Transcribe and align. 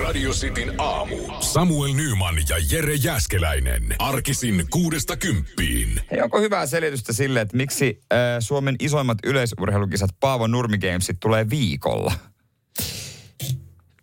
Radio 0.00 0.30
Cityn 0.30 0.74
aamu. 0.78 1.16
Samuel 1.40 1.92
Nyman 1.94 2.34
ja 2.48 2.56
Jere 2.70 2.94
Jäskeläinen. 2.94 3.82
Arkisin 3.98 4.66
kuudesta 4.70 5.16
kymppiin. 5.16 6.00
Hei, 6.10 6.20
onko 6.20 6.40
hyvää 6.40 6.66
selitystä 6.66 7.12
sille, 7.12 7.40
että 7.40 7.56
miksi 7.56 8.00
äh, 8.12 8.18
Suomen 8.40 8.76
isoimmat 8.80 9.18
yleisurheilukisat 9.24 10.10
Paavo 10.20 10.46
Nurmi 10.46 10.78
Gamesit 10.78 11.20
tulee 11.20 11.50
viikolla? 11.50 12.12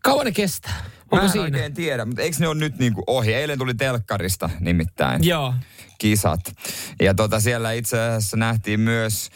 Kauan 0.04 0.26
ne 0.26 0.32
kestää? 0.32 0.86
Onko 1.02 1.16
Mä 1.16 1.22
en 1.24 1.30
siinä? 1.30 1.44
oikein 1.44 1.74
tiedä, 1.74 2.06
mutta 2.06 2.22
eikö 2.22 2.38
ne 2.40 2.48
ole 2.48 2.60
nyt 2.60 2.80
niinku 2.80 3.04
ohi? 3.08 3.34
Eilen 3.34 3.58
tuli 3.60 3.74
telkkarista 3.74 4.50
nimittäin 4.60 5.24
Joo. 5.24 5.54
kisat. 5.98 6.40
Ja 7.02 7.14
tota, 7.14 7.40
siellä 7.40 7.72
itse 7.72 8.00
asiassa 8.02 8.38
nähtiin 8.38 8.80
myös 8.80 9.30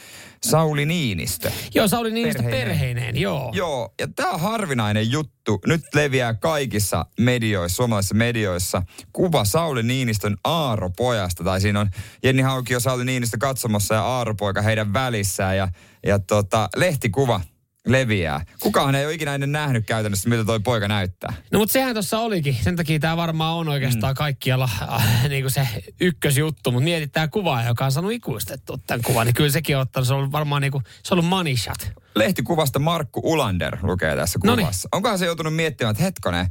Sauli 0.44 0.86
Niinistö. 0.86 1.52
Joo, 1.76 1.88
Sauli 1.88 2.12
Niinistö 2.12 2.44
Perheineen. 2.44 2.70
perheineen, 2.70 3.22
joo. 3.22 3.52
Joo, 3.54 3.94
ja 4.00 4.08
tämä 4.16 4.32
on 4.32 4.40
harvinainen 4.40 5.12
juttu. 5.12 5.62
Nyt 5.68 5.82
leviää 5.96 6.34
kaikissa 6.34 7.06
medioissa, 7.20 7.76
suomalaisissa 7.76 8.16
medioissa, 8.16 8.84
kuva 9.14 9.46
Sauli 9.46 9.84
Niinistön 9.84 10.38
Aaro-pojasta. 10.44 11.44
Tai 11.44 11.62
siinä 11.62 11.80
on 11.80 11.90
Jenni 12.24 12.42
Haukio 12.42 12.80
Sauli 12.80 13.06
Niinistö 13.06 13.38
katsomassa 13.40 13.96
ja 13.96 14.04
Aaro-poika 14.04 14.62
heidän 14.62 14.94
välissään. 14.94 15.58
Ja, 15.58 15.68
ja 16.06 16.20
tota, 16.20 16.70
lehtikuva 16.76 17.42
leviää. 17.88 18.46
Kukaan 18.60 18.96
ei 18.96 19.06
ole 19.06 19.14
ikinä 19.14 19.36
ennen 19.36 19.52
nähnyt 19.52 19.86
käytännössä, 19.86 20.30
miltä 20.30 20.46
toi 20.46 20.60
poika 20.60 20.88
näyttää. 20.88 21.34
No 21.52 21.60
mutta 21.60 21.74
sehän 21.74 21.94
tuossa 21.94 22.20
olikin. 22.20 22.58
Sen 22.62 22.76
takia 22.76 23.00
tämä 23.00 23.18
varmaan 23.18 23.56
on 23.56 23.70
oikeastaan 23.70 24.14
mm. 24.14 24.18
kaikkialla 24.18 24.70
äh, 24.82 25.30
niin 25.30 25.44
kuin 25.44 25.52
se 25.52 25.68
ykkösjuttu. 26.02 26.72
Mutta 26.72 26.84
mietit 26.84 27.12
tämä 27.12 27.28
kuva, 27.28 27.64
joka 27.64 27.86
on 27.86 27.92
saanut 27.92 28.12
ikuistettu 28.12 28.78
tämän 28.88 29.02
kuvan. 29.04 29.28
Niin 29.28 29.34
kyllä 29.34 29.52
sekin 29.52 29.76
on 29.76 29.82
ottanut, 29.82 30.08
se 30.08 30.14
on 30.14 30.20
ollut 30.20 30.32
varmaan 30.32 30.62
niin 30.62 30.72
kuin, 30.72 30.84
se 31.04 31.14
on 31.14 31.20
ollut 31.20 31.30
money 31.30 31.58
shot. 31.58 31.92
Lehtikuvasta 32.16 32.80
Markku 32.80 33.22
Ulander 33.24 33.78
lukee 33.82 34.16
tässä 34.16 34.40
Noniin. 34.44 34.66
kuvassa. 34.66 34.90
Onkohan 34.92 35.20
se 35.20 35.26
joutunut 35.26 35.56
miettimään, 35.56 35.92
että 35.92 36.04
hetkonen, 36.04 36.48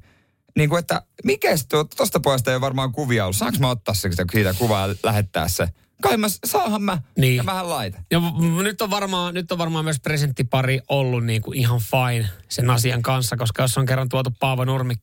niin 0.56 0.68
kuin, 0.68 0.78
että 0.78 1.02
mikä 1.24 1.48
tuosta 1.96 2.20
pojasta 2.20 2.50
ei 2.50 2.54
ole 2.54 2.60
varmaan 2.60 2.92
kuvia 2.92 3.24
ollut. 3.24 3.36
Saanko 3.36 3.58
mä 3.58 3.70
ottaa 3.70 3.94
se, 3.94 4.10
siitä 4.32 4.54
kuvaa 4.58 4.86
ja 4.86 4.94
lähettää 5.02 5.48
se? 5.48 5.68
Kai 6.02 6.16
mä, 6.16 6.26
saahan 6.46 6.82
mä. 6.82 6.98
Niin. 7.18 7.36
Ja 7.36 7.46
vähän 7.46 7.68
laita. 7.68 8.02
Ja 8.10 8.22
v- 8.22 8.62
nyt 8.62 8.82
on 8.82 8.90
varmaan, 8.90 9.34
nyt 9.34 9.52
on 9.52 9.58
varmaan 9.58 9.84
myös 9.84 10.00
presenttipari 10.00 10.80
ollut 10.88 11.24
niin 11.24 11.42
kuin 11.42 11.58
ihan 11.58 11.80
fine 11.80 12.28
sen 12.48 12.70
asian 12.70 13.02
kanssa, 13.02 13.36
koska 13.36 13.62
jos 13.62 13.78
on 13.78 13.86
kerran 13.86 14.08
tuotu 14.08 14.30
Paavo 14.40 14.64
Nurmi 14.64 14.94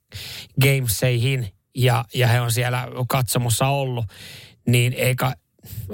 Gameseihin 0.61 1.53
ja, 1.75 2.05
ja 2.13 2.27
he 2.27 2.41
on 2.41 2.51
siellä 2.51 2.87
katsomossa 3.09 3.67
ollut, 3.67 4.05
niin 4.67 4.93
eikä... 4.93 5.35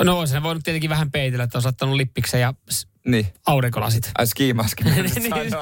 No 0.04 0.26
se 0.26 0.44
voinut 0.44 0.64
tietenkin 0.64 0.90
vähän 0.90 1.12
peitellä, 1.12 1.44
että 1.44 1.58
on 1.58 1.68
ottanut 1.68 1.96
lippiksen 1.96 2.42
ja 2.42 2.54
Niin. 3.06 3.28
aurinkolasit. 3.48 4.12
Ai 4.18 4.28
skiimaskin. 4.28 4.86
niin, 4.96 5.10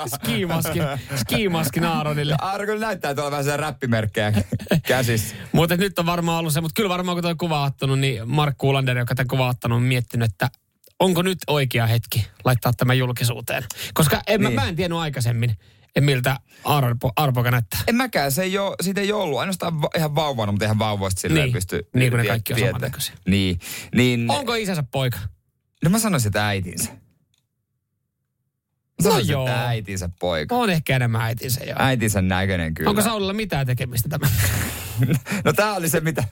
skimaski, 0.08 0.80
skimaski 1.16 1.80
Naaronille. 1.80 2.36
Aaro 2.42 2.66
kyllä 2.66 2.86
näyttää 2.86 3.16
tuolla 3.16 3.32
vähän 3.32 3.44
sitä 3.44 3.58
räppimerkkejä 3.58 4.34
käsissä. 4.88 5.36
Mutta 5.52 5.78
nyt 5.78 6.00
on 6.00 6.06
varmaan 6.06 6.40
ollut 6.40 6.54
se, 6.54 6.62
mutta 6.62 6.74
kyllä 6.76 6.90
varmaan 6.90 7.16
kun 7.16 7.24
toi 7.24 7.36
kuva 7.36 7.64
ottanut, 7.64 8.00
niin 8.00 8.30
Markku 8.30 8.70
Ulander, 8.70 8.98
joka 8.98 9.16
tämän 9.16 9.28
kuva 9.28 9.44
on 9.44 9.50
ottanut, 9.50 9.76
on 9.76 9.84
miettinyt, 9.84 10.32
että 10.32 10.50
onko 11.00 11.22
nyt 11.22 11.38
oikea 11.48 11.88
hetki 11.88 12.28
laittaa 12.46 12.74
tämä 12.74 12.94
julkisuuteen. 12.94 13.64
Koska 13.94 14.22
en, 14.28 14.40
niin. 14.42 14.48
Niin. 14.50 14.56
mä, 14.56 14.62
mä 14.62 14.70
en 14.70 14.76
tiennyt 14.76 15.00
aikaisemmin, 15.00 15.56
en 15.96 16.04
miltä 16.04 16.38
Arpo, 16.64 17.12
Arpoka 17.16 17.52
näyttää. 17.52 17.80
En 17.88 17.96
mäkään, 17.96 18.32
se 18.32 18.44
ei 18.44 18.58
ole, 18.58 18.76
siitä 18.82 19.02
ei 19.02 19.12
ollut. 19.12 19.40
Ainoastaan 19.40 19.82
va- 19.82 19.90
ihan 19.98 20.16
vauvana, 20.16 20.52
mutta 20.52 20.66
ihan 20.66 20.80
vauvoista 20.80 21.22
silleen 21.22 21.44
Niin. 21.46 21.54
pysty 21.54 21.88
Niin 21.96 22.12
kuin 22.12 22.22
ne 22.22 22.28
kaikki 22.28 22.54
on 22.54 22.60
samannäköisiä. 22.60 23.16
Niin, 23.28 23.60
niin. 23.96 24.32
Onko 24.32 24.56
isänsä 24.56 24.84
poika? 24.92 25.20
No 25.84 25.90
mä 25.90 26.00
sanoisin, 26.00 26.28
että 26.30 26.48
äitinsä. 26.48 26.92
Mä 29.02 29.04
No 29.04 29.10
sanoisin, 29.12 29.32
joo. 29.32 29.48
äitinsä 29.50 30.10
poika. 30.20 30.56
On 30.56 30.70
ehkä 30.70 30.96
enemmän 30.96 31.22
äitinsä 31.22 31.64
jo. 31.64 31.76
Äitinsä 31.80 32.22
näköinen 32.22 32.74
kyllä. 32.74 32.90
Onko 32.90 33.02
Saulilla 33.02 33.34
mitään 33.34 33.68
tekemistä 33.68 34.10
tämä? 34.10 34.28
No 35.46 35.54
tää 35.54 35.74
oli 35.74 35.90
se, 35.90 36.00
mitä... 36.00 36.24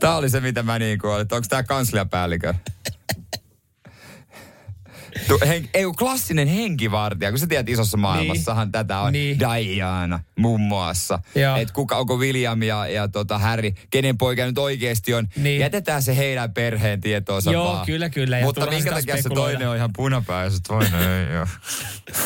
Tää 0.00 0.16
oli 0.16 0.30
se, 0.30 0.40
mitä 0.40 0.62
mä 0.62 0.78
niin 0.78 0.98
kuin, 0.98 1.20
että 1.20 1.36
onko 1.36 1.46
tää 1.48 1.62
kansliapäällikö? 1.62 2.54
Tu, 5.28 5.38
hen, 5.46 5.68
ei 5.74 5.84
klassinen 5.98 6.48
henkivartija, 6.48 7.30
kun 7.30 7.38
sä 7.38 7.46
tiedät 7.46 7.68
isossa 7.68 7.96
maailmassahan 7.96 8.72
tätä 8.72 8.98
on 9.00 9.12
Niin. 9.12 9.38
Diana 9.38 10.20
muun 10.38 10.60
muassa. 10.60 11.18
Että 11.58 11.74
kuka, 11.74 11.96
onko 11.96 12.16
William 12.16 12.62
ja, 12.62 12.86
ja 12.86 13.08
tota 13.08 13.38
Harry, 13.38 13.72
kenen 13.90 14.18
poika 14.18 14.46
nyt 14.46 14.58
oikeasti 14.58 15.14
on. 15.14 15.28
Niin. 15.36 15.60
Jätetään 15.60 16.02
se 16.02 16.16
heidän 16.16 16.52
perheen 16.52 17.00
tietoonsa 17.00 17.52
Joo, 17.52 17.64
vaan. 17.64 17.86
kyllä, 17.86 18.10
kyllä, 18.10 18.38
ja 18.38 18.44
Mutta 18.44 18.66
minkä 18.66 18.90
takia 18.90 19.22
se 19.22 19.28
toinen 19.28 19.68
on 19.68 19.76
ihan 19.76 19.90
se 20.50 20.58
toinen 20.68 21.02
ei 21.02 21.38
ole. 21.38 21.48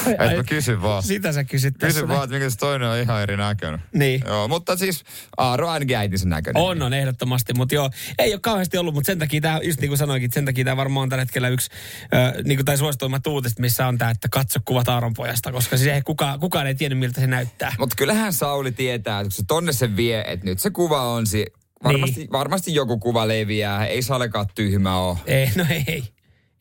Et 0.07 0.37
mä 0.37 0.45
kysyn 0.49 0.83
vaan. 0.83 1.03
Sitä 1.03 1.33
sä 1.33 1.45
kysyt 1.45 1.75
tässä. 1.79 1.95
Kysyn 1.95 2.09
vaan, 2.09 2.25
että 2.25 2.35
minkä 2.35 2.51
se 2.51 2.57
toinen 2.57 2.89
on 2.89 2.99
ihan 2.99 3.23
eri 3.23 3.37
näköinen. 3.37 3.83
Niin. 3.95 4.23
Joo, 4.27 4.49
mutta 4.49 4.77
siis 4.77 5.05
Aaro 5.37 5.69
ainakin 5.69 5.97
äitinsä 5.97 6.29
näköinen. 6.29 6.63
On, 6.63 6.83
on 6.83 6.95
ehdottomasti, 6.95 7.55
mutta 7.55 7.75
joo, 7.75 7.91
ei 8.19 8.33
ole 8.33 8.41
kauheasti 8.41 8.79
ollut, 8.79 8.95
mutta 8.95 9.07
sen 9.07 9.19
takia 9.19 9.41
tämä, 9.41 9.61
just 9.63 9.81
niin 9.81 9.89
kuin 9.89 9.99
sanoinkin, 9.99 10.33
sen 10.33 10.45
takia 10.45 10.65
tämä 10.65 10.77
varmaan 10.77 11.03
on 11.03 11.09
tällä 11.09 11.23
hetkellä 11.23 11.49
yksi, 11.49 11.71
äh, 12.15 12.33
niin 12.45 12.59
kuin 12.59 12.65
tai 12.65 12.79
suosituimmat 12.79 13.27
uutiset, 13.27 13.59
missä 13.59 13.87
on 13.87 13.99
tämä, 13.99 14.11
että 14.11 14.29
katso 14.31 14.61
kuvat 14.65 14.89
Aaron 14.89 15.15
pojasta, 15.15 15.53
koska 15.53 15.77
siis 15.77 15.89
ei 15.89 16.03
kuka, 16.03 16.39
kukaan 16.39 16.67
ei 16.67 16.75
tiennyt, 16.75 16.99
miltä 16.99 17.21
se 17.21 17.27
näyttää. 17.27 17.75
Mutta 17.79 17.97
kyllähän 18.03 18.33
Sauli 18.33 18.73
tietää, 18.73 19.21
että 19.21 19.25
kun 19.25 19.33
se 19.33 19.43
tonne 19.49 19.73
se 19.73 19.97
vie, 19.97 20.25
että 20.27 20.47
nyt 20.47 20.59
se 20.59 20.71
kuva 20.71 21.03
on 21.03 21.27
si- 21.27 21.47
varmasti, 21.85 22.21
Niin. 22.21 22.33
varmasti 22.33 22.75
joku 22.75 22.99
kuva 22.99 23.29
leviää. 23.29 23.87
Ei 23.87 24.03
Salekaan 24.03 24.47
tyhmä 24.55 24.99
ole. 24.99 25.19
Ei, 25.27 25.51
no 25.57 25.65
ei, 25.71 26.03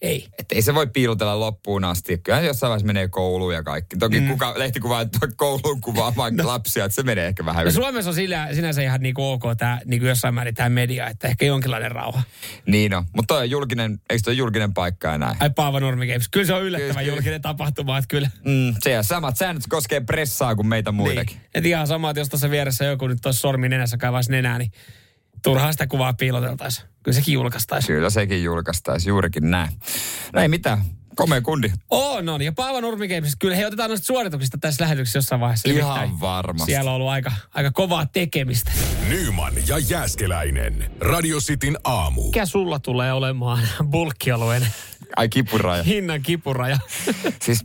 ei. 0.01 0.27
Että 0.39 0.55
ei 0.55 0.61
se 0.61 0.75
voi 0.75 0.87
piilotella 0.87 1.39
loppuun 1.39 1.83
asti. 1.83 2.17
Kyllähän 2.17 2.45
jossain 2.45 2.69
vaiheessa 2.69 2.87
menee 2.87 3.07
kouluun 3.07 3.53
ja 3.53 3.63
kaikki. 3.63 3.97
Toki 3.97 4.19
mm. 4.19 4.27
kuka, 4.27 4.53
lehtikuva, 4.57 5.01
että 5.01 5.19
kouluun 5.35 5.81
kuvaamaan 5.81 6.35
no. 6.35 6.47
lapsia, 6.47 6.85
että 6.85 6.95
se 6.95 7.03
menee 7.03 7.27
ehkä 7.27 7.45
vähän 7.45 7.63
No 7.65 7.69
yli. 7.69 7.73
Suomessa 7.73 8.09
on 8.09 8.15
sillä, 8.15 8.47
sinänsä 8.53 8.81
ihan 8.81 9.01
niin 9.01 9.15
ok 9.17 9.43
tämä, 9.57 9.79
niin 9.85 10.05
jossain 10.05 10.33
määrin 10.33 10.55
tämä 10.55 10.69
media, 10.69 11.07
että 11.07 11.27
ehkä 11.27 11.45
jonkinlainen 11.45 11.91
rauha. 11.91 12.23
Niin 12.65 12.93
on. 12.93 13.05
Mutta 13.15 13.33
toi 13.33 13.41
on 13.43 13.49
julkinen, 13.49 13.99
eikö 14.09 14.21
toi 14.23 14.37
julkinen 14.37 14.73
paikka 14.73 15.07
ja 15.07 15.17
näin? 15.17 15.37
Ai 15.39 15.49
Paavo 15.49 15.79
Nurmi 15.79 16.07
Games. 16.07 16.29
Kyllä 16.29 16.45
se 16.45 16.53
on 16.53 16.63
yllättävän 16.63 16.93
Kyllä, 16.93 17.03
kyllä. 17.03 17.15
julkinen 17.15 17.41
tapahtuma, 17.41 17.97
että 17.97 18.07
kyllä. 18.07 18.29
Mm, 18.45 18.75
se 18.79 18.91
ja 18.91 19.03
samat 19.03 19.37
säännöt 19.37 19.63
koskee 19.69 19.99
pressaa 20.01 20.55
kuin 20.55 20.67
meitä 20.67 20.91
muitakin. 20.91 21.35
Niin. 21.35 21.47
Et 21.53 21.65
ihan 21.65 21.87
sama, 21.87 22.09
että 22.09 22.19
jos 22.19 22.29
tuossa 22.29 22.49
vieressä 22.49 22.85
joku 22.85 23.07
nyt 23.07 23.19
tuossa 23.21 23.41
sormi 23.41 23.69
nenässä 23.69 23.97
kaivaisi 23.97 24.31
nenää, 24.31 24.57
niin 24.57 24.71
turhaa 25.43 25.71
sitä 25.71 25.87
kuvaa 25.87 26.13
piiloteltaisiin. 26.13 26.90
Kyllä 27.03 27.15
sekin 27.15 27.33
julkaistaisiin. 27.33 27.95
Kyllä 27.95 28.09
sekin 28.09 28.43
julkaistaisi 28.43 29.09
juurikin 29.09 29.51
näin. 29.51 29.69
No 30.33 30.41
ei 30.41 30.47
mitään. 30.47 30.81
Komea 31.15 31.41
kundi. 31.41 31.71
On, 31.89 32.29
on. 32.29 32.41
Ja 32.41 32.51
Paavo 32.51 32.81
Nurmi 32.81 33.07
Games, 33.07 33.35
kyllä 33.35 33.55
he 33.55 33.65
otetaan 33.65 33.89
noista 33.89 34.05
suorituksista 34.05 34.57
tässä 34.61 34.83
lähetyksessä 34.83 35.17
jossain 35.17 35.41
vaiheessa. 35.41 35.69
Ihan 35.69 35.93
Nimittäin 35.93 36.19
varmasti. 36.19 36.71
Siellä 36.71 36.91
on 36.91 36.95
ollut 36.95 37.09
aika, 37.09 37.31
aika 37.53 37.71
kovaa 37.71 38.05
tekemistä. 38.05 38.71
Nyman 39.09 39.53
ja 39.67 39.77
Jääskeläinen. 39.77 40.91
Radio 40.99 41.37
Cityn 41.39 41.77
aamu. 41.83 42.25
Mikä 42.25 42.45
sulla 42.45 42.79
tulee 42.79 43.13
olemaan 43.13 43.67
bulkkialueen 43.89 44.67
Ai 45.15 45.29
kipuraja. 45.29 45.83
hinnan 45.83 46.21
kipuraja? 46.21 46.77
Siis 47.41 47.63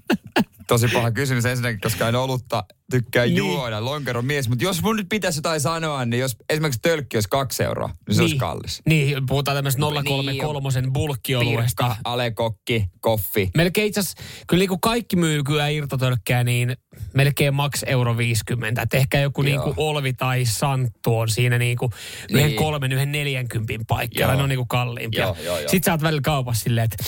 tosi 0.66 0.88
paha 0.88 1.10
kysymys 1.10 1.44
ensinnäkin, 1.44 1.81
koska 1.81 2.09
en 2.09 2.15
olutta 2.15 2.65
tykkää 2.91 3.25
Niin. 3.25 3.34
niin. 3.34 3.53
juoda. 3.53 3.84
Lonkero 3.84 4.22
mies. 4.22 4.49
Mutta 4.49 4.65
jos 4.65 4.82
mun 4.82 4.97
nyt 4.97 5.06
pitäisi 5.09 5.38
jotain 5.38 5.60
sanoa, 5.60 6.04
niin 6.04 6.21
jos 6.21 6.37
esimerkiksi 6.50 6.81
tölkki 6.82 7.16
olisi 7.16 7.28
kaksi 7.28 7.62
euroa, 7.62 7.91
niin 8.09 8.16
se 8.16 8.22
olisi 8.22 8.37
kallis. 8.37 8.82
Niin, 8.87 9.27
puhutaan 9.27 9.56
tämmöistä 9.56 9.80
Niin, 9.80 10.04
033 10.04 10.71
bulkkioluesta. 10.92 11.84
Pirkka, 11.84 11.97
alekokki, 12.04 12.86
koffi. 13.01 13.51
Melkein 13.57 13.86
itse 13.86 14.01
asiassa, 14.01 14.22
kyllä 14.47 14.60
niin 14.60 14.68
kuin 14.68 14.80
kaikki 14.80 15.16
myy 15.16 15.42
kyllä 15.45 15.68
irtotölkkää, 15.68 16.45
niin 16.45 16.77
melkein 17.15 17.54
maks 17.54 17.83
euro 17.86 18.16
50. 18.16 18.83
Et 18.83 18.95
ehkä 18.95 19.21
joku 19.21 19.42
niin 19.42 19.60
kuin 19.60 19.74
Olvi 19.77 20.13
tai 20.13 20.45
Santtu 20.45 21.18
on 21.18 21.28
siinä 21.28 21.59
niin 21.59 21.77
kuin 21.78 21.92
yhden 22.30 22.47
Niin. 22.47 22.57
kolmen, 22.59 22.92
yhden 22.92 23.13
neljänkympin. 23.13 23.80
Joo. 24.15 24.36
Ne 24.36 24.42
on 24.42 24.48
niin 24.48 24.57
kuin 24.59 24.68
kalliimpia. 24.68 25.24
Joo, 25.24 25.36
joo, 25.45 25.59
joo. 25.59 25.68
Sitten 25.68 25.83
sä 25.84 25.92
oot 25.92 26.03
välillä 26.03 26.22
kaupassa 26.22 26.63
silleen, 26.65 26.84
että 26.84 27.04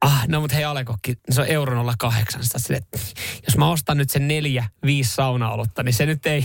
Ah, 0.00 0.28
no 0.28 0.40
mutta 0.40 0.54
hei 0.54 0.64
Alekokki, 0.64 1.14
se 1.30 1.40
on 1.40 1.46
euro 1.46 1.84
08. 1.98 2.40
Silleen, 2.44 2.82
että 2.82 2.98
jos 3.46 3.56
mä 3.56 3.70
ostan 3.70 3.96
nyt 3.96 4.10
sen 4.10 4.28
neljä, 4.28 4.64
viisi 4.84 5.14
saunaolutta, 5.14 5.82
niin 5.82 5.92
se 5.94 6.06
nyt 6.06 6.26
ei, 6.26 6.44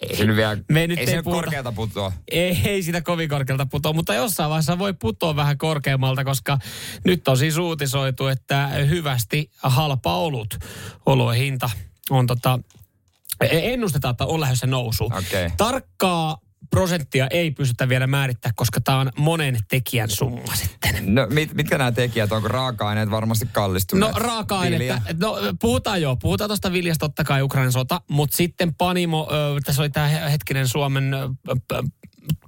Ei 0.00 0.16
se 0.16 0.24
nyt 0.24 0.36
vielä, 0.36 0.56
Me 0.68 0.86
nyt 0.86 0.98
ei 0.98 1.04
ei 1.04 1.10
se 1.10 1.22
puhuta- 1.22 1.42
korkealta 1.42 1.72
putoa. 1.72 2.12
ei, 2.30 2.60
ei 2.64 2.82
sitä 2.82 3.02
kovin 3.02 3.28
korkealta 3.28 3.66
putoa, 3.66 3.92
mutta 3.92 4.14
jossain 4.14 4.50
vaiheessa 4.50 4.78
voi 4.78 4.94
putoa 4.94 5.36
vähän 5.36 5.58
korkeammalta, 5.58 6.24
koska 6.24 6.58
nyt 7.04 7.28
on 7.28 7.38
siis 7.38 7.56
uutisoitu, 7.56 8.26
että 8.26 8.68
hyvästi 8.68 9.50
halpa 9.62 10.16
olut, 10.16 10.58
oluen 11.06 11.36
hinta 11.38 11.70
on 12.10 12.26
tota, 12.26 12.58
e- 13.40 13.72
ennustetaan, 13.72 14.12
että 14.12 14.26
on 14.26 14.40
lähdössä 14.40 14.66
nousu. 14.66 15.04
Okei. 15.04 15.50
Tarkkaa 15.56 16.38
prosenttia 16.70 17.26
ei 17.30 17.50
pystytä 17.50 17.88
vielä 17.88 18.06
määrittämään, 18.06 18.54
koska 18.54 18.80
tämä 18.80 19.00
on 19.00 19.10
monen 19.18 19.58
tekijän 19.68 20.10
summa 20.10 20.54
sitten. 20.54 21.14
No, 21.14 21.26
mit, 21.30 21.54
mitkä 21.54 21.78
nämä 21.78 21.92
tekijät? 21.92 22.32
Onko 22.32 22.48
raaka-aineet 22.48 23.10
varmasti 23.10 23.48
kallistuneet? 23.52 24.12
No 24.12 24.18
raaka-ainetta. 24.18 24.78
Vilja? 24.78 25.00
No 25.20 25.36
puhutaan 25.60 26.02
joo, 26.02 26.16
puhutaan 26.16 26.48
tuosta 26.48 26.72
viljasta 26.72 27.08
totta 27.08 27.24
kai 27.24 27.42
Ukrainan 27.42 27.72
sota, 27.72 28.00
mutta 28.08 28.36
sitten 28.36 28.74
Panimo, 28.74 29.28
ö, 29.32 29.60
tässä 29.64 29.82
oli 29.82 29.90
tämä 29.90 30.08
hetkinen 30.08 30.68
Suomen 30.68 31.14
ö, 31.14 31.28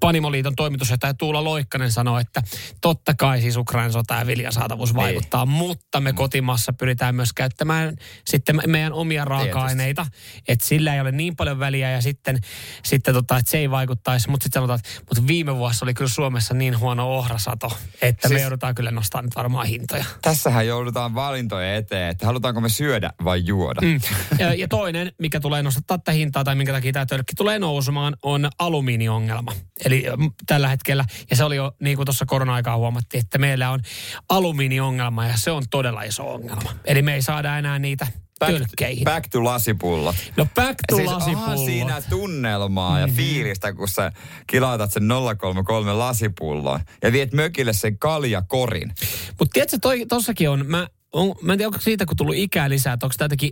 Panimoliiton 0.00 0.56
toimitusjohtaja 0.56 1.14
Tuula 1.14 1.44
Loikkanen 1.44 1.92
sanoi, 1.92 2.20
että 2.20 2.42
totta 2.80 3.14
kai 3.14 3.40
siis 3.40 3.56
Ukrainan 3.56 3.92
sota 3.92 4.14
ja 4.14 4.26
viljan 4.26 4.52
saatavuus 4.52 4.94
Niin. 4.94 4.96
vaikuttaa, 4.96 5.46
mutta 5.46 6.00
me 6.00 6.12
kotimaassa 6.12 6.72
pyritään 6.72 7.14
myös 7.14 7.32
käyttämään 7.32 7.96
sitten 8.26 8.60
meidän 8.66 8.92
omia 8.92 9.24
raaka-aineita, 9.24 10.06
että 10.48 10.66
sillä 10.66 10.94
ei 10.94 11.00
ole 11.00 11.12
niin 11.12 11.36
paljon 11.36 11.58
väliä 11.58 11.90
ja 11.90 12.00
sitten, 12.00 12.38
sitten 12.84 13.14
tota, 13.14 13.36
että 13.36 13.50
se 13.50 13.58
ei 13.58 13.70
vaikuttaisi, 13.70 14.30
mutta 14.30 14.44
sitten 14.44 14.60
sanotaan, 14.60 14.78
että 14.78 14.90
mutta 15.00 15.26
viime 15.26 15.56
vuosi 15.56 15.84
oli 15.84 15.94
kyllä 15.94 16.08
Suomessa 16.08 16.54
niin 16.54 16.78
huono 16.78 17.08
ohrasato, 17.10 17.78
että 18.02 18.28
siis, 18.28 18.38
me 18.38 18.42
joudutaan 18.42 18.74
kyllä 18.74 18.90
nostamaan 18.90 19.24
nyt 19.24 19.36
varmaan 19.36 19.66
hintoja. 19.66 20.04
Tässähän 20.22 20.66
joudutaan 20.66 21.14
valintoja 21.14 21.74
eteen, 21.74 22.10
että 22.10 22.26
halutaanko 22.26 22.60
me 22.60 22.68
syödä 22.68 23.10
vai 23.24 23.46
juoda. 23.46 23.80
Mm. 23.80 24.00
Ja, 24.38 24.54
ja 24.54 24.68
toinen, 24.68 25.12
mikä 25.18 25.40
tulee 25.40 25.62
nostattaa 25.62 25.98
tätä 25.98 26.12
hintaa 26.12 26.44
tai 26.44 26.54
minkä 26.54 26.72
takia 26.72 26.92
tämä 26.92 27.06
tölkki 27.06 27.34
tulee 27.36 27.58
nousemaan, 27.58 28.16
on 28.22 28.50
alumiiniongelma. 28.58 29.52
Eli 29.84 30.04
mm, 30.16 30.30
tällä 30.46 30.68
hetkellä, 30.68 31.04
ja 31.30 31.36
se 31.36 31.44
oli 31.44 31.56
jo 31.56 31.72
niin 31.80 31.96
kuin 31.96 32.06
tuossa 32.06 32.26
korona-aikaa 32.26 32.76
huomattiin, 32.76 33.24
että 33.24 33.38
meillä 33.38 33.70
on 33.70 33.80
alumiiniongelma 34.28 35.26
ja 35.26 35.36
se 35.36 35.50
on 35.50 35.62
todella 35.70 36.02
iso 36.02 36.34
ongelma. 36.34 36.74
Eli 36.84 37.02
me 37.02 37.14
ei 37.14 37.22
saada 37.22 37.58
enää 37.58 37.78
niitä 37.78 38.06
tölkkeihin. 38.46 39.04
back 39.04 39.28
to 39.28 39.44
lasipullot. 39.44 40.16
No 40.36 40.46
back 40.54 40.78
to 40.88 40.96
siis 40.96 41.10
lasipullot. 41.10 41.64
siinä 41.64 42.02
tunnelmaa 42.10 43.00
ja 43.00 43.08
fiilistä, 43.08 43.72
kun 43.72 43.88
sä 43.88 44.12
kilautat 44.46 44.92
sen 44.92 45.08
033 45.38 45.92
lasipullon 45.92 46.80
ja 47.02 47.12
viet 47.12 47.32
mökille 47.32 47.72
sen 47.72 47.98
kaljakorin. 47.98 48.92
Mutta 49.38 49.52
tiedätkö, 49.52 49.78
toi, 49.82 50.06
tossakin 50.06 50.50
on, 50.50 50.66
mä, 50.66 50.88
on, 51.12 51.34
mä 51.42 51.52
en 51.52 51.58
tiedä, 51.58 51.68
onko 51.68 51.80
siitä 51.80 52.06
kun 52.06 52.16
tullut 52.16 52.36
ikää 52.36 52.70
lisää, 52.70 52.92
että 52.92 53.06
onko 53.06 53.14
tämä 53.18 53.24
jotenkin 53.24 53.50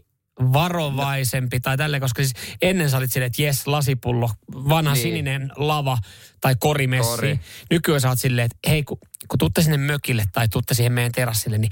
varovaisempi 0.53 1.61
tai 1.61 1.77
tälle, 1.77 2.01
koska 2.01 2.23
siis 2.23 2.35
ennen 2.63 2.91
sä 2.91 2.97
olit 2.97 3.13
silleen, 3.13 3.27
että 3.27 3.43
jes, 3.43 3.67
lasipullo, 3.67 4.31
vanha 4.55 4.81
Niin. 4.81 5.03
niin. 5.05 5.15
sininen 5.15 5.53
lava 5.57 5.99
tai 6.41 6.55
korimessi. 6.61 7.11
Kori. 7.11 7.41
Nykyään 7.71 8.01
sä 8.01 8.09
oot 8.09 8.19
silleen, 8.19 8.45
että 8.47 8.71
hei, 8.71 8.83
kun, 8.83 8.99
kun 9.29 9.39
tuutte 9.39 9.63
sinne 9.63 9.77
mökille 9.77 10.25
tai 10.33 10.49
tuutte 10.49 10.75
siihen 10.75 10.93
meidän 10.93 11.13
terassille, 11.13 11.59
niin 11.59 11.71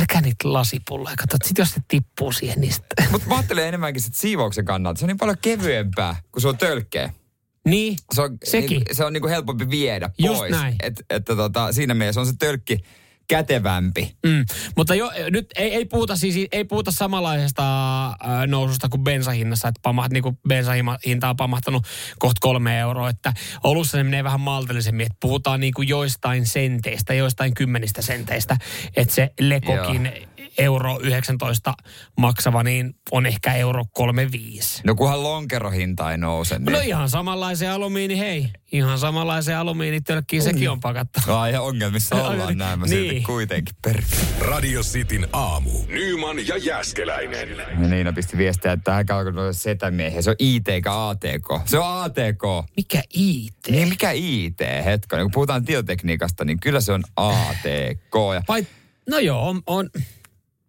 älkää 0.00 0.20
niitä 0.20 0.52
lasipulloja. 0.52 1.16
Kato, 1.16 1.36
sit 1.44 1.58
jos 1.58 1.70
se 1.70 1.80
tippuu 1.88 2.32
siihen, 2.32 2.60
niin. 2.60 2.72
Mutta 3.10 3.28
mä 3.28 3.34
ajattelen 3.34 3.66
enemmänkin 3.68 4.02
sit 4.02 4.14
siivouksen 4.14 4.64
kannalta. 4.64 4.98
Se 4.98 5.04
on 5.04 5.08
niin 5.08 5.18
paljon 5.18 5.38
kevyempää, 5.42 6.16
kun 6.32 6.42
se 6.42 6.48
on 6.48 6.58
tölkkeä. 6.58 7.12
niin, 7.68 7.96
Se 8.14 8.22
on, 8.22 8.38
Sekin. 8.44 8.82
Niin, 8.82 8.96
se 8.96 9.04
on 9.04 9.12
niinku 9.12 9.28
helpompi 9.28 9.70
viedä 9.70 10.10
Just 10.18 10.38
pois. 10.38 10.50
näin. 10.50 10.76
Et, 10.82 11.02
että 11.10 11.36
tota, 11.36 11.72
siinä 11.72 11.94
mielessä 11.94 12.20
on 12.20 12.26
se 12.26 12.32
tölkki 12.38 12.78
kätevämpi. 13.28 14.16
Mm. 14.26 14.44
Mutta 14.76 14.94
jo, 14.94 15.10
nyt 15.30 15.46
ei, 15.56 15.74
ei, 15.74 15.84
puhuta 15.84 16.16
siis, 16.16 16.48
ei 16.52 16.64
puhuta 16.64 16.90
samanlaisesta 16.90 18.06
äh, 18.06 18.16
noususta 18.46 18.88
kuin 18.88 19.04
bensahinnassa, 19.04 19.68
että 19.68 19.80
pamaht, 19.82 20.12
niin 20.12 20.22
kuin 20.22 20.38
bensahinta 20.48 21.28
on 21.28 21.36
pamahtanut 21.36 21.86
kohta 22.18 22.38
kolme 22.40 22.78
euroa, 22.78 23.10
että 23.10 23.32
olussa 23.64 23.98
se 23.98 24.04
menee 24.04 24.24
vähän 24.24 24.40
maltillisemmin, 24.40 25.06
että 25.06 25.16
puhutaan 25.20 25.60
niin 25.60 25.74
kuin 25.74 25.88
joistain 25.88 26.46
senteistä, 26.46 27.14
joistain 27.14 27.54
kymmenistä 27.54 28.02
senteistä, 28.02 28.56
että 28.96 29.14
se 29.14 29.32
lekokin 29.40 30.12
euro 30.58 30.98
19 31.02 31.74
maksava, 32.18 32.62
niin 32.62 32.94
on 33.10 33.26
ehkä 33.26 33.54
euro 33.54 33.84
35. 33.92 34.80
No 34.84 34.94
kunhan 34.94 35.22
lonkerohinta 35.22 36.10
ei 36.12 36.18
nouse. 36.18 36.58
Niin. 36.58 36.72
No 36.72 36.80
ihan 36.80 37.10
samanlaisen 37.10 37.70
alumiini, 37.70 38.18
hei. 38.18 38.48
Ihan 38.72 38.98
samanlaisen 38.98 39.56
alumiinitölkkiin 39.58 40.42
sekin 40.42 40.70
on 40.70 40.80
pakattu. 40.80 41.20
No 41.26 41.46
ja 41.46 41.60
ongelmissa 41.62 42.16
ollaan 42.24 42.58
näin 42.58 42.78
mä 42.78 42.86
silti 42.86 43.08
Niin. 43.14 43.22
kuitenkin 43.22 43.76
per. 43.82 44.02
Radio 44.40 44.80
Cityn 44.82 45.28
aamu. 45.32 45.70
Nyman 45.88 46.46
ja 46.48 46.56
Jäskeläinen. 46.56 47.48
Ja 47.58 47.88
Niina 47.88 48.12
pisti 48.12 48.36
viestiä, 48.36 48.72
että 48.72 48.84
tähän 48.84 49.06
alkoi 49.10 49.54
setämiehiä. 49.54 50.22
Se 50.22 50.30
on 50.30 50.36
IT 50.38 50.68
eikä 50.68 51.08
ATK. 51.08 51.48
Se 51.64 51.78
on 51.78 52.02
ATK. 52.02 52.42
Mikä 52.76 53.02
IT? 53.14 53.54
Niin 53.70 53.88
mikä 53.88 54.10
IT, 54.10 54.58
hetkonen. 54.84 55.24
Kun 55.24 55.32
puhutaan 55.32 55.64
tietotekniikasta, 55.64 56.44
niin 56.44 56.60
kyllä 56.60 56.80
se 56.80 56.92
on 56.92 57.02
ATK. 57.16 58.14
Ja, 58.34 58.42
Vai, 58.48 58.66
no 59.10 59.18
joo, 59.18 59.48
on, 59.48 59.62
on 59.66 59.90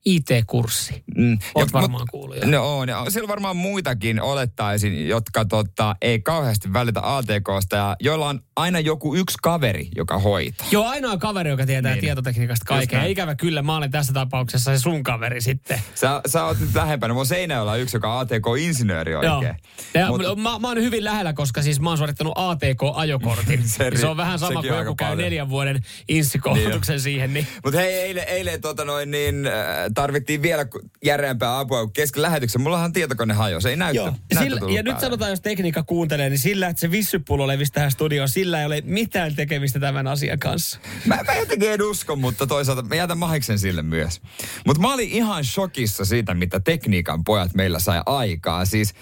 IT-kurssi. 0.06 1.04
mm, 1.18 1.38
Oot 1.56 1.68
ja- 1.70 1.74
varmaan 1.82 2.08
kuullut 2.12 2.38
jo. 2.38 2.48
No 2.48 2.78
on. 2.78 2.90
Ja 2.90 3.06
siellä 3.10 3.26
on 3.26 3.30
varmaan 3.30 3.58
muitakin 3.58 4.22
olettaisin, 4.22 5.08
jotka 5.08 5.46
tota, 5.46 5.96
ei 6.02 6.20
kauheasti 6.22 6.74
välitä 6.74 7.00
ATKsta 7.16 7.76
ja 7.76 7.96
joilla 8.00 8.30
on 8.30 8.40
aina 8.56 8.80
joku 8.80 9.16
yksi 9.16 9.38
kaveri, 9.42 9.88
joka 9.96 10.18
hoitaa. 10.20 10.68
Joo, 10.72 10.86
ainoa 10.88 11.18
kaveri, 11.18 11.50
joka 11.50 11.66
tietää 11.66 11.92
Niin. 11.92 11.96
niin. 11.96 12.02
tietotekniikasta 12.02 12.66
kaikkea. 12.66 13.00
näin. 13.00 13.12
Ikävä 13.12 13.36
kyllä, 13.36 13.62
mä 13.62 13.76
olen 13.78 13.92
tässä 13.92 14.14
tapauksessa 14.14 14.78
se 14.78 14.82
sun 14.82 15.04
kaveri 15.04 15.42
sitten. 15.42 15.82
Sä, 15.96 16.22
sä 16.28 16.46
oot 16.46 16.60
nyt 16.60 16.76
lähempänä. 16.76 17.14
Mun 17.14 17.26
Seinäjoella 17.26 17.72
on 17.72 17.80
yksi, 17.80 17.96
joka 17.98 18.14
on 18.14 18.20
ATK-insinööri 18.20 19.16
oikein. 19.16 19.56
Ja 19.94 20.08
Mut- 20.08 20.36
mä, 20.42 20.60
mä 20.60 20.68
oon 20.68 20.78
hyvin 20.82 21.04
lähellä, 21.04 21.34
koska 21.34 21.62
siis 21.62 21.80
mä 21.80 21.90
oon 21.90 21.98
suorittanut 21.98 22.34
ATK-ajokortin. 22.38 23.64
Se 23.70 23.90
ri- 23.90 23.98
se 24.00 24.08
on 24.08 24.18
vähän 24.18 24.40
sama 24.40 24.62
kuin 24.62 24.74
joku 24.78 24.96
käy 24.96 25.08
paljon. 25.10 25.18
neljän 25.24 25.50
vuoden 25.50 25.82
insikoulutuksen 26.08 27.00
siihen. 27.02 27.34
Niin. 27.34 27.48
Mutta 27.64 27.80
hei, 27.80 27.94
eilen, 27.94 28.24
eilen 28.28 28.62
tota 28.62 28.86
noin, 28.86 29.12
niin, 29.12 29.46
äh, 29.48 29.54
tarvittiin 29.96 30.42
vielä 30.42 30.66
järeämpää 31.06 31.60
apua 31.60 31.84
kuin 31.84 31.94
kesken 31.94 32.22
lähetyksen. 32.22 32.62
Mullahan 32.62 32.94
tietokone 32.94 33.34
hajosi, 33.34 33.70
ei 33.70 33.76
näyttö. 33.76 34.04
näyttö 34.04 34.44
Sillä, 34.44 34.60
ja 34.60 34.84
nyt 34.84 34.86
päälle. 34.86 35.02
sanotaan, 35.02 35.32
jos 35.32 35.42
tekniikka 35.42 35.84
kuuntelee, 35.84 36.30
niin 36.30 36.40
sillä, 36.40 36.68
että 36.68 36.80
se 36.80 36.92
vissypullo 36.92 37.48
levisi 37.48 37.72
tähän 37.72 37.92
studioon, 37.92 38.30
sillä 38.30 38.60
ei 38.60 38.66
ole 38.66 38.82
mitään 38.86 39.36
tekemistä 39.36 39.80
tämän 39.80 40.08
asian 40.08 40.40
kanssa. 40.40 40.80
Mä, 41.06 41.20
mä 41.28 41.34
jotenkin 41.34 41.72
en 41.72 41.82
usko, 41.82 42.16
mutta 42.16 42.48
toisaalta 42.48 42.82
mä 42.82 42.96
jätän 42.96 43.18
mahiksen 43.18 43.60
sille 43.60 43.82
myös. 43.82 44.22
Mutta 44.66 44.82
mä 44.82 44.94
olin 44.94 45.10
ihan 45.10 45.44
shokissa 45.44 46.06
siitä, 46.06 46.34
mitä 46.34 46.60
tekniikan 46.60 47.24
pojat 47.24 47.54
meillä 47.54 47.80
sai 47.80 48.02
aikaa. 48.06 48.66
Siis, 48.66 48.94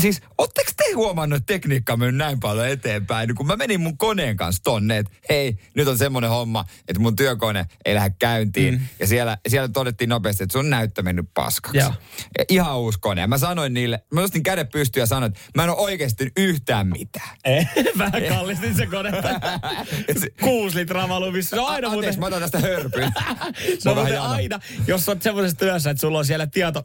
siis 0.00 0.22
ootteko 0.38 0.70
te 0.76 0.92
huomannut, 0.94 1.36
että 1.36 1.52
tekniikka 1.52 1.92
on 1.92 1.98
mennyt 1.98 2.16
näin 2.16 2.40
paljon 2.40 2.68
eteenpäin? 2.68 3.34
Kun 3.34 3.46
mä 3.46 3.56
menin 3.56 3.80
mun 3.80 3.98
koneen 3.98 4.36
kanssa 4.36 4.62
tonne, 4.62 4.98
että 4.98 5.12
hei, 5.28 5.58
nyt 5.74 5.88
on 5.88 5.98
semmoinen 5.98 6.30
homma, 6.30 6.64
että 6.88 7.02
mun 7.02 7.16
työkone 7.16 7.66
ei 7.84 7.94
lähde 7.94 8.14
käyntiin. 8.18 8.74
Mm. 8.74 8.80
Ja 9.00 9.06
siellä, 9.06 9.38
siellä 9.48 9.68
todettiin 9.68 10.08
nopeasti, 10.08 10.42
että 10.42 10.52
sun 10.52 10.70
näyttö 10.70 11.02
mennyt 11.02 11.26
paskaksi. 11.34 11.78
Ja 11.78 11.92
Ihan 12.48 12.78
uusi 12.78 12.98
kone. 13.00 13.20
Ja 13.20 13.26
mä 13.26 13.38
sanoin 13.38 13.74
niille, 13.74 14.02
mä 14.14 14.20
nostin 14.20 14.42
kädet 14.42 14.70
pystyyn 14.70 15.02
ja 15.02 15.06
sanoin, 15.06 15.32
että 15.32 15.40
mä 15.54 15.64
en 15.64 15.70
ole 15.70 15.78
oikeasti 15.78 16.32
yhtään 16.36 16.86
mitään. 16.86 17.36
Vähän 17.98 18.22
kallistin 18.28 18.76
se 18.76 18.86
kone. 18.86 19.12
Kuusi 20.42 20.76
litraa 20.76 21.08
valumissa. 21.08 21.56
Se 21.56 21.60
on 21.60 21.68
aina 21.68 21.88
muuten... 21.88 21.98
Anteeksi, 21.98 22.20
mä 22.20 22.26
otan 22.26 22.40
tästä 22.40 22.60
hörpyn. 22.60 23.12
Se 23.78 23.90
on 23.90 23.96
muuten 23.96 24.22
aina, 24.22 24.60
jos 24.86 25.08
olet 25.08 25.22
semmoisessa 25.22 25.58
työssä, 25.58 25.90
että 25.90 26.00
sulla 26.00 26.18
on 26.18 26.24
siellä 26.24 26.46
tieto, 26.46 26.84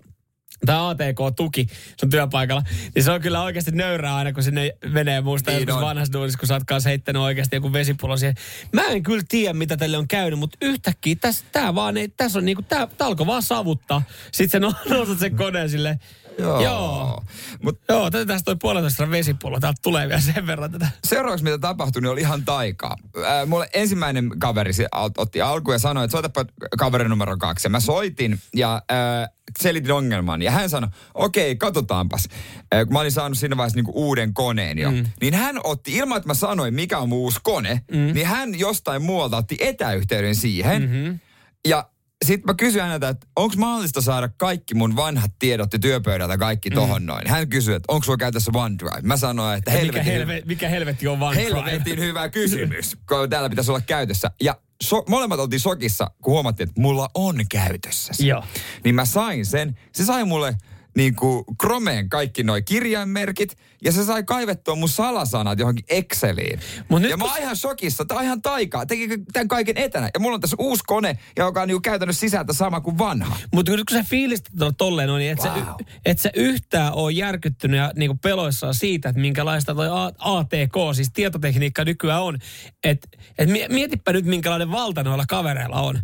tämä 0.65 0.89
ATK-tuki 0.89 1.68
sun 2.00 2.10
työpaikalla, 2.10 2.63
niin 2.96 3.03
se 3.03 3.12
on 3.12 3.22
kyllä 3.22 3.44
oikeasti 3.44 3.72
nöyrää 3.72 4.15
aina, 4.15 4.34
kun 4.34 4.44
sinne 4.44 4.72
menee 4.89 5.22
muista 5.22 5.51
Niin 5.51 5.68
vanhassa 5.68 6.13
duunissa, 6.13 6.39
kun 6.39 6.48
sä 6.48 6.53
oot 6.53 6.63
kanssa 6.63 6.89
heittänyt 6.89 7.22
oikeasti 7.22 7.56
joku 7.56 7.74
vesipullo 7.74 8.18
siihen. 8.18 8.36
Mä 8.74 8.84
en 8.84 9.03
kyllä 9.03 9.24
tiedä, 9.30 9.53
mitä 9.53 9.77
tälle 9.77 9.98
on 9.98 10.08
käynyt, 10.08 10.39
mutta 10.39 10.58
yhtäkkiä 10.62 11.15
tässä, 11.22 11.46
tää 11.51 11.75
vaan 11.75 11.98
ei, 11.98 12.08
tässä 12.08 12.39
on 12.39 12.46
niinku, 12.46 12.62
tää, 12.62 12.88
tää 12.88 13.08
alkoi 13.08 13.27
vaan 13.27 13.44
savuttaa. 13.44 14.01
Sitten 14.32 14.62
sä 14.62 14.68
no- 14.68 14.74
nostat 14.98 15.20
sen 15.20 15.36
koneen 15.36 15.70
silleen, 15.70 16.00
Joo. 16.40 16.62
joo. 16.64 17.24
Mut 17.64 17.80
Joo, 17.90 18.12
tätä 18.12 18.26
tästä 18.26 18.46
toi 18.46 18.56
puolentoista 18.62 19.10
vesipullo. 19.10 19.60
Täältä 19.60 19.80
tulee 19.82 20.08
vielä 20.08 20.22
sen 20.22 20.48
verran 20.48 20.72
tätä. 20.72 20.88
seuraavaksi 21.08 21.44
mitä 21.44 21.58
tapahtui, 21.58 22.02
niin 22.02 22.10
oli 22.12 22.22
ihan 22.22 22.46
taikaa. 22.46 22.96
Äh, 23.18 23.48
mulle 23.48 23.70
ensimmäinen 23.74 24.32
kaveri 24.40 24.74
se 24.74 24.88
ot- 24.96 25.12
otti 25.18 25.42
alkuun 25.42 25.76
ja 25.76 25.80
sanoi, 25.80 26.06
että 26.06 26.12
soitapa 26.12 26.46
kaveri 26.78 27.10
numero 27.10 27.38
kaksi. 27.38 27.66
Ja 27.66 27.70
mä 27.70 27.80
soitin 27.80 28.40
ja 28.56 28.82
äh, 28.92 29.30
selitin 29.60 29.92
ongelman. 29.92 30.42
Ja 30.42 30.52
hän 30.52 30.70
sanoi, 30.70 30.90
okei, 31.14 31.56
katsotaanpas. 31.56 32.28
Äh, 32.74 32.84
kun 32.84 32.94
mä 32.94 33.00
olin 33.00 33.12
saanut 33.12 33.38
siinä 33.38 33.58
vaiheessa 33.58 33.78
niinku 33.78 33.92
uuden 33.96 34.34
koneen 34.34 34.78
jo. 34.78 34.92
Mm. 34.92 35.06
Niin 35.22 35.34
hän 35.34 35.60
otti, 35.64 35.98
ilman 35.98 36.18
että 36.18 36.30
mä 36.30 36.34
sanoin, 36.34 36.74
mikä 36.74 36.98
on 36.98 37.10
mun 37.10 37.20
uusi 37.20 37.40
kone, 37.44 37.82
mm. 37.92 38.14
niin 38.14 38.28
hän 38.28 38.60
jostain 38.60 39.02
muualta 39.02 39.38
otti 39.38 39.58
etäyhteyden 39.60 40.36
siihen. 40.36 40.82
Mm-hmm. 40.82 41.20
Ja 41.68 41.90
sitten 42.25 42.46
mä 42.46 42.54
kysyin 42.54 42.84
häneltä, 42.84 43.10
että 43.10 43.28
onko 43.36 43.56
mahdollista 43.58 44.01
saada 44.01 44.30
kaikki 44.38 44.75
mun 44.75 44.96
vanhat 44.96 45.32
tiedot 45.40 45.74
ja 45.74 45.80
työpöydältä 45.80 46.38
kaikki 46.38 46.70
tohon 46.70 47.06
noin. 47.06 47.28
Hän 47.28 47.50
kysyi, 47.50 47.75
että 47.75 47.94
onko 47.94 48.04
sulla 48.04 48.18
käytössä 48.18 48.51
OneDrive. 48.56 49.01
Mä 49.01 49.18
sanoin, 49.18 49.58
että 49.58 49.72
Mikä, 49.72 49.82
helvetin 49.82 50.06
hyvä. 50.06 50.18
helve, 50.18 50.42
mikä 50.46 50.70
helvetti 50.70 51.08
on 51.08 51.24
OneDrive? 51.24 51.72
Helvetin 51.72 52.00
hyvä 52.00 52.30
kysymys, 52.30 52.98
kun 53.10 53.30
täällä 53.30 53.50
pitäisi 53.50 53.72
olla 53.72 53.82
käytössä. 53.82 54.32
Ja 54.42 54.56
so, 54.84 55.04
molemmat 55.10 55.40
oltiin 55.40 55.60
sokissa, 55.60 56.12
kun 56.22 56.34
huomattiin, 56.34 56.70
että 56.70 56.82
mulla 56.82 57.10
on 57.13 57.36
käytössä 57.50 58.13
se. 58.13 58.25
Joo. 58.25 58.44
Niin 58.84 58.96
mä 58.96 59.06
sain 59.06 59.46
sen. 59.46 59.78
Se 59.92 60.06
sai 60.06 60.25
mulle 60.25 60.56
niin 60.98 61.15
kuin 61.15 61.43
Chromeen 61.62 62.10
kaikki 62.10 62.43
noi 62.43 62.62
kirjainmerkit 62.62 63.57
ja 63.83 63.91
se 63.91 64.03
sai 64.05 64.24
kaivettua 64.24 64.75
mun 64.75 64.89
salasanat 64.89 65.60
johonkin 65.60 65.86
Exceliin. 65.89 66.60
Mut 66.89 67.01
nyt 67.01 67.12
ja 67.12 67.17
mä 67.17 67.24
oon 67.25 67.38
ihan 67.41 67.55
shokissa. 67.55 68.05
Tää 68.05 68.17
on 68.17 68.24
ihan 68.24 68.41
taikaa. 68.41 68.86
Tekikö 68.86 69.17
tämän 69.33 69.48
kaiken 69.48 69.77
etänä? 69.77 70.10
Ja 70.13 70.19
mulla 70.19 70.36
on 70.36 70.41
tässä 70.41 70.55
uusi 70.60 70.83
kone, 70.88 71.17
joka 71.38 71.62
on 71.62 71.67
niin 71.67 71.81
käytännössä 71.81 72.19
sisältä 72.19 72.53
sama 72.53 72.81
kuin 72.81 72.98
vanha. 72.98 73.38
Mutta 73.53 73.71
nyt 73.71 73.86
kun 73.89 73.98
sä 73.98 74.03
fiilistät 74.10 74.53
tuolla 74.57 74.74
tolleen 74.77 75.10
on, 75.10 75.19
niin 75.19 75.31
et, 75.31 75.39
Wow. 75.39 75.48
sä, 75.48 75.75
et 76.05 76.19
sä 76.19 76.29
yhtään 76.36 76.93
ole 76.93 77.12
järkyttynyt 77.12 77.77
ja 77.77 77.91
niinku 77.95 78.17
peloissaan 78.21 78.74
siitä, 78.74 79.10
että 79.10 79.21
minkälaista 79.21 79.75
toi 79.75 79.88
ATK, 80.19 80.75
siis 80.95 81.12
tietotekniikka 81.13 81.83
nykyään 81.86 82.21
on. 82.24 82.38
Et, 82.83 83.07
et 83.38 83.50
mie- 83.50 83.67
mietipä 83.67 84.13
nyt, 84.13 84.25
minkälainen 84.25 84.71
valta 84.71 85.03
noilla 85.03 85.25
kavereilla 85.29 85.81
on. 85.81 86.01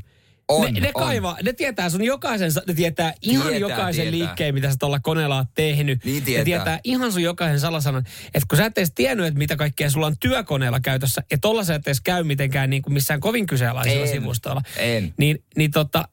On, 0.48 0.74
ne, 0.74 0.80
ne, 0.80 0.92
on. 0.94 1.04
kaivaa, 1.04 1.38
ne 1.44 1.54
tietää 1.54 1.90
sun 1.90 2.04
jokaisen, 2.04 2.52
ne 2.68 2.74
tietää 2.74 3.14
ihan 3.22 3.48
Tietää, 3.48 3.60
jokaisen 3.70 4.04
tietää. 4.04 4.20
liikkeen, 4.28 4.54
mitä 4.54 4.70
sä 4.72 4.76
tuolla 4.80 5.00
koneella 5.00 5.36
oot 5.38 5.48
tehnyt. 5.56 6.06
Niin 6.06 6.20
Ne 6.20 6.26
tietää. 6.26 6.46
tietää 6.46 6.80
ihan 6.84 7.12
sun 7.12 7.22
jokaisen 7.22 7.60
salasanan. 7.60 8.04
Että 8.26 8.46
kun 8.50 8.58
sä 8.58 8.66
et 8.66 8.78
edes 8.78 8.92
tiennyt, 8.96 9.26
että 9.28 9.38
mitä 9.38 9.56
kaikkea 9.56 9.90
sulla 9.90 10.08
on 10.08 10.16
työkoneella 10.20 10.80
käytössä, 10.80 11.22
ja 11.32 11.38
tolla 11.38 11.64
sä 11.64 11.76
et 11.76 11.88
edes 11.88 12.02
käy 12.02 12.24
mitenkään 12.24 12.70
niin 12.70 12.82
kuin 12.82 12.94
missään 12.94 13.20
kovin 13.20 13.48
kyseenalaisilla 13.48 14.02
En, 14.06 14.12
sivustoilla. 14.12 14.62
en. 14.78 15.14
Niin, 15.18 15.44
niin 15.58 15.72
tota, 15.72 16.08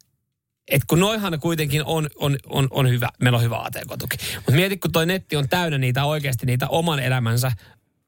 et 0.70 0.82
kun 0.86 1.00
noihan 1.00 1.40
kuitenkin 1.40 1.84
on, 1.84 2.08
on, 2.16 2.36
on, 2.46 2.68
on 2.70 2.88
hyvä, 2.90 3.08
meillä 3.22 3.36
on 3.38 3.44
hyvä 3.44 3.58
ATK-tuki. 3.64 4.16
Mutta 4.36 4.52
mieti, 4.52 4.76
kun 4.76 4.92
toi 4.92 5.06
netti 5.06 5.36
on 5.36 5.48
täynnä 5.48 5.78
niitä 5.78 6.04
oikeasti 6.04 6.46
niitä 6.46 6.68
oman 6.68 6.98
elämänsä 7.00 7.52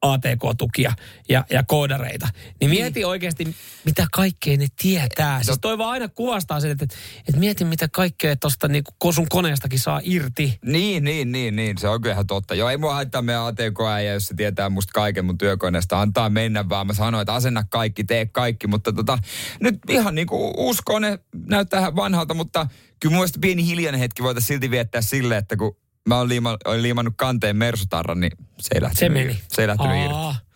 ATK-tukia 0.01 0.93
ja, 1.29 1.45
ja 1.49 1.63
koodareita. 1.63 2.27
Niin 2.61 2.69
mieti 2.69 3.05
oikeasti, 3.05 3.55
mitä 3.85 4.07
kaikkea 4.11 4.57
ne 4.57 4.67
tietää. 4.81 5.43
Siis 5.43 5.59
toi 5.61 5.77
vaan 5.77 5.91
aina 5.91 6.07
kuvastaa 6.07 6.59
sen, 6.59 6.71
että, 6.71 6.85
että 7.27 7.39
mieti, 7.39 7.65
mitä 7.65 7.87
kaikkea 7.87 8.35
tuosta 8.35 8.67
niin 8.67 8.83
sun 9.11 9.27
koneestakin 9.29 9.79
saa 9.79 10.01
irti. 10.03 10.59
Niin, 10.65 11.03
niin, 11.03 11.31
niin, 11.31 11.55
niin. 11.55 11.77
Se 11.77 11.87
on 11.87 12.01
kyllä 12.01 12.13
ihan 12.13 12.27
totta. 12.27 12.55
Joo, 12.55 12.69
ei 12.69 12.77
mua 12.77 12.93
haittaa 12.93 13.21
meidän 13.21 13.43
atk 13.43 13.79
ja 14.03 14.13
jos 14.13 14.27
se 14.27 14.33
tietää 14.33 14.69
musta 14.69 14.93
kaiken 14.93 15.25
mun 15.25 15.37
työkoneesta. 15.37 16.01
Antaa 16.01 16.29
mennä 16.29 16.69
vaan. 16.69 16.87
Mä 16.87 16.93
sanoin, 16.93 17.21
että 17.21 17.33
asenna 17.33 17.63
kaikki, 17.69 18.03
tee 18.03 18.25
kaikki. 18.25 18.67
Mutta 18.67 18.93
tota, 18.93 19.17
nyt 19.59 19.75
ihan 19.89 20.15
niin 20.15 20.27
kuin 20.27 20.53
uusi 20.57 20.81
kone 20.85 21.19
näyttää 21.49 21.95
vanhalta, 21.95 22.33
mutta 22.33 22.67
kyllä 22.99 23.13
mun 23.13 23.19
mielestä 23.19 23.39
pieni 23.41 23.65
hiljainen 23.65 23.99
hetki 23.99 24.23
voitaisiin 24.23 24.47
silti 24.47 24.71
viettää 24.71 25.01
silleen, 25.01 25.39
että 25.39 25.57
kun 25.57 25.77
mä 26.07 26.17
oon 26.17 26.29
liima, 26.29 26.57
olin 26.65 26.83
liimannut 26.83 27.13
kanteen 27.17 27.55
Mersutarran, 27.55 28.19
niin 28.19 28.31
se 28.59 28.69
ei 28.75 28.81
lähtenyt, 28.81 28.99
Se 28.99 29.23
meni. 29.23 29.41
Se 29.47 29.61
ei 29.61 29.67
lähtenyt 29.67 30.05
irti. 30.05 30.47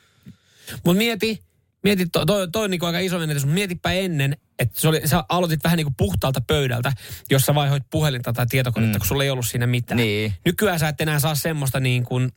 Mutta 0.86 0.98
mieti, 0.98 1.44
mieti 1.84 2.06
toi, 2.06 2.26
toi, 2.26 2.48
toi 2.52 2.64
on 2.64 2.72
niinku 2.72 2.86
aika 2.86 3.00
iso 3.00 3.20
menetys, 3.20 3.44
mutta 3.44 3.54
mietipä 3.54 3.92
ennen, 3.92 4.38
että 4.60 4.82
se 4.82 4.88
oli, 4.88 5.08
sä 5.08 5.24
aloitit 5.30 5.64
vähän 5.64 5.78
niin 5.78 5.86
kuin 5.86 5.96
puhtaalta 5.98 6.42
pöydältä, 6.48 6.94
jossa 7.30 7.56
vaihoit 7.56 7.84
puhelinta 7.90 8.34
tai 8.34 8.46
tietokonetta, 8.50 8.98
mm. 8.98 9.00
kun 9.00 9.08
sulla 9.08 9.24
ei 9.24 9.30
ollut 9.30 9.48
siinä 9.48 9.68
mitään. 9.68 9.98
Niin. 9.98 10.34
Nykyään 10.46 10.80
sä 10.80 10.88
et 10.88 11.02
enää 11.02 11.20
saa 11.20 11.36
semmoista 11.36 11.80
niin 11.80 12.04
kuin, 12.04 12.32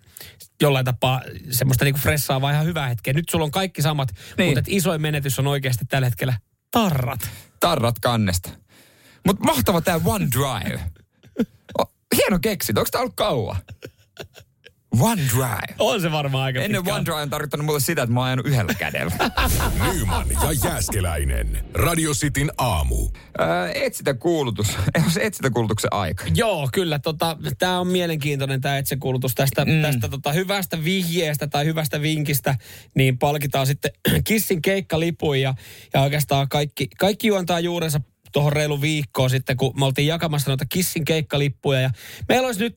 jollain 0.63 0.85
tapaa 0.85 1.23
semmoista 1.51 1.85
niin 1.85 1.95
kuin 1.95 2.03
fressaa 2.03 2.41
vai 2.41 2.53
ihan 2.53 2.67
hyvää 2.67 2.89
hetkeä. 2.89 3.13
Nyt 3.13 3.29
sulla 3.29 3.45
on 3.45 3.51
kaikki 3.51 3.83
samat, 3.83 4.09
niin. 4.39 4.49
Mutta 4.49 4.63
isoin 4.67 5.03
menetys 5.03 5.39
on 5.39 5.47
oikeasti 5.47 5.85
tällä 5.85 6.07
hetkellä 6.07 6.35
tarrat. 6.71 7.31
Tarrat 7.61 7.99
kannesta. 7.99 8.51
Mutta 9.27 9.45
mahtava 9.45 9.81
tää 9.81 10.01
OneDrive. 10.05 10.81
Hieno 12.17 12.39
keksit. 12.43 12.79
Onko 12.79 12.89
tää 12.91 13.01
ollut 13.01 13.17
kauan? 13.17 13.57
OneDrive. 15.01 15.75
On 15.79 16.01
se 16.01 16.13
varmaan 16.13 16.45
aika 16.45 16.61
Ennen 16.61 16.83
pitkä. 16.83 16.95
OneDrive 16.95 17.23
on 17.23 17.31
tarkoittanut 17.31 17.67
mulle 17.67 17.81
sitä, 17.81 18.03
että 18.03 18.15
mä 18.15 18.21
oon 18.21 18.27
ajanut 18.27 18.47
yhdellä 18.47 18.75
kädellä. 18.75 19.13
Nyman 19.93 20.27
ja 20.31 20.53
Jääskeläinen. 20.65 21.65
Radio 21.75 22.13
Cityn 22.13 22.51
aamu. 22.59 23.09
Öö, 23.41 23.71
etsitä 23.75 24.15
kuulutus. 24.15 24.69
On 25.05 25.11
se 25.11 25.21
etsitä 25.23 25.51
kuulutuksen 25.51 25.93
aika. 25.93 26.25
Joo, 26.35 26.69
kyllä. 26.73 26.99
Tota, 26.99 27.37
tämä 27.59 27.81
on 27.81 27.87
mielenkiintoinen 27.87 28.61
tämä 28.61 28.79
etsekuulutus 28.79 29.35
tästä, 29.35 29.65
mm. 29.65 29.83
tästä 29.83 30.09
tota, 30.09 30.33
hyvästä 30.33 30.85
vihjeestä 30.85 31.47
tai 31.47 31.65
hyvästä 31.65 32.03
vinkistä. 32.03 32.59
Niin 32.95 33.19
palkitaan 33.19 33.67
sitten 33.67 33.91
Kissin 34.29 34.63
keikkalipun 34.63 35.41
ja, 35.41 35.55
ja 35.95 36.01
oikeastaan 36.01 36.49
kaikki, 36.49 36.89
kaikki 36.99 37.27
juontaa 37.27 37.61
juurensa 37.61 38.01
tuohon 38.35 38.53
reilu 38.53 38.81
viikkoon 38.81 39.31
sitten, 39.31 39.57
kun 39.57 39.73
me 39.79 39.85
oltiin 39.85 40.07
jakamassa 40.07 40.51
noita 40.51 40.65
Kissin 40.69 41.05
keikkalippuja. 41.05 41.81
Ja 41.81 41.91
meillä 42.29 42.47
olisi 42.47 42.61
nyt, 42.61 42.75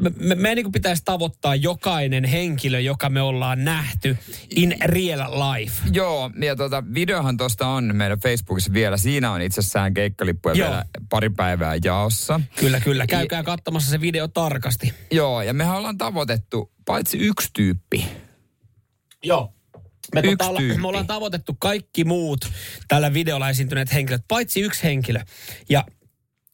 me, 0.00 0.10
me, 0.18 0.34
me 0.34 0.54
niin 0.54 0.72
pitäisi 0.72 1.02
tavoittaa 1.04 1.54
jokainen 1.54 2.24
henkilö, 2.24 2.80
joka 2.80 3.08
me 3.08 3.22
ollaan 3.22 3.64
nähty 3.64 4.16
in 4.56 4.74
real 4.84 5.52
life. 5.52 5.82
Joo, 5.92 6.30
ja 6.42 6.56
tota, 6.56 6.84
videohan 6.94 7.36
tosta 7.36 7.66
on 7.66 7.96
meidän 7.96 8.18
Facebookissa 8.18 8.72
vielä. 8.72 8.96
Siinä 8.96 9.32
on 9.32 9.42
itsessään 9.42 9.94
keikkalippuja 9.94 10.54
Joo. 10.54 10.68
vielä 10.68 10.84
pari 11.08 11.30
päivää 11.30 11.76
jaossa. 11.84 12.40
Kyllä, 12.56 12.80
kyllä. 12.80 13.06
Käykää 13.06 13.42
katsomassa 13.42 13.90
se 13.90 14.00
video 14.00 14.28
tarkasti. 14.28 14.94
Joo, 15.10 15.42
ja 15.42 15.54
mehän 15.54 15.76
ollaan 15.76 15.98
tavoitettu 15.98 16.72
paitsi 16.84 17.18
yksi 17.18 17.50
tyyppi. 17.52 18.08
Joo. 19.22 19.54
Me, 20.14 20.20
Yksi 20.20 20.30
tota, 20.36 20.48
olla- 20.50 20.58
tyyppi. 20.58 20.80
me 20.80 20.88
ollaan 20.88 21.06
tavoitettu 21.06 21.56
kaikki 21.58 22.04
muut 22.04 22.40
tällä 22.88 23.14
videolla 23.14 23.48
esiintyneet 23.50 23.92
henkilöt, 23.92 24.22
paitsi 24.28 24.60
yksi 24.60 24.82
henkilö. 24.82 25.20
Ja, 25.68 25.84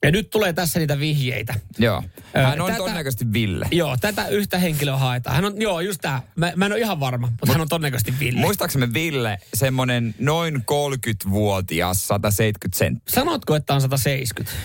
ja 0.02 0.10
nyt 0.10 0.30
tulee 0.30 0.52
tässä 0.52 0.78
niitä 0.78 0.98
vihjeitä. 0.98 1.54
Joo. 1.78 2.02
Hän 2.34 2.60
on 2.60 2.66
tätä- 2.66 2.78
todennäköisesti 2.78 3.32
Ville. 3.32 3.66
Joo, 3.70 3.96
tätä 4.00 4.28
yhtä 4.28 4.58
henkilöä 4.58 4.96
haetaan. 4.96 5.36
Hän 5.36 5.44
on, 5.44 5.60
joo, 5.60 5.80
just 5.80 6.00
tää. 6.00 6.22
Mä, 6.36 6.52
mä 6.56 6.66
en 6.66 6.72
ole 6.72 6.80
ihan 6.80 7.00
varma, 7.00 7.26
mutta 7.26 7.52
hän 7.52 7.60
on 7.60 7.68
todennäköisesti 7.68 8.14
Ville. 8.20 8.40
Muistaaksemme 8.40 8.94
Ville 8.94 9.38
semmonen 9.54 10.14
noin 10.18 10.56
30-vuotias, 10.56 12.08
170 12.08 12.78
senttiä. 12.78 13.14
Sanotko, 13.14 13.56
että 13.56 13.74
on 13.74 13.80
170? 13.80 14.58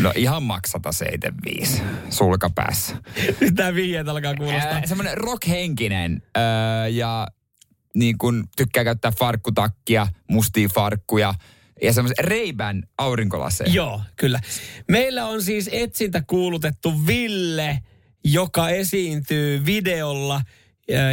No 0.00 0.12
ihan 0.16 0.42
maks 0.42 0.70
175 0.70 1.82
sulkapäässä. 2.10 2.96
Tää 3.56 3.74
vihjeet 3.74 4.08
alkaa 4.08 4.34
kuulostaa. 4.34 4.72
Ää, 4.72 4.86
semmoinen 4.86 5.18
rockhenkinen 5.18 6.22
öö, 6.36 6.88
ja 6.88 7.26
niin 7.94 8.18
kun 8.18 8.48
tykkää 8.56 8.84
käyttää 8.84 9.12
farkkutakkia, 9.18 10.06
mustia 10.28 10.68
farkkuja 10.74 11.34
ja 11.82 11.92
semmoisen 11.92 12.24
reibän 12.24 12.82
aurinkolaseja. 12.98 13.72
Joo, 13.72 14.02
kyllä. 14.16 14.40
Meillä 14.88 15.26
on 15.26 15.42
siis 15.42 15.68
etsintä 15.72 16.22
kuulutettu 16.26 17.06
Ville, 17.06 17.78
joka 18.24 18.68
esiintyy 18.68 19.66
videolla, 19.66 20.42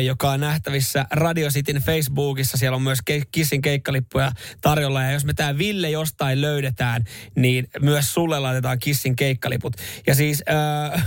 joka 0.06 0.32
on 0.32 0.40
nähtävissä 0.40 1.06
Radio 1.12 1.50
Cityn 1.50 1.76
Facebookissa. 1.82 2.58
Siellä 2.58 2.76
on 2.76 2.82
myös 2.82 3.00
Kissin 3.32 3.62
keikkalippuja 3.62 4.32
tarjolla. 4.62 5.04
Ja 5.04 5.12
jos 5.12 5.26
me 5.26 5.34
tämä 5.34 5.58
Ville 5.58 5.90
jostain 5.90 6.42
löydetään, 6.42 7.04
niin 7.36 7.68
myös 7.82 8.14
sulle 8.14 8.40
laitetaan 8.40 8.80
Kissin 8.80 9.16
keikkaliput. 9.16 9.74
Ja 10.08 10.16
siis, 10.16 10.44
äh, 10.50 11.04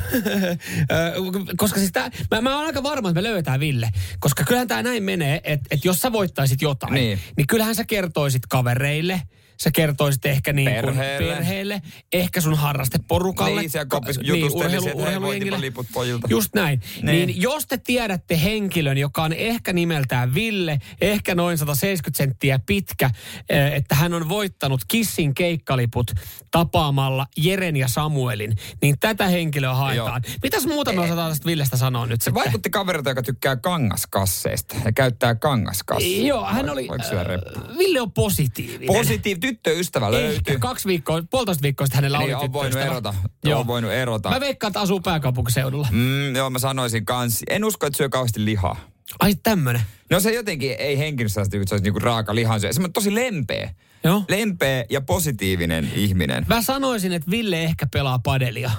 koska 1.57 1.79
siis 1.79 1.93
tää, 1.93 2.11
mä, 2.31 2.41
mä 2.41 2.57
oon 2.57 2.67
aika 2.67 2.83
varma, 2.83 3.09
että 3.09 3.23
me 3.23 3.29
löydetään 3.29 3.61
Ville. 3.61 3.91
Koska 4.19 4.45
kyllähän 4.45 4.69
tämä 4.69 4.83
näin 4.83 5.03
menee, 5.03 5.41
että, 5.45 5.67
että 5.71 5.89
jos 5.89 6.01
sä 6.01 6.13
voittaisit 6.13 6.63
jotain, 6.63 6.95
Niin. 6.95 7.19
niin 7.37 7.47
kyllähän 7.47 7.75
sä 7.75 7.85
kertoisit 7.85 8.43
kavereille, 8.47 9.23
sä 9.63 9.71
kertoisit 9.71 10.27
ehkä 10.27 10.53
niin 10.53 10.71
kuin 10.71 10.85
Perheelle. 10.85 11.35
perheelle, 11.35 11.83
ehkä 12.13 12.41
sun 12.41 12.55
harrasteporukalle. 12.55 13.61
Niin, 13.61 13.71
siellä 13.71 13.87
kopis 13.89 14.19
Ka- 14.19 15.21
voitipa 15.21 15.61
liput 15.61 15.87
pojilta. 15.93 16.27
Just 16.31 16.55
näin. 16.55 16.81
Niin. 16.95 17.07
Niin. 17.07 17.27
niin 17.27 17.43
jos 17.43 17.67
te 17.67 17.79
tiedätte 17.79 18.43
henkilön, 18.43 18.99
joka 18.99 19.23
on 19.23 19.33
ehkä 19.33 19.73
nimeltään 19.73 20.35
Ville, 20.35 20.79
ehkä 21.01 21.35
noin 21.35 21.59
170 21.59 22.19
senttiä 22.19 22.61
pitkä, 22.67 23.11
eh, 23.49 23.73
että 23.73 23.95
hän 23.95 24.15
on 24.15 24.29
voittanut 24.29 24.81
Kissin 24.89 25.35
keikkaliput 25.35 26.11
tapaamalla 26.51 27.27
Jeren 27.37 27.77
ja 27.77 27.89
Samuelin, 27.89 28.57
niin 28.83 28.97
tätä 29.01 29.27
henkilöä 29.27 29.75
haetaan. 29.75 30.23
Mitäs 30.43 30.67
muuta 30.67 30.93
me 30.93 31.01
osataan 31.01 31.31
tästä 31.31 31.47
Villestä 31.47 31.77
sanoa 31.77 32.07
nyt 32.07 32.21
Se 32.21 32.25
sitten? 32.25 32.35
vaikutti 32.45 32.71
kaverilta, 32.71 33.11
joka 33.11 33.23
tykkää 33.23 33.57
kangaskasseista 33.57 34.77
ja 34.85 34.93
käyttää 34.93 35.35
kangaskasseja. 35.35 36.27
Joo, 36.27 36.45
hän 36.45 36.71
oli... 36.71 36.89
Voiko 36.89 37.05
syödä 37.05 37.35
äh, 37.35 37.79
Ville 37.79 38.01
on 38.01 38.13
positiivinen. 38.13 38.87
Positiiv, 38.87 39.39
tyttöystävä 39.55 40.11
löytyy. 40.11 40.37
Ehkä 40.37 40.59
kaksi 40.59 40.89
viikkoa, 40.89 41.23
puolitoista 41.31 41.63
viikkoa 41.63 41.87
sitten 41.87 41.97
hänellä 41.97 42.19
Niin, 42.19 42.37
oli 42.37 42.45
on 42.45 42.53
voinut 42.53 42.81
erota. 42.81 43.15
Joo. 43.45 43.61
On 43.61 43.67
voinut 43.67 43.93
erota. 43.93 44.31
Mä 44.31 44.41
veikkaan, 44.41 44.69
että 44.69 44.81
asuu 44.81 45.01
pääkaupunkiseudulla. 45.01 45.89
Mm, 45.91 46.37
joo, 46.37 46.51
mä 46.51 46.59
sanoisin 46.59 47.05
kans. 47.05 47.43
En 47.51 47.65
usko, 47.65 47.87
että 47.87 47.97
syö 47.97 48.09
kauheasti 48.09 48.45
lihaa. 48.45 48.77
Ai 49.21 49.35
tämmönen. 49.35 49.83
No 50.11 50.21
se 50.21 50.35
jotenkin 50.35 50.77
ei 50.79 50.99
henkilössä 50.99 51.43
että 51.43 51.59
se 51.67 51.75
olisi 51.75 51.85
niinku 51.85 51.99
raaka 51.99 52.35
lihansyöjä. 52.35 52.73
Semmoinen 52.73 52.93
tosi 52.93 53.15
lempeä. 53.15 53.75
Joo. 54.05 54.25
Lempeä 54.29 54.85
ja 54.91 55.01
positiivinen 55.01 55.93
ihminen. 55.95 56.47
Mä 56.49 56.63
sanoisin, 56.63 57.13
että 57.13 57.31
Ville 57.31 57.63
ehkä 57.63 57.87
pelaa 57.93 58.19
padelia. 58.19 58.71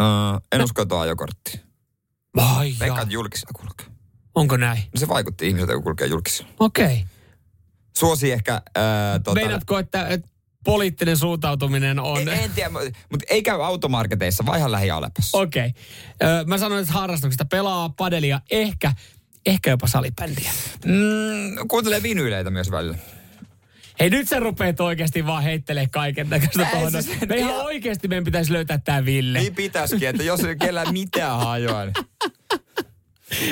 Uh, 0.00 0.40
en 0.52 0.64
usko, 0.64 0.82
että 0.82 0.94
on 0.94 1.00
ajokortti. 1.00 1.60
Ai 2.36 2.66
Veikkaan, 2.66 2.88
jaa. 2.88 3.02
että 3.02 3.14
julkisella 3.14 3.60
kulkee. 3.60 3.86
Onko 4.34 4.56
näin? 4.56 4.78
No 4.78 5.00
se 5.00 5.08
vaikutti 5.08 5.46
ihmiseltä, 5.46 5.72
kun 5.72 5.82
kulkee 5.82 6.06
julkisella. 6.06 6.50
Okei. 6.60 6.84
Okay. 6.84 7.17
Suosi 7.98 8.32
ehkä... 8.32 8.54
Äh, 8.54 8.62
tota, 9.24 9.34
Meinaatko, 9.34 9.78
että, 9.78 10.06
että 10.08 10.28
poliittinen 10.64 11.16
suuntautuminen 11.16 11.98
on... 11.98 12.20
en, 12.20 12.28
en 12.28 12.50
tiedä, 12.50 12.70
mutta 13.10 13.26
ei 13.30 13.42
käy 13.42 13.64
automarketeissa, 13.64 14.46
vai 14.46 14.58
ihan 14.58 14.72
lähi 14.72 14.90
Alepassa. 14.90 15.38
Okei. 15.38 15.68
Okay. 16.14 16.44
Mä 16.46 16.58
sanoin, 16.58 16.80
että 16.82 16.92
harrastuksesta 16.92 17.44
pelaa 17.44 17.88
padelia, 17.88 18.40
ehkä, 18.50 18.92
ehkä 19.46 19.70
jopa 19.70 19.86
salibändiä. 19.86 20.50
Mm, 20.84 21.68
kuuntelee 21.68 22.02
vinyyleitä 22.02 22.50
myös 22.50 22.70
välillä. 22.70 22.98
Hei 24.00 24.10
nyt 24.10 24.28
sä 24.28 24.40
rupeat 24.40 24.80
oikeasti 24.80 25.26
vaan 25.26 25.42
heittelee 25.42 25.86
kaiken 25.92 26.30
näköistä 26.30 26.66
tuohon. 26.70 26.92
siis- 26.92 27.20
Me 27.28 27.36
ihan 27.36 27.50
ihan- 27.54 27.64
oikeasti 27.66 28.08
meidän 28.08 28.24
pitäisi 28.24 28.52
löytää 28.52 28.78
tää 28.78 29.04
Ville. 29.04 29.38
Niin 29.38 29.54
pitäisikin, 29.54 30.08
että 30.08 30.22
jos 30.22 30.44
ei 30.44 30.56
kellään 30.56 30.92
mitään 30.92 31.38
hajoa, 31.38 31.84
niin... 31.84 31.94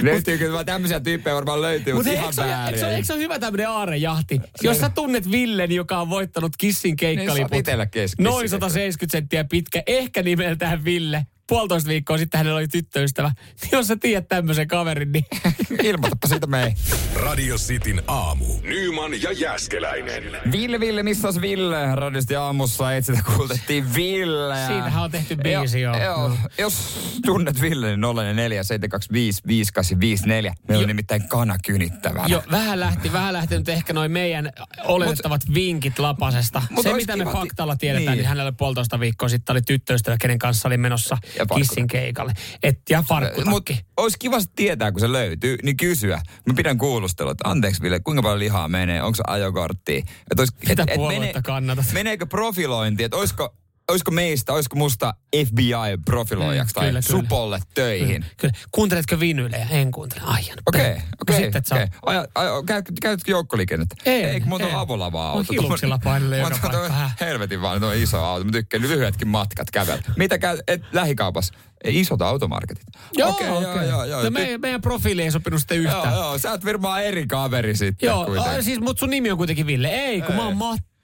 Löytyykö 0.02 0.52
vaan 0.52 0.66
tämmöisiä 0.66 1.00
tyyppejä 1.00 1.34
varmaan 1.34 1.62
löytyy, 1.62 1.94
Mutta 1.94 2.10
mutta 2.10 2.10
eikö, 2.10 2.20
ihan 2.54 2.74
eikö, 2.74 2.86
ole- 2.86 2.94
eikö 2.94 3.06
se 3.06 3.12
ole 3.12 3.20
hyvä 3.22 3.38
tämmöinen 3.38 3.68
aarejahti? 3.68 4.40
Jos 4.62 4.78
sä 4.78 4.88
tunnet 4.88 5.30
Villen, 5.30 5.72
joka 5.72 5.98
on 6.00 6.10
voittanut 6.10 6.52
kissin 6.58 6.88
Niin, 6.88 6.96
keikkaliput. 6.96 7.50
kes- 7.90 8.18
noin 8.18 8.42
kissin 8.42 8.48
170 8.60 9.12
senttiä 9.12 9.44
pitkä, 9.44 9.82
ehkä 9.86 10.22
nimeltään 10.22 10.84
Ville. 10.84 11.26
Puolitoista 11.48 11.88
viikkoa 11.88 12.18
sitten 12.18 12.38
hänellä 12.38 12.58
oli 12.58 12.68
tyttöystävä. 12.68 13.32
Niin 13.62 13.70
jos 13.78 13.86
sä 13.86 13.96
tiedät 13.96 14.28
tämmöisen 14.28 14.68
kaverin, 14.68 15.12
niin 15.12 15.24
Ilmoitapa 15.82 16.28
siitä 16.28 16.46
mei. 16.46 16.74
Radio 17.14 17.56
Cityn 17.56 18.02
aamu. 18.06 18.44
Nyman 18.62 19.22
ja 19.22 19.32
Jäskeläinen. 19.32 20.24
Ville, 20.52 20.80
Ville, 20.80 21.02
missä 21.02 21.28
olisi 21.28 21.40
Ville? 21.40 21.94
Radiosti 21.94 22.36
aamussa 22.36 22.94
etsitä 22.94 23.22
kuultettiin 23.36 23.94
Ville. 23.94 24.56
Siitähän 24.66 25.02
on 25.02 25.10
tehty 25.10 25.36
biisi 25.36 25.80
jo. 25.80 25.96
joo. 25.96 26.28
No. 26.28 26.36
Jos 26.58 27.00
tunnet 27.26 27.60
Ville, 27.60 27.86
niin 27.86 28.00
04 28.36 28.62
725 28.62 29.42
5854. 29.46 30.54
Meillä 30.68 30.82
on 30.82 30.88
nimittäin 30.88 31.28
kana 31.28 31.56
kynittävänä. 31.66 32.26
Jo, 32.28 32.42
vähän 32.50 32.80
lähti, 32.80 33.12
vähän 33.12 33.32
lähti 33.32 33.56
nyt 33.58 33.68
ehkä 33.68 33.92
noin 33.92 34.12
meidän 34.12 34.52
oletettavat 34.84 35.42
mut, 35.46 35.54
vinkit 35.54 35.98
Lapasesta. 35.98 36.62
mut 36.70 36.82
Se, 36.82 36.94
mitä 36.94 37.16
me 37.16 37.24
faktalla 37.24 37.76
tiedetään, 37.76 38.00
niin. 38.00 38.10
niin. 38.10 38.18
niin 38.18 38.28
hänellä 38.28 38.52
puolitoista 38.52 39.00
viikkoa 39.00 39.28
sitten 39.28 39.54
oli 39.54 39.62
tyttöystävä, 39.62 40.16
kenen 40.20 40.38
kanssa 40.38 40.68
oli 40.68 40.76
menossa 40.76 41.18
Ja 41.38 41.46
kissin 41.46 41.86
keikalle. 41.86 42.32
Et, 42.62 42.80
ja 42.90 43.02
farkkutakki. 43.08 43.50
Mutta 43.50 43.74
olisi 43.96 44.16
kiva 44.18 44.38
tietää, 44.56 44.92
kun 44.92 45.00
se 45.00 45.12
löytyy, 45.12 45.58
niin 45.62 45.76
kysyä. 45.76 46.22
Mä 46.46 46.54
pidän 46.54 46.78
kuulustelua, 46.78 47.32
että 47.32 47.48
anteeksi 47.48 47.82
Ville, 47.82 48.00
kuinka 48.00 48.22
paljon 48.22 48.38
lihaa 48.38 48.68
menee, 48.68 49.02
onko 49.02 49.16
se 49.16 49.22
ajokortti? 49.26 50.04
Et 50.30 50.40
ois, 50.40 50.50
Mitä 50.68 50.86
puoluetta 50.94 51.42
kannatat? 51.42 51.84
Meneekö 51.92 52.26
profilointi, 52.26 53.04
että 53.04 53.16
olisiko, 53.16 53.54
olisiko 53.90 54.10
meistä, 54.10 54.52
olisiko 54.52 54.76
musta 54.76 55.14
FBI-profiloijaksi 55.46 56.72
Mm, 56.72 56.74
tai 56.74 56.86
kyllä, 56.86 57.00
kyllä. 57.06 57.20
Supolle 57.22 57.60
töihin? 57.74 58.24
Kyllä. 58.36 58.54
Kuunteletko 58.72 59.20
vinylejä? 59.20 59.66
En 59.70 59.90
kuuntele. 59.90 60.20
Ai, 60.24 60.42
no, 60.42 60.54
Okei, 60.66 60.94
no 60.94 61.00
okei. 61.22 61.50
sä 61.64 61.74
okei. 61.74 61.86
Aja- 62.06 62.26
aja- 62.34 62.62
käy- 62.66 62.82
Käytätkö 63.02 63.30
joukkoliikennettä? 63.30 63.94
En, 64.06 64.24
Ei, 64.24 64.36
en. 64.36 64.74
avolavaa 64.74 65.24
Mä 65.26 65.30
auto. 65.32 65.52
Mä 65.52 66.36
joka 66.36 66.42
oon 66.42 66.60
tuo 66.60 66.70
paikkaan. 66.80 67.10
Helvetin 67.20 67.62
vaan, 67.62 67.80
tuo 67.80 67.92
iso 67.92 68.24
auto. 68.24 68.44
Mä 68.44 68.52
tykkään 68.52 68.82
lyhyetkin 68.82 69.28
matkat 69.28 69.70
kävellä. 69.70 70.02
Mitä 70.16 70.38
käy, 70.38 70.58
et 70.68 70.82
lähikaupassa? 70.92 71.54
Ei, 71.84 72.00
Isot 72.00 72.22
automarketit. 72.22 72.84
Joo, 73.16 73.30
Okei, 73.30 73.48
okei. 73.50 73.62
joo, 73.62 73.82
joo, 73.82 74.04
joo. 74.04 74.22
No 74.22 74.30
meidän, 74.30 74.60
meidän 74.60 74.80
profiili 74.80 75.22
ei 75.22 75.30
sopinut 75.30 75.60
sitten 75.60 75.78
yhtään. 75.78 76.12
Joo, 76.12 76.22
joo, 76.22 76.38
sä 76.38 76.50
oot 76.50 76.64
varmaan 76.64 77.04
eri 77.04 77.26
kaveri 77.26 77.76
sitten 77.76 78.06
Joo, 78.06 78.42
a, 78.42 78.62
siis, 78.62 78.80
mutta 78.80 79.00
sun 79.00 79.10
nimi 79.10 79.30
on 79.30 79.36
kuitenkin 79.38 79.66
Ville. 79.66 79.88
Ei, 79.88 80.22
kun 80.22 80.34
mä 80.34 80.44
oon 80.44 80.56
Matti. 80.56 80.95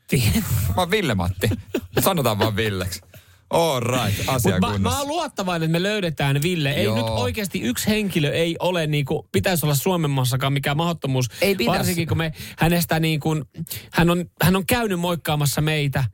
Mä 0.69 0.75
oon 0.77 0.91
Ville-Matti. 0.91 1.51
Sanotaan 2.01 2.39
vaan 2.39 2.57
Villeksi. 2.57 3.01
All 3.51 3.81
right, 3.81 4.23
asia 4.29 4.59
mä, 4.59 4.79
mä 4.79 4.99
oon 4.99 5.09
luottavainen, 5.09 5.67
että 5.67 5.73
me 5.79 5.83
löydetään 5.83 6.43
Ville. 6.43 6.71
Ei 6.71 6.85
Joo. 6.85 6.97
nyt 6.97 7.05
oikeasti 7.07 7.61
yksi 7.61 7.89
henkilö 7.91 8.33
ei 8.33 8.57
ole 8.59 8.87
niin 8.87 9.05
kuin, 9.05 9.29
pitäisi 9.33 9.67
olla 9.67 9.75
Suomen 9.75 10.11
maassakaan 10.11 10.53
mikään 10.53 10.77
mahdottomuus. 10.77 11.29
Ei 11.41 11.55
pitäisi. 11.55 11.79
Varsinkin 11.79 12.09
kun 12.09 12.19
me 12.19 12.33
hänestä 12.59 13.01
niin 13.01 13.21
kuin, 13.21 13.45
hän 13.93 14.11
on, 14.11 14.25
hän 14.43 14.57
on 14.57 14.67
käynyt 14.67 15.01
moikkaamassa 15.01 15.61
meitä. 15.61 16.05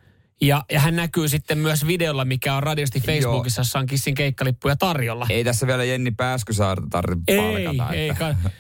Ja, 0.40 0.64
ja 0.72 0.80
hän 0.80 0.96
näkyy 0.96 1.28
sitten 1.28 1.58
myös 1.58 1.86
videolla, 1.86 2.24
mikä 2.24 2.54
on 2.54 2.62
radiosti 2.62 3.00
Facebookissa, 3.00 3.60
jossa 3.60 3.78
on 3.78 3.86
kissin 3.86 4.14
keikkalippuja 4.14 4.76
tarjolla. 4.76 5.26
Ei 5.30 5.44
tässä 5.44 5.66
vielä 5.66 5.84
Jenni 5.84 6.10
Pääskysaarta 6.10 6.86
tarvitse 6.90 7.32
Ei, 7.32 7.64
palkata. 7.64 7.92
ei 7.94 8.08
että- 8.08 8.34
ka- 8.42 8.50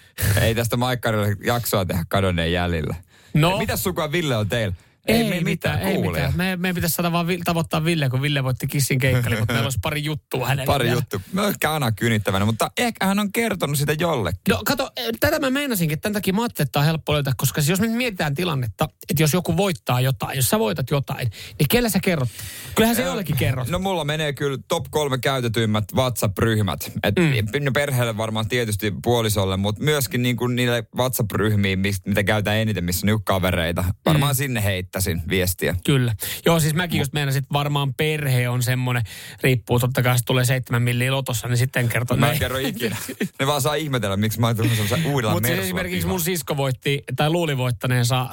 ei 0.44 0.54
tästä 0.54 0.76
Maikkarille 0.76 1.36
jaksoa 1.44 1.84
tehdä 1.84 2.04
kadonneen 2.08 2.52
jäljillä. 2.52 2.94
No. 3.34 3.58
Mitäs 3.58 3.82
sukua 3.82 4.12
Ville 4.12 4.36
on 4.36 4.48
teillä? 4.48 4.74
Ei, 5.08 5.28
me 5.30 5.40
mitään, 5.40 5.82
ei 5.82 5.94
kuulee. 5.94 6.10
mitään. 6.10 6.36
Me, 6.36 6.56
meidän 6.56 6.74
pitäisi 6.74 6.94
saada 6.94 7.12
vaan 7.12 7.26
Vi- 7.26 7.38
tavoittaa 7.44 7.84
Ville, 7.84 8.08
kun 8.08 8.22
Ville 8.22 8.44
voitti 8.44 8.66
kissin 8.66 8.98
keikkali, 8.98 9.36
mutta 9.36 9.52
meillä 9.52 9.66
olisi 9.66 9.78
pari 9.82 10.04
juttua 10.04 10.48
hänelle 10.48 10.66
Pari 10.66 10.90
juttu. 10.90 11.22
Mä 11.32 11.48
ehkä 11.48 11.72
Ana 11.72 11.92
kynittävänä, 11.92 12.44
mutta 12.44 12.70
ehkä 12.78 13.06
hän 13.06 13.18
on 13.18 13.32
kertonut 13.32 13.78
sitä 13.78 13.92
jollekin. 13.92 14.40
No 14.48 14.62
kato, 14.64 14.90
eh, 14.96 15.08
tätä 15.20 15.38
mä 15.38 15.50
meinasinkin, 15.50 15.94
että 15.94 16.02
tämän 16.02 16.14
takia 16.14 16.32
mä 16.32 16.42
ajattelin, 16.42 16.66
että 16.66 16.78
on 16.78 16.84
helppo 16.84 17.12
löytää, 17.12 17.32
koska 17.36 17.60
siis 17.60 17.68
jos 17.68 17.80
me 17.80 17.88
mietitään 17.88 18.34
tilannetta, 18.34 18.88
että 19.10 19.22
jos 19.22 19.32
joku 19.32 19.56
voittaa 19.56 20.00
jotain, 20.00 20.36
jos 20.36 20.50
sä 20.50 20.58
voitat 20.58 20.90
jotain, 20.90 21.30
niin 21.58 21.66
kelle 21.70 21.88
sä 21.88 21.98
kerrot? 22.02 22.28
Kyllähän 22.74 22.96
se 22.96 23.02
jollekin 23.02 23.36
kerrot. 23.36 23.68
No 23.68 23.78
mulla 23.78 24.04
menee 24.04 24.32
kyllä 24.32 24.58
top 24.68 24.84
kolme 24.90 25.18
käytetyimmät 25.18 25.84
WhatsApp-ryhmät. 25.94 26.92
Et 27.02 27.14
mm. 27.18 27.72
Perheelle 27.72 28.16
varmaan 28.16 28.48
tietysti 28.48 28.92
puolisolle, 29.02 29.56
mutta 29.56 29.82
myöskin 29.82 30.22
niin 30.22 30.36
kuin 30.36 30.56
niille 30.56 30.84
WhatsApp-ryhmiin, 30.96 31.78
mitä 32.06 32.24
käytän 32.24 32.56
eniten, 32.56 32.84
missä 32.84 33.04
on 33.04 33.06
niinku 33.06 33.22
kavereita. 33.24 33.84
Varmaan 34.06 34.32
mm. 34.32 34.36
sinne 34.36 34.64
heittäisin 35.06 35.28
viestiä. 35.28 35.74
Kyllä. 35.84 36.14
Joo, 36.46 36.60
siis 36.60 36.74
mäkin 36.74 36.98
just 36.98 37.12
meinasin, 37.12 37.38
että 37.38 37.52
varmaan 37.52 37.94
perhe 37.94 38.48
on 38.48 38.62
semmoinen, 38.62 39.02
riippuu 39.42 39.78
totta 39.78 40.02
kai, 40.02 40.14
jos 40.14 40.22
tulee 40.26 40.44
seitsemän 40.44 40.82
milliä 40.82 41.12
lotossa, 41.12 41.48
niin 41.48 41.56
sitten 41.56 41.88
kertoo. 41.88 42.16
Mä 42.16 42.32
en 42.32 42.38
kerro 42.38 42.58
ikinä. 42.58 42.96
Ne 43.40 43.46
vaan 43.46 43.62
saa 43.62 43.74
ihmetellä, 43.74 44.16
miksi 44.16 44.40
mä 44.40 44.46
oon 44.46 44.56
tullut 44.56 44.72
semmoisen 44.72 45.06
uudella 45.06 45.34
Mutta 45.34 45.46
siis 45.48 45.60
esimerkiksi 45.60 46.06
mun 46.08 46.20
sisko 46.20 46.56
voitti, 46.56 47.04
tai 47.16 47.30
luuli 47.30 47.56
voittaneensa 47.56 48.20
äh, 48.20 48.28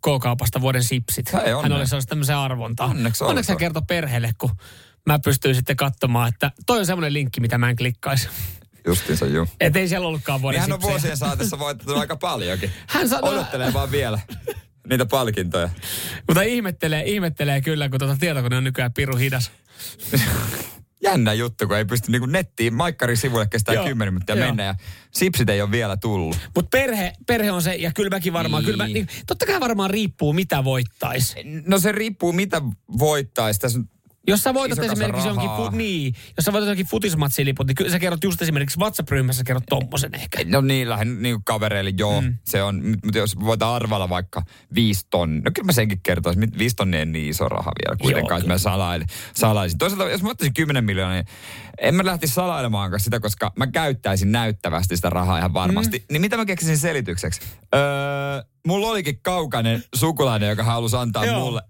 K-kaupasta 0.00 0.60
vuoden 0.60 0.84
sipsit. 0.84 1.32
Hei, 1.32 1.52
Hän 1.62 1.72
oli 1.72 1.86
sellaista 1.86 2.08
tämmöisen 2.08 2.36
arvontaa. 2.36 2.86
Onneksi 2.86 3.24
Onneksi 3.24 3.52
hän 3.52 3.58
kertoi 3.58 3.82
perheelle, 3.88 4.30
kun 4.38 4.50
mä 5.06 5.18
pystyin 5.18 5.54
sitten 5.54 5.76
katsomaan, 5.76 6.28
että 6.28 6.50
toi 6.66 6.78
on 6.78 6.86
semmoinen 6.86 7.12
linkki, 7.12 7.40
mitä 7.40 7.58
mä 7.58 7.70
en 7.70 7.76
klikkaisi. 7.76 8.28
Justiinsa, 8.86 9.26
juu. 9.26 9.46
Että 9.60 9.78
ei 9.78 9.88
siellä 9.88 10.06
ollutkaan 10.08 10.42
vuoden 10.42 10.60
Niin 10.60 10.70
hän 10.70 10.72
on 10.72 10.82
vuosien 10.82 11.16
saatessa 11.16 11.58
voittanut 11.58 12.00
aika 12.00 12.16
paljonkin. 12.16 12.70
Hän 12.86 13.08
sanoo- 13.08 13.30
Odottelee 13.30 13.72
vaan 13.72 13.90
vielä 13.90 14.18
niitä 14.90 15.06
palkintoja. 15.06 15.70
Mutta 16.28 16.42
ihmettelee, 16.42 17.02
ihmettelee 17.06 17.60
kyllä, 17.60 17.88
kun 17.88 17.98
tuota 17.98 18.16
tietokone 18.20 18.56
on 18.56 18.64
nykyään 18.64 18.92
piru 18.92 19.16
hidas. 19.16 19.50
Jännä 21.02 21.32
juttu, 21.32 21.66
kun 21.66 21.76
ei 21.76 21.84
pysty 21.84 22.12
niin 22.12 22.32
nettiin. 22.32 22.74
Maikkarin 22.74 23.16
sivulle 23.16 23.46
kestää 23.46 23.74
Joo, 23.74 23.84
10 23.84 24.14
minuuttia 24.14 24.36
joo. 24.36 24.46
mennä 24.46 24.62
ja 24.64 24.74
sipsit 25.10 25.50
ei 25.50 25.62
ole 25.62 25.70
vielä 25.70 25.96
tullut. 25.96 26.36
Mutta 26.54 26.68
perhe, 26.78 27.12
perhe 27.26 27.50
on 27.52 27.62
se, 27.62 27.74
ja 27.74 27.92
kyllä 27.92 28.10
mäkin 28.10 28.32
varmaan, 28.32 28.62
Niin. 28.62 28.72
kyllä 28.72 28.84
mä, 28.84 28.88
niin, 28.88 29.08
totta 29.26 29.46
kai 29.46 29.60
varmaan 29.60 29.90
riippuu 29.90 30.32
mitä 30.32 30.64
voittais. 30.64 31.34
No 31.66 31.78
se 31.78 31.92
riippuu 31.92 32.32
mitä 32.32 32.62
voittaisi. 32.98 33.60
Tässä 33.60 33.80
Jos 34.26 34.42
sä 34.42 34.54
voitat 34.54 34.78
Iso 34.78 34.92
esimerkiksi 34.92 35.28
jonkin, 35.28 35.50
fu, 35.56 35.70
niin, 35.70 36.14
jos 36.36 36.44
sä 36.44 36.52
voitat 36.52 36.68
jonkin 36.68 36.86
futismatsiliput, 36.86 37.66
niin 37.66 37.74
kyllä 37.74 37.90
sä 37.90 37.98
kerrot 37.98 38.24
just 38.24 38.42
esimerkiksi 38.42 38.78
WhatsApp-ryhmässä 38.78 39.44
kerrot 39.44 39.64
tommosen 39.68 40.14
ehkä. 40.14 40.38
No 40.44 40.60
niin, 40.60 40.88
lähden 40.88 41.22
niin 41.22 41.34
kuin 41.34 41.44
kavereille, 41.44 41.92
joo, 41.98 42.20
mm. 42.20 42.36
se 42.44 42.62
on, 42.62 42.82
mutta 43.04 43.18
jos 43.18 43.40
voidaan 43.40 43.74
arvalla 43.74 44.08
vaikka 44.08 44.42
viisi 44.74 45.06
tonnia, 45.10 45.42
no 45.44 45.50
kyllä 45.54 45.66
mä 45.66 45.72
senkin 45.72 46.00
kertoisin, 46.02 46.58
viisi 46.58 46.76
tonnia 46.76 47.00
ei 47.00 47.06
niin 47.06 47.30
iso 47.30 47.48
raha 47.48 47.72
vielä 47.84 47.96
kuitenkaan, 47.96 48.40
että 48.40 48.52
mä 48.52 48.58
salailin, 48.58 49.06
salaisin. 49.34 49.78
Toisaalta, 49.78 50.10
jos 50.10 50.22
mä 50.22 50.30
ottaisin 50.30 50.54
10 50.54 50.84
miljoonaa, 50.84 51.14
niin 51.14 51.26
en 51.78 51.94
mä 51.94 52.04
lähtisi 52.04 52.34
salailemaan 52.34 53.00
sitä, 53.00 53.20
koska 53.20 53.52
mä 53.56 53.66
käyttäisin 53.66 54.32
näyttävästi 54.32 54.96
sitä 54.96 55.10
rahaa 55.10 55.38
ihan 55.38 55.54
varmasti. 55.54 55.98
Mm. 55.98 56.04
Niin 56.12 56.20
mitä 56.20 56.36
mä 56.36 56.44
keksisin 56.44 56.78
selitykseksi? 56.78 57.40
Öö, 57.74 57.80
mulla 58.66 58.88
olikin 58.88 59.20
kaukainen 59.22 59.84
sukulainen, 59.94 60.48
joka 60.48 60.64
halusi 60.64 60.96
antaa 60.96 61.24
Joo. 61.24 61.40
mulle 61.40 61.62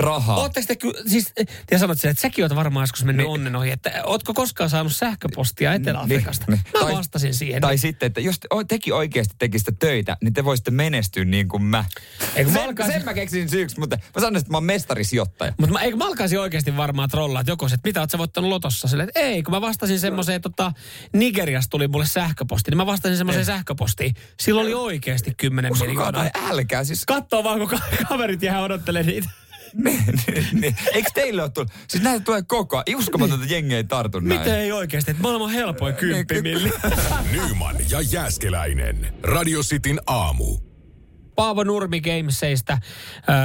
rahaa. 0.00 0.36
Ootteko 0.36 0.66
te, 0.92 1.08
siis 1.10 1.32
te 1.66 1.78
sanotte 1.78 2.00
sen, 2.00 2.10
että 2.10 2.20
säkin 2.20 2.44
oot 2.44 2.54
varmaan 2.54 2.82
joskus 2.82 3.04
mennyt 3.04 3.26
Niin. 3.26 3.32
onnen 3.32 3.56
ohi, 3.56 3.70
että 3.70 3.92
ootko 4.04 4.34
koskaan 4.34 4.70
saanut 4.70 4.96
sähköpostia 4.96 5.74
Etelä-Afrikasta? 5.74 6.44
Niin, 6.48 6.60
Mä 6.74 6.80
Tai- 6.80 6.92
vastasin 6.92 7.34
siihen. 7.34 7.60
Tai 7.62 7.78
sitten, 7.78 8.06
että 8.06 8.20
jos 8.20 8.40
te, 8.40 8.48
tekin 8.68 8.94
oikeasti 8.94 9.34
tekisitte 9.38 9.72
töitä, 9.78 10.16
niin 10.22 10.32
te 10.34 10.44
voisitte 10.44 10.70
menestyä 10.70 11.24
niin 11.24 11.48
kuin 11.48 11.62
mä. 11.62 11.84
Eikö 12.36 12.50
mä 12.50 12.56
sen, 12.58 12.68
alkaisin- 12.68 12.92
sen 12.92 13.04
mä 13.04 13.14
keksin 13.14 13.48
syyksi, 13.48 13.80
mutta 13.80 13.96
mä 13.96 14.20
sanoin, 14.20 14.36
että 14.36 14.50
mä 14.50 14.56
oon 14.56 14.64
mestarisijoittaja. 14.64 15.52
Mutta 15.58 15.72
mä, 15.72 15.80
eikö 15.80 15.96
mä 15.96 16.06
alkaisin 16.06 16.40
oikeasti 16.40 16.76
varmaan 16.76 17.08
trollaa, 17.08 17.40
että 17.40 17.52
joku 17.52 17.68
se, 17.68 17.74
että 17.74 17.88
mitä 17.88 18.00
oot 18.00 18.10
sä 18.10 18.18
voittanut 18.18 18.50
lotossa? 18.50 18.88
Silleen, 18.88 19.08
että 19.08 19.20
ei, 19.20 19.42
kun 19.42 19.54
mä 19.54 19.60
vastasin 19.60 20.00
semmoiseen, 20.00 20.40
tota, 20.40 20.72
Nigeriasta 21.12 21.70
tuli 21.70 21.88
mulle 21.88 22.06
sähköposti, 22.06 22.70
niin 22.70 22.76
mä 22.76 22.86
vastasin 22.86 23.16
semmoiseen 23.16 23.46
sähköpostiin. 23.46 24.14
Silloin 24.40 24.66
oli 24.66 24.74
oikeasti 24.74 25.34
10 25.36 25.72
Uskokaa 25.72 25.92
miljoonaa. 25.94 26.30
älkää, 26.50 26.84
siis 26.84 27.04
Kattoo 27.06 27.44
vaan, 27.44 27.58
kun 27.58 27.68
ka- 27.68 27.80
kaverit 28.08 28.42
jää 28.42 28.62
odottele 28.62 29.02
niitä. 29.02 29.30
Niin, 29.84 30.04
niin, 30.26 30.46
niin. 30.52 30.76
Eikö 30.92 31.10
teille 31.14 31.42
ole 31.42 31.50
tullut? 31.50 31.72
Siis 31.88 32.02
näitä 32.02 32.24
tulee 32.24 32.42
koko 32.42 32.76
ajan. 32.76 32.98
Uskomatonta, 32.98 33.44
että 33.44 33.54
jengi 33.54 33.74
ei 33.74 33.84
tartu 33.84 34.20
näin. 34.20 34.40
Miten 34.40 34.58
ei 34.58 34.72
oikeasti? 34.72 35.10
Että 35.10 35.22
maailman 35.22 35.50
helpoin 35.50 35.94
kymppimilli. 35.94 36.70
Nyman 37.32 37.76
ja 37.90 38.00
Jääskeläinen. 38.00 39.14
Radio 39.22 39.60
Cityn 39.62 40.00
aamu. 40.06 40.66
Paavo 41.36 41.64
Nurmi 41.64 42.00
Gameseista 42.00 42.78
öö, 43.28 43.36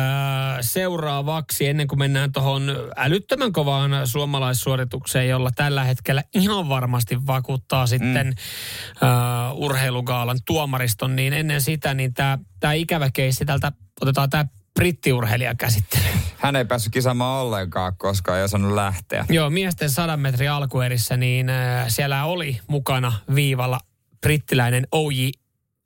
seuraavaksi, 0.61 1.67
ennen 1.67 1.87
kuin 1.87 1.99
mennään 1.99 2.31
tuohon 2.31 2.63
älyttömän 2.95 3.51
kovaan 3.51 4.07
suomalaissuoritukseen, 4.07 5.29
jolla 5.29 5.51
tällä 5.55 5.83
hetkellä 5.83 6.23
ihan 6.33 6.69
varmasti 6.69 7.27
vakuuttaa 7.27 7.87
sitten 7.87 8.27
mm. 8.27 9.07
öö, 9.07 9.09
urheilugaalan 9.53 10.39
tuomariston, 10.45 11.15
niin 11.15 11.33
ennen 11.33 11.61
sitä, 11.61 11.93
niin 11.93 12.13
tämä 12.59 12.73
ikävä 12.73 13.09
keissi 13.13 13.45
tältä, 13.45 13.71
otetaan 14.01 14.29
tämä 14.29 14.45
brittiurheilija 14.73 15.55
käsittelyyn. 15.55 16.20
Hän 16.41 16.55
ei 16.55 16.65
päässyt 16.65 16.93
kisaamaan 16.93 17.41
ollenkaan, 17.41 17.93
koska 17.97 18.37
ei 18.37 18.43
osannut 18.43 18.73
lähteä. 18.73 19.25
Joo, 19.29 19.49
miesten 19.49 19.89
sadan 19.89 20.19
metrin 20.19 20.51
alkuerissä, 20.51 21.17
niin 21.17 21.49
äh, 21.49 21.85
siellä 21.87 22.25
oli 22.25 22.59
mukana 22.67 23.13
viivalla 23.35 23.79
brittiläinen 24.21 24.87
OJ 24.91 25.29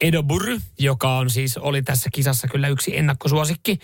Edobur, 0.02 0.60
joka 0.80 1.18
on 1.18 1.30
siis, 1.30 1.58
oli 1.58 1.82
tässä 1.82 2.10
kisassa 2.14 2.48
kyllä 2.48 2.68
yksi 2.68 2.98
ennakkosuosikki. 2.98 3.80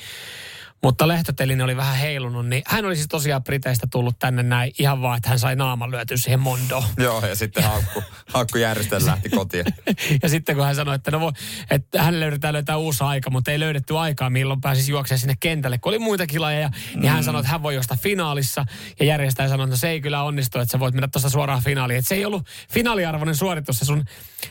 Mutta 0.83 1.07
Lehtotelinen 1.07 1.63
oli 1.63 1.77
vähän 1.77 1.97
heilunut, 1.97 2.47
niin 2.47 2.63
hän 2.67 2.85
oli 2.85 2.95
siis 2.95 3.07
tosiaan 3.07 3.43
Briteistä 3.43 3.87
tullut 3.91 4.19
tänne 4.19 4.43
näin 4.43 4.71
ihan 4.79 5.01
vaan, 5.01 5.17
että 5.17 5.29
hän 5.29 5.39
sai 5.39 5.55
naaman 5.55 5.91
lyötyä 5.91 6.17
siihen 6.17 6.39
Mondoon. 6.39 6.83
Joo, 6.97 7.25
ja 7.25 7.35
sitten 7.35 7.63
haukku, 7.63 8.03
haukku 8.27 8.57
järjestelmä 8.57 9.05
lähti 9.05 9.29
kotiin. 9.29 9.65
ja 10.23 10.29
sitten 10.29 10.55
kun 10.55 10.65
hän 10.65 10.75
sanoi, 10.75 10.95
että, 10.95 11.11
no 11.11 11.19
voi, 11.19 11.31
että 11.69 12.03
hän 12.03 12.19
löydetään 12.19 12.53
löytää 12.53 12.77
uusi 12.77 13.03
aika, 13.03 13.29
mutta 13.29 13.51
ei 13.51 13.59
löydetty 13.59 13.97
aikaa, 13.97 14.29
milloin 14.29 14.61
pääsisi 14.61 14.91
juoksemaan 14.91 15.19
sinne 15.19 15.35
kentälle, 15.39 15.77
kun 15.77 15.89
oli 15.89 15.99
muitakin 15.99 16.41
lajeja, 16.41 16.69
niin 16.95 17.11
hän 17.11 17.23
sanoi, 17.23 17.39
että 17.39 17.51
hän 17.51 17.63
voi 17.63 17.73
juosta 17.73 17.97
finaalissa. 18.01 18.65
Ja 18.99 19.05
järjestäjä 19.05 19.49
sanoi, 19.49 19.63
että 19.63 19.73
no 19.73 19.77
se 19.77 19.89
ei 19.89 20.01
kyllä 20.01 20.23
onnistu, 20.23 20.59
että 20.59 20.71
sä 20.71 20.79
voit 20.79 20.93
mennä 20.93 21.07
tuosta 21.07 21.29
suoraan 21.29 21.63
finaaliin. 21.63 21.99
Että 21.99 22.09
se 22.09 22.15
ei 22.15 22.25
ollut 22.25 22.47
finaaliarvoinen 22.69 23.35
suoritus 23.35 23.79
se 23.79 23.85
sun 23.85 24.05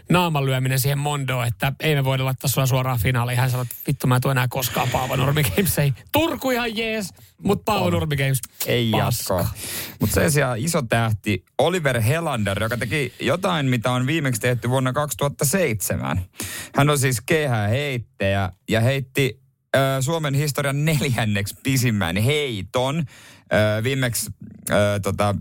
naaman 0.08 0.46
lyöminen 0.46 0.80
siihen 0.80 0.98
Mondoon, 0.98 1.46
että 1.46 1.72
ei 1.80 1.94
me 1.94 2.04
voida 2.04 2.24
laittaa 2.24 2.50
sua 2.50 2.66
suoraan 2.66 2.98
finaaliin. 2.98 3.38
Hän 3.38 3.50
sanoi, 3.50 3.62
että 3.62 3.74
vittu 3.86 4.06
mä 4.06 4.16
en 4.16 4.30
enää 4.30 4.48
koskaan 4.48 4.88
Paavo 4.88 5.16
Nurmi 5.16 5.42
Games. 5.42 5.78
Ei. 5.78 5.92
Turku 6.20 6.50
ihan 6.50 6.76
jees, 6.76 7.14
mutta 7.42 7.62
Paavo 7.64 7.90
Nurmi 7.90 8.16
Games. 8.16 8.40
Ei 8.66 8.90
jatkoa. 8.90 9.48
Mutta 10.00 10.14
sen 10.14 10.30
sijaan 10.30 10.58
iso 10.58 10.82
tähti 10.82 11.44
Oliver 11.58 12.00
Helander, 12.00 12.62
joka 12.62 12.76
teki 12.76 13.12
jotain, 13.20 13.66
mitä 13.66 13.90
on 13.90 14.06
viimeksi 14.06 14.40
tehty 14.40 14.70
vuonna 14.70 14.92
2007. 14.92 16.22
Hän 16.74 16.90
on 16.90 16.98
siis 16.98 17.20
kehäheittäjä 17.20 18.52
ja 18.68 18.80
heitti 18.80 19.40
äh, 19.76 19.82
Suomen 20.00 20.34
historian 20.34 20.84
neljänneksi 20.84 21.54
pisimmän 21.62 22.16
heiton. 22.16 22.98
Äh, 22.98 23.84
viimeksi 23.84 24.30
äh, 24.70 24.76
tota, 25.02 25.34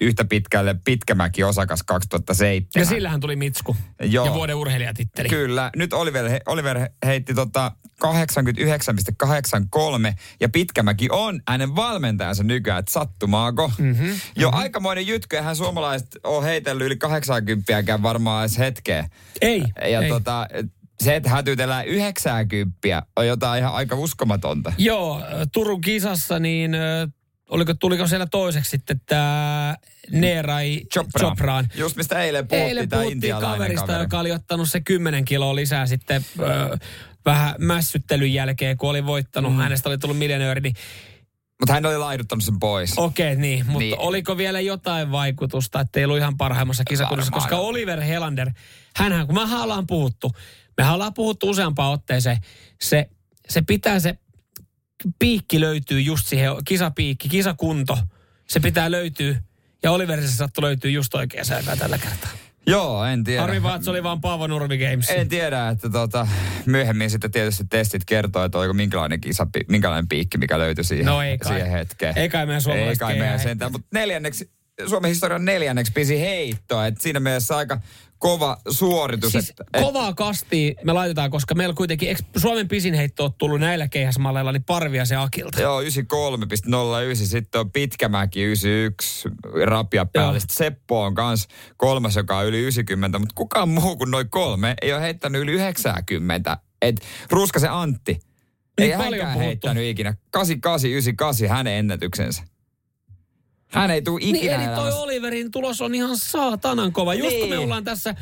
yhtä 0.00 0.24
pitkälle 0.24 0.76
Pitkämäki 0.84 1.44
osakas 1.44 1.82
2007. 1.82 2.68
Ja 2.76 2.84
sillähän 2.84 3.20
tuli 3.20 3.36
Mitsku. 3.36 3.76
Joo. 4.02 4.26
Ja 4.26 4.34
vuoden 4.34 4.56
urheilijatitteli. 4.56 5.28
Kyllä. 5.28 5.70
Nyt 5.76 5.92
Oliver, 5.92 6.30
Oliver 6.46 6.88
heitti 7.06 7.34
tota 7.34 7.72
89,83 8.02 10.14
ja 10.40 10.48
Pitkämäki 10.48 11.08
on 11.10 11.40
hänen 11.48 11.76
valmentajansa 11.76 12.42
nykyään, 12.42 12.78
että 12.78 12.92
sattumaako. 12.92 13.72
Mm-hmm. 13.78 14.08
Jo 14.36 14.48
mm-hmm. 14.48 14.60
aikamoinen 14.60 15.06
jytky, 15.06 15.36
eihän 15.36 15.56
suomalaiset 15.56 16.08
ole 16.24 16.46
heitellyt 16.46 16.86
yli 16.86 16.96
80 16.96 18.02
varmaan 18.02 18.42
edes 18.44 18.58
hetkeä. 18.58 19.08
Ei, 19.40 19.62
Ja 19.90 20.00
ei. 20.00 20.08
tota, 20.08 20.48
se, 21.00 21.16
että 21.16 21.30
hätytellään 21.30 21.86
90 21.86 23.02
on 23.16 23.26
jotain 23.26 23.60
ihan 23.60 23.74
aika 23.74 23.96
uskomatonta. 23.96 24.72
Joo, 24.78 25.22
Turun 25.52 25.80
kisassa 25.80 26.38
niin 26.38 26.76
oliko, 27.48 27.74
tuliko 27.74 28.06
siellä 28.06 28.26
toiseksi 28.26 28.70
sitten 28.70 29.00
tämä 29.06 29.76
Neerai 30.10 30.80
Chopra. 30.92 31.28
Chopraan. 31.28 31.68
Just 31.74 31.96
mistä 31.96 32.22
eilen 32.22 32.48
puhuttiin, 32.48 32.68
Eilen 32.68 32.88
puhuttiin 32.88 33.34
kaverista, 33.40 33.86
kaveri. 33.86 34.04
joka 34.04 34.18
oli 34.18 34.32
ottanut 34.32 34.70
se 34.70 34.80
10 34.80 35.24
kiloa 35.24 35.54
lisää 35.54 35.86
sitten 35.86 36.24
ö, 36.40 36.78
vähän 37.24 37.54
mässyttelyn 37.58 38.34
jälkeen, 38.34 38.76
kun 38.76 38.90
oli 38.90 39.06
voittanut. 39.06 39.52
Mm. 39.52 39.58
Hänestä 39.58 39.88
oli 39.88 39.98
tullut 39.98 40.18
miljonööri. 40.18 40.60
Niin, 40.60 40.74
Mutta 41.60 41.72
hän 41.72 41.86
oli 41.86 41.98
laiduttanut 41.98 42.44
sen 42.44 42.58
pois. 42.60 42.98
Okei, 42.98 43.36
niin. 43.36 43.66
Mutta 43.66 43.78
Niin. 43.78 43.98
oliko 43.98 44.36
vielä 44.36 44.60
jotain 44.60 45.12
vaikutusta, 45.12 45.80
että 45.80 45.98
ei 46.00 46.04
ollut 46.04 46.18
ihan 46.18 46.36
parhaimmassa 46.36 46.84
kisakunnassa? 46.84 47.32
Koska 47.32 47.56
Oliver 47.56 48.00
Helander, 48.00 48.50
hänhän, 48.96 49.26
kun 49.26 49.34
me 49.34 49.62
ollaan 49.62 49.86
puhuttu, 49.86 50.32
me 50.80 50.90
ollaan 50.90 51.14
puhuttu 51.14 51.50
useampaan 51.50 51.92
otteeseen, 51.92 52.36
se, 52.80 53.10
se 53.48 53.62
pitää 53.62 54.00
se 54.00 54.18
piikki 55.18 55.60
löytyy 55.60 56.00
just 56.00 56.26
siihen, 56.26 56.52
kisapiikki, 56.64 57.28
kisakunto, 57.28 57.98
se 58.48 58.60
pitää 58.60 58.90
löytyä. 58.90 59.42
Ja 59.82 59.92
Oliverissa 59.92 60.36
sattui 60.36 60.62
löytyy 60.62 60.90
just 60.90 61.14
oikeaan 61.14 61.46
aikaan 61.56 61.78
tällä 61.78 61.98
kertaa. 61.98 62.30
Joo, 62.66 63.04
en 63.04 63.24
tiedä. 63.24 63.54
Että 63.54 63.84
se 63.84 63.90
oli 63.90 64.02
vaan 64.02 64.20
Paavo 64.20 64.46
Nurmi 64.46 64.78
Games. 64.78 65.10
En 65.10 65.28
tiedä, 65.28 65.68
että 65.68 65.90
tota, 65.90 66.28
myöhemmin 66.66 67.10
sitten 67.10 67.30
tietysti 67.30 67.64
testit 67.70 68.04
kertoo, 68.04 68.44
että 68.44 68.58
oliko 68.58 68.74
minkälainen, 68.74 69.20
kisa, 69.20 69.46
minkälainen 69.68 70.08
piikki, 70.08 70.38
mikä 70.38 70.58
löytyi 70.58 70.84
siihen, 70.84 71.06
No 71.06 71.22
ei 71.22 71.38
kai. 71.38 71.52
siihen 71.52 71.70
hetkeen. 71.70 72.18
Ei 72.18 72.28
kai 72.28 72.46
meidän 72.46 72.56
Ei 72.56 72.60
suomalaiset 72.60 72.98
kai 72.98 73.18
meidän 73.18 73.40
sentään, 73.40 73.72
mutta 73.72 73.88
neljänneksi, 73.92 74.50
Suomen 74.88 75.08
historian 75.08 75.44
neljänneksi 75.44 75.92
pisi 75.92 76.20
heitto. 76.20 76.84
Et 76.84 77.00
siinä 77.00 77.20
mielessä 77.20 77.56
aika 77.56 77.80
kova 78.22 78.56
suoritus. 78.70 79.32
Siis 79.32 79.50
että, 79.50 79.64
kovaa 79.80 80.14
kastia 80.14 80.74
me 80.84 80.92
laitetaan, 80.92 81.30
koska 81.30 81.54
meillä 81.54 81.74
kuitenkin, 81.74 82.08
eikö 82.08 82.22
Suomen 82.36 82.68
pisin 82.68 82.94
heitto 82.94 83.24
on 83.24 83.34
tullut 83.38 83.60
näillä 83.60 83.88
keihäsmalleilla, 83.88 84.52
niin 84.52 84.64
parvia 84.64 85.04
se 85.04 85.16
Akilta. 85.16 85.60
Joo, 85.60 85.82
93,09, 85.82 85.88
sitten 87.14 87.60
on 87.60 87.70
Pitkämäki 87.70 88.42
91, 88.42 89.28
rapia 89.64 90.06
päälle. 90.06 90.40
Sitten 90.40 90.56
Seppo 90.56 91.02
on 91.04 91.14
kans 91.14 91.48
kolmas, 91.76 92.16
joka 92.16 92.38
on 92.38 92.46
yli 92.46 92.58
90, 92.58 93.18
mutta 93.18 93.34
kukaan 93.34 93.68
muu 93.68 93.96
kuin 93.96 94.10
noin 94.10 94.30
kolme 94.30 94.74
ei 94.82 94.92
ole 94.92 95.02
heittänyt 95.02 95.42
yli 95.42 95.52
90. 95.52 96.56
Et 96.82 97.00
Ruskasen 97.30 97.72
Antti, 97.72 98.20
ei 98.78 98.88
Niin 98.88 98.98
paljon 98.98 99.10
hänkään 99.12 99.32
puhuttu. 99.32 99.46
heittänyt 99.46 99.84
ikinä. 99.84 100.14
88, 100.30 100.90
98 100.90 101.48
hänen 101.48 101.72
ennätyksensä. 101.72 102.42
Hän 103.72 103.90
ei 103.90 104.02
tule 104.02 104.20
Niin 104.20 104.36
ikinä 104.36 104.54
eli 104.54 104.64
toi 104.64 104.74
elämässä. 104.74 105.00
Oliverin 105.00 105.50
tulos 105.50 105.80
on 105.80 105.94
ihan 105.94 106.16
saatanan 106.16 106.92
kova. 106.92 107.14
Just 107.14 107.36
kun 107.38 107.48
me 107.48 107.54
Niin. 107.54 107.64
ollaan 107.64 107.84
tässä 107.84 108.14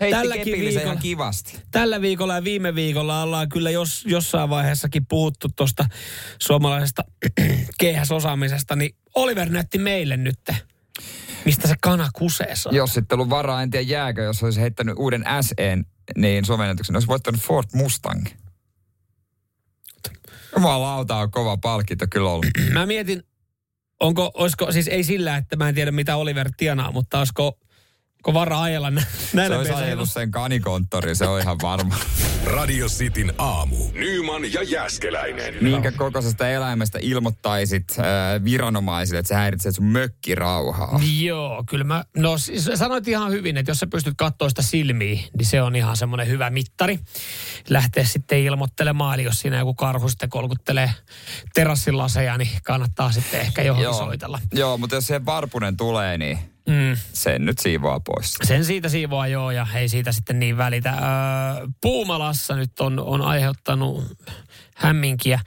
Heitti 0.00 0.16
tälläkin 0.16 0.44
viikolla, 0.58 0.80
ihan 0.80 0.98
kivasti. 0.98 1.58
tällä 1.70 2.00
viikolla 2.00 2.34
ja 2.34 2.44
viime 2.44 2.74
viikolla 2.74 3.22
ollaan 3.22 3.48
kyllä 3.48 3.70
jos, 3.70 4.04
jossain 4.06 4.50
vaiheessakin 4.50 5.06
puhuttu 5.06 5.48
tuosta 5.56 5.86
suomalaisesta 6.38 7.02
keihäsosaamisesta, 7.80 8.76
niin 8.76 8.96
Oliver 9.14 9.48
näytti 9.48 9.78
meille 9.78 10.16
nyt, 10.16 10.38
mistä 11.44 11.68
se 11.68 11.74
kana 11.80 12.08
kusee 12.12 12.56
saa. 12.56 12.72
Jos 12.72 12.94
sitten 12.94 13.16
ollut 13.16 13.30
varaa, 13.30 13.62
en 13.62 13.70
tiedä 13.70 13.86
jääkö, 13.88 14.22
jos 14.22 14.42
olisi 14.42 14.60
heittänyt 14.60 14.94
uuden 14.98 15.24
SEn, 15.40 15.86
niin 16.16 16.44
Suomen 16.44 16.64
ennätyksen 16.64 16.96
olisi 16.96 17.08
voittanut 17.08 17.40
Ford 17.40 17.68
Mustang. 17.74 18.26
Jumalauta 20.56 21.16
on 21.16 21.30
kova 21.30 21.56
palkinto 21.56 22.06
kyllä 22.10 22.30
ollut. 22.30 22.46
Mä 22.72 22.86
mietin, 22.86 23.22
onko, 24.00 24.30
olisiko, 24.34 24.72
siis 24.72 24.88
ei 24.88 25.04
sillä, 25.04 25.36
että 25.36 25.56
mä 25.56 25.68
en 25.68 25.74
tiedä 25.74 25.90
mitä 25.92 26.16
Oliver 26.16 26.50
tienaa, 26.56 26.92
mutta 26.92 27.18
olisiko, 27.18 27.46
olisiko 27.46 28.34
varaa 28.34 28.62
ajella 28.62 28.90
nä- 28.90 29.00
Se 29.00 29.36
näillä 29.36 29.56
olisi 29.56 29.68
peseillä? 29.70 29.86
ajellut 29.86 30.10
sen 30.10 30.30
kanikonttoriin, 30.30 31.16
se 31.16 31.26
on 31.26 31.40
ihan 31.40 31.58
varma. 31.62 31.94
Radio 32.44 32.86
Cityn 32.88 33.32
aamu. 33.38 33.76
Nyman 33.92 34.52
ja 34.52 34.62
Jäskeläinen. 34.62 35.54
Minkä 35.60 35.92
kokoisesta 35.92 36.48
eläimestä 36.48 36.98
ilmoittaisit 37.02 37.84
äh, 37.98 38.04
viranomaisille, 38.44 39.18
että 39.18 39.28
sä 39.28 39.34
häiritsee 39.36 39.72
sun 39.72 39.84
mökkirauhaa? 39.84 41.00
Joo, 41.20 41.64
kyllä 41.70 41.84
mä, 41.84 42.04
no 42.16 42.38
siis 42.38 42.70
sanoit 42.74 43.08
ihan 43.08 43.30
hyvin, 43.32 43.56
että 43.56 43.70
jos 43.70 43.78
sä 43.78 43.86
pystyt 43.86 44.14
katsoa 44.16 44.48
sitä 44.48 44.62
silmiä, 44.62 45.20
niin 45.38 45.46
se 45.46 45.62
on 45.62 45.76
ihan 45.76 45.96
semmoinen 45.96 46.28
hyvä 46.28 46.50
mittari. 46.50 46.98
Lähteä 47.68 48.04
sitten 48.04 48.38
ilmoittelemaan, 48.38 49.14
eli 49.14 49.22
jos 49.24 49.40
siinä 49.40 49.58
joku 49.58 49.74
karhu 49.74 50.08
sitten 50.08 50.30
kolkuttelee 50.30 50.90
terassin 51.54 51.98
laseja, 51.98 52.38
niin 52.38 52.50
kannattaa 52.64 53.12
sitten 53.12 53.40
ehkä 53.40 53.62
johonkin 53.62 53.94
soitella. 53.94 54.40
Joo, 54.52 54.78
mutta 54.78 54.96
jos 54.96 55.06
se 55.06 55.24
varpunen 55.24 55.76
tulee, 55.76 56.18
niin 56.18 56.38
Mm. 56.68 56.96
sen 57.12 57.44
nyt 57.44 57.58
siivoaa 57.58 58.00
pois. 58.00 58.34
Sen 58.42 58.64
siitä 58.64 58.88
siivoaa 58.88 59.26
joo 59.28 59.50
ja 59.50 59.66
ei 59.74 59.88
siitä 59.88 60.12
sitten 60.12 60.38
niin 60.38 60.56
välitä. 60.56 60.90
Öö, 60.90 61.66
Puumalassa 61.80 62.56
nyt 62.56 62.80
on, 62.80 62.98
on 63.00 63.22
aiheuttanut 63.22 64.04
hämminkiä 64.76 65.40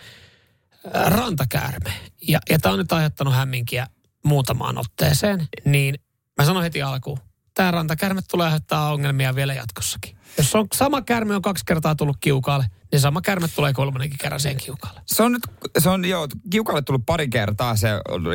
rantakäärme. 1.06 1.94
Ja, 2.28 2.40
ja 2.50 2.60
tämä 2.60 2.74
on 2.74 2.80
nyt 2.80 2.92
aiheuttanut 2.92 3.34
hämminkiä 3.34 3.88
muutamaan 4.26 4.78
otteeseen. 4.78 5.48
Niin 5.66 5.96
mä 6.38 6.46
sanon 6.46 6.64
heti 6.64 6.82
alkuun, 6.82 7.20
tämä 7.58 7.72
rantakäärme 7.72 8.22
tulee 8.22 8.46
aiheuttaa 8.46 8.94
ongelmia 8.94 9.36
vielä 9.36 9.54
jatkossakin. 9.54 10.18
Jos 10.38 10.56
on 10.56 10.68
sama 10.74 11.02
käärme 11.02 11.36
on 11.36 11.42
kaksi 11.42 11.66
kertaa 11.66 11.96
tullut 11.96 12.18
kiukaalle, 12.20 12.66
niin 12.92 13.00
sama 13.00 13.22
käärme 13.22 13.48
tulee 13.48 13.74
kolmannenkin 13.74 14.20
kerran 14.20 14.40
siihen 14.40 14.58
kiukaalle. 14.58 15.02
Se 15.06 15.24
on 15.24 15.32
nyt, 15.32 15.42
se 15.78 15.90
on 15.90 16.06
joo, 16.06 16.28
kiukalle 16.50 16.82
tullut 16.82 17.06
pari 17.06 17.28
kertaa. 17.28 17.76
Se 17.76 17.90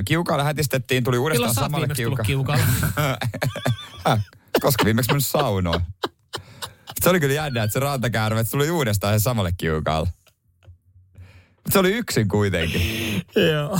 kiukalle 0.04 0.44
hätistettiin, 0.44 1.04
tuli 1.04 1.18
uudestaan 1.18 1.70
Milloin 1.70 1.96
samalle 1.96 2.24
kiukaalle? 2.26 2.64
Häh? 4.06 4.20
Koska 4.61 4.85
viimeksi 4.85 5.11
mennyt 5.11 5.26
saunoon. 5.26 5.80
Se 7.02 7.11
oli 7.11 7.20
kyllä 7.20 7.35
jännä, 7.35 7.62
että 7.62 7.72
se 7.72 7.80
rantakäärme 7.80 8.40
että 8.40 8.48
se 8.48 8.52
tuli 8.52 8.70
uudestaan 8.70 9.20
samalle 9.20 9.52
kiukalle. 9.52 10.08
Se 11.70 11.79
oli 11.79 11.92
yksin 11.92 12.29
kuitenkin. 12.29 12.83
Joo. 13.53 13.79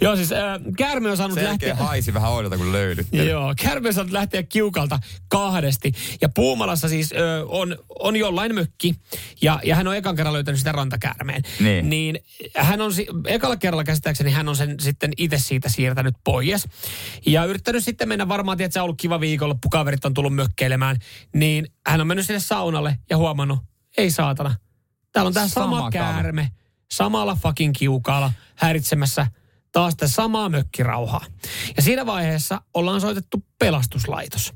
Joo, 0.00 0.16
siis 0.16 0.32
äh, 0.32 0.60
käärme 0.76 1.10
on 1.10 1.16
saanut 1.16 1.38
lähteä... 1.42 1.74
haisi 1.74 2.14
vähän 2.14 2.30
oudolta, 2.30 2.56
kun 2.56 2.72
löydytti. 2.72 3.28
Joo, 3.28 3.54
kärme 3.62 3.92
saat 3.92 4.10
lähteä 4.10 4.42
kiukalta 4.42 4.98
kahdesti. 5.28 5.92
Ja 6.20 6.28
Puumalassa 6.28 6.88
siis 6.88 7.12
ö, 7.12 7.44
on, 7.48 7.76
on 7.98 8.16
jollain 8.16 8.54
mökki, 8.54 8.94
ja, 9.42 9.60
ja 9.64 9.76
hän 9.76 9.88
on 9.88 9.96
ekan 9.96 10.16
kerran 10.16 10.32
löytänyt 10.32 10.58
sitä 10.58 10.72
rantakäärmeen. 10.72 11.42
Niin. 11.60 11.90
niin 11.90 12.18
hän 12.56 12.80
on, 12.80 12.92
ekalla 13.26 13.56
kerralla 13.56 13.84
käsittääkseni 13.84 14.30
hän 14.30 14.48
on 14.48 14.56
sen 14.56 14.80
sitten 14.80 15.12
itse 15.16 15.38
siitä 15.38 15.68
siirtänyt 15.68 16.14
pois. 16.24 16.68
Ja 17.26 17.44
yrittänyt 17.44 17.84
sitten 17.84 18.08
mennä 18.08 18.28
varmaan, 18.28 18.60
että 18.60 18.72
se 18.72 18.80
on 18.80 18.84
ollut 18.84 19.00
kiva 19.00 19.20
viikonloppu, 19.20 19.68
kaverit 19.68 20.04
on 20.04 20.14
tullut 20.14 20.34
mökkeilemään. 20.34 20.96
Niin 21.34 21.68
hän 21.86 22.00
on 22.00 22.06
mennyt 22.06 22.26
sinne 22.26 22.40
saunalle 22.40 22.98
ja 23.10 23.16
huomannut, 23.16 23.58
ei 23.98 24.10
saatana, 24.10 24.54
täällä 25.12 25.28
on 25.28 25.34
tämä 25.34 25.48
sama, 25.48 25.64
Sama 25.64 25.76
sama 25.76 25.90
kaveri. 25.90 26.63
Samalla 26.96 27.36
fucking 27.42 27.72
kiukaalla 27.78 28.32
häiritsemässä 28.54 29.26
taas 29.72 29.92
sitä 29.92 30.08
samaa 30.08 30.48
mökkirauhaa. 30.48 31.24
Ja 31.76 31.82
siinä 31.82 32.06
vaiheessa 32.06 32.60
ollaan 32.74 33.00
soitettu 33.00 33.44
pelastuslaitos. 33.58 34.54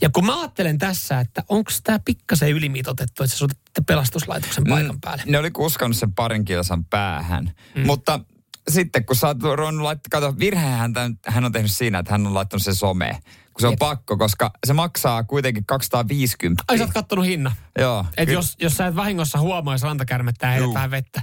Ja 0.00 0.10
kun 0.10 0.26
mä 0.26 0.40
ajattelen 0.40 0.78
tässä, 0.78 1.20
että 1.20 1.44
onko 1.48 1.70
tämä 1.84 1.98
pikkasen 2.04 2.50
ylimitotettu, 2.50 3.22
että 3.22 3.32
sä 3.32 3.38
soitatte 3.38 3.80
pelastuslaitoksen 3.86 4.64
paikan 4.68 5.00
päälle. 5.00 5.22
Ne 5.26 5.38
oli 5.38 5.50
kuskannut 5.50 5.96
sen 5.96 6.14
parin 6.14 6.44
kilsan 6.44 6.84
päähän. 6.84 7.52
Mm. 7.74 7.86
Mutta 7.86 8.20
sitten 8.68 9.04
kun 9.04 9.16
sä 9.16 9.26
oot 9.26 9.42
ruvennut 9.42 9.82
laittaa, 9.82 10.20
kato, 10.20 10.38
virhehän 10.38 10.94
hän 11.26 11.44
on 11.44 11.52
tehnyt 11.52 11.70
siinä, 11.70 11.98
että 11.98 12.12
hän 12.12 12.26
on 12.26 12.34
laittanut 12.34 12.62
sen 12.62 12.74
someen. 12.74 13.16
Kun 13.54 13.60
se 13.60 13.66
on 13.66 13.72
Jep. 13.72 13.78
pakko, 13.78 14.16
koska 14.16 14.50
se 14.66 14.72
maksaa 14.72 15.24
kuitenkin 15.24 15.66
250. 15.66 16.64
Ai 16.68 16.78
sä 16.78 16.84
oot 16.84 16.92
kattonut 16.92 17.24
hinnan. 17.26 17.52
Joo. 17.78 18.06
Et 18.16 18.26
kyllä. 18.26 18.38
jos, 18.38 18.54
jos 18.60 18.76
sä 18.76 18.86
et 18.86 18.96
vahingossa 18.96 19.38
huomaa, 19.38 19.74
jos 19.74 19.82
rantakärmettä 19.82 20.56
vähän 20.74 20.90
vettä. 20.90 21.22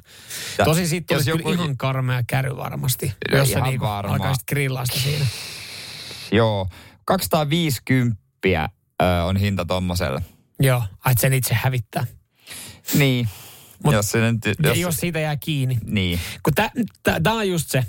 Ja 0.58 0.66
Tosi 0.66 0.88
siitä 0.88 1.14
jos 1.14 1.20
olisi 1.20 1.30
joku- 1.30 1.52
ihan 1.52 1.78
karmea 1.78 2.24
käry 2.28 2.58
varmasti. 2.58 3.14
No 3.32 3.38
jos 3.38 3.48
sä 3.52 3.58
ihan 3.58 3.70
niinku 3.70 3.86
varmaan. 3.86 4.22
alkaisit 4.22 4.44
grillaa 4.48 4.86
sitä 4.86 5.00
siinä. 5.00 5.26
Joo. 6.32 6.68
250 7.06 8.18
ö, 9.02 9.24
on 9.24 9.38
hinta 9.38 9.66
tommoselle. 9.66 10.22
Joo, 10.60 10.84
ai, 11.06 11.14
sen 11.20 11.34
itse 11.34 11.54
hävittää. 11.54 12.06
Niin. 12.94 13.30
Mut- 13.84 13.94
jos 13.94 14.12
se 14.12 14.32
nyt... 14.32 14.38
Jos, 14.46 14.56
ja 14.78 14.82
jos 14.82 14.96
siitä 14.98 15.20
jää 15.20 15.36
kiinni. 15.36 15.78
Niin. 15.86 16.20
Kun 16.44 16.54
tämä 17.24 17.36
on 17.36 17.50
just 17.50 17.70
se, 17.70 17.84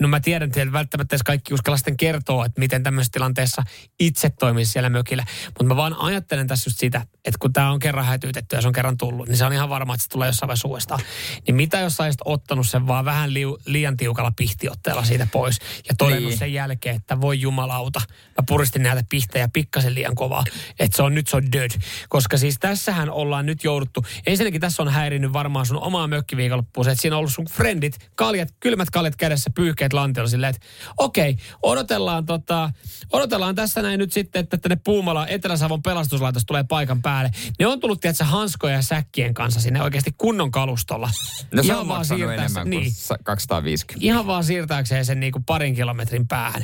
no 0.00 0.08
mä 0.08 0.20
tiedän, 0.20 0.46
että 0.46 0.72
välttämättä 0.72 1.16
kaikki 1.24 1.54
uskalla 1.54 1.76
sitten 1.76 1.96
kertoa, 1.96 2.46
että 2.46 2.60
miten 2.60 2.82
tämmöisessä 2.82 3.12
tilanteessa 3.12 3.62
itse 4.00 4.30
toimisi 4.30 4.70
siellä 4.72 4.90
mökillä. 4.90 5.24
Mutta 5.46 5.64
mä 5.64 5.76
vaan 5.76 5.94
ajattelen 5.98 6.46
tässä 6.46 6.68
just 6.68 6.78
sitä, 6.78 7.06
että 7.24 7.38
kun 7.40 7.52
tämä 7.52 7.70
on 7.70 7.78
kerran 7.78 8.04
hätyytetty 8.04 8.56
ja 8.56 8.62
se 8.62 8.68
on 8.68 8.72
kerran 8.72 8.96
tullut, 8.96 9.28
niin 9.28 9.36
se 9.36 9.44
on 9.44 9.52
ihan 9.52 9.68
varma, 9.68 9.94
että 9.94 10.02
se 10.04 10.08
tulee 10.08 10.28
jossain 10.28 10.48
vaiheessa 10.48 10.68
uudestaan. 10.68 11.00
Niin 11.46 11.54
mitä 11.54 11.78
jos 11.80 11.96
sä 11.96 12.02
olisit 12.04 12.20
ottanut 12.24 12.68
sen 12.68 12.86
vaan 12.86 13.04
vähän 13.04 13.34
liu, 13.34 13.58
liian 13.66 13.96
tiukalla 13.96 14.32
pihtiotteella 14.36 15.04
siitä 15.04 15.26
pois 15.32 15.58
ja 15.88 15.94
todennut 15.98 16.28
Niin. 16.28 16.38
sen 16.38 16.52
jälkeen, 16.52 16.96
että 16.96 17.20
voi 17.20 17.40
jumalauta, 17.40 18.00
mä 18.08 18.44
puristin 18.48 18.82
näitä 18.82 19.04
pihtejä 19.08 19.48
pikkasen 19.52 19.94
liian 19.94 20.14
kovaa, 20.14 20.44
että 20.78 20.96
se 20.96 21.02
on 21.02 21.14
nyt 21.14 21.26
se 21.26 21.36
on 21.36 21.52
död. 21.52 21.70
Koska 22.08 22.36
siis 22.36 22.56
tässähän 22.60 23.10
ollaan 23.10 23.46
nyt 23.46 23.64
jouduttu, 23.64 24.04
ensinnäkin 24.26 24.60
tässä 24.60 24.82
on 24.82 24.88
häirinnyt 24.88 25.32
varmaan 25.32 25.66
sun 25.66 25.78
omaa 25.82 26.06
mökkiviikonloppuun 26.06 26.88
että 26.88 27.02
siinä 27.02 27.16
on 27.16 27.18
ollut 27.18 27.32
sun 27.32 27.46
friendit, 27.52 28.10
kaljat, 28.14 28.48
kylmät 28.60 28.90
kaljat 28.90 29.16
kädessä, 29.16 29.50
pyyhkeet 29.84 29.92
lantiolla 29.92 30.28
silleen, 30.30 30.50
että 30.54 30.66
okei, 30.98 31.36
odotellaan, 31.62 32.26
tota, 32.26 32.70
odotellaan 33.12 33.54
tässä 33.54 33.82
näin 33.82 33.98
nyt 33.98 34.12
sitten, 34.12 34.40
että 34.40 34.56
tänne 34.56 34.76
Puumala 34.84 35.26
Etelä-Savon 35.26 35.82
pelastuslaitos 35.82 36.44
tulee 36.46 36.64
paikan 36.64 37.02
päälle. 37.02 37.30
Ne 37.58 37.66
on 37.66 37.80
tullut, 37.80 38.00
tiedätkö, 38.00 38.24
hanskoja 38.24 38.74
ja 38.74 38.82
säkkien 38.82 39.34
kanssa 39.34 39.60
sinne 39.60 39.82
oikeasti 39.82 40.14
kunnon 40.18 40.50
kalustolla. 40.50 41.10
No 41.52 41.62
se 41.62 41.66
Ihan 41.66 41.80
on 41.80 41.88
vaan 41.88 42.04
enemmän 42.12 42.62
kuin 42.62 42.70
niin. 42.70 42.92
sa- 42.92 43.18
250. 43.24 44.06
Ihan 44.06 44.26
vaan 44.26 44.44
siirtääkseen 44.44 45.04
sen 45.04 45.20
niinku 45.20 45.40
parin 45.46 45.74
kilometrin 45.74 46.28
päähän. 46.28 46.62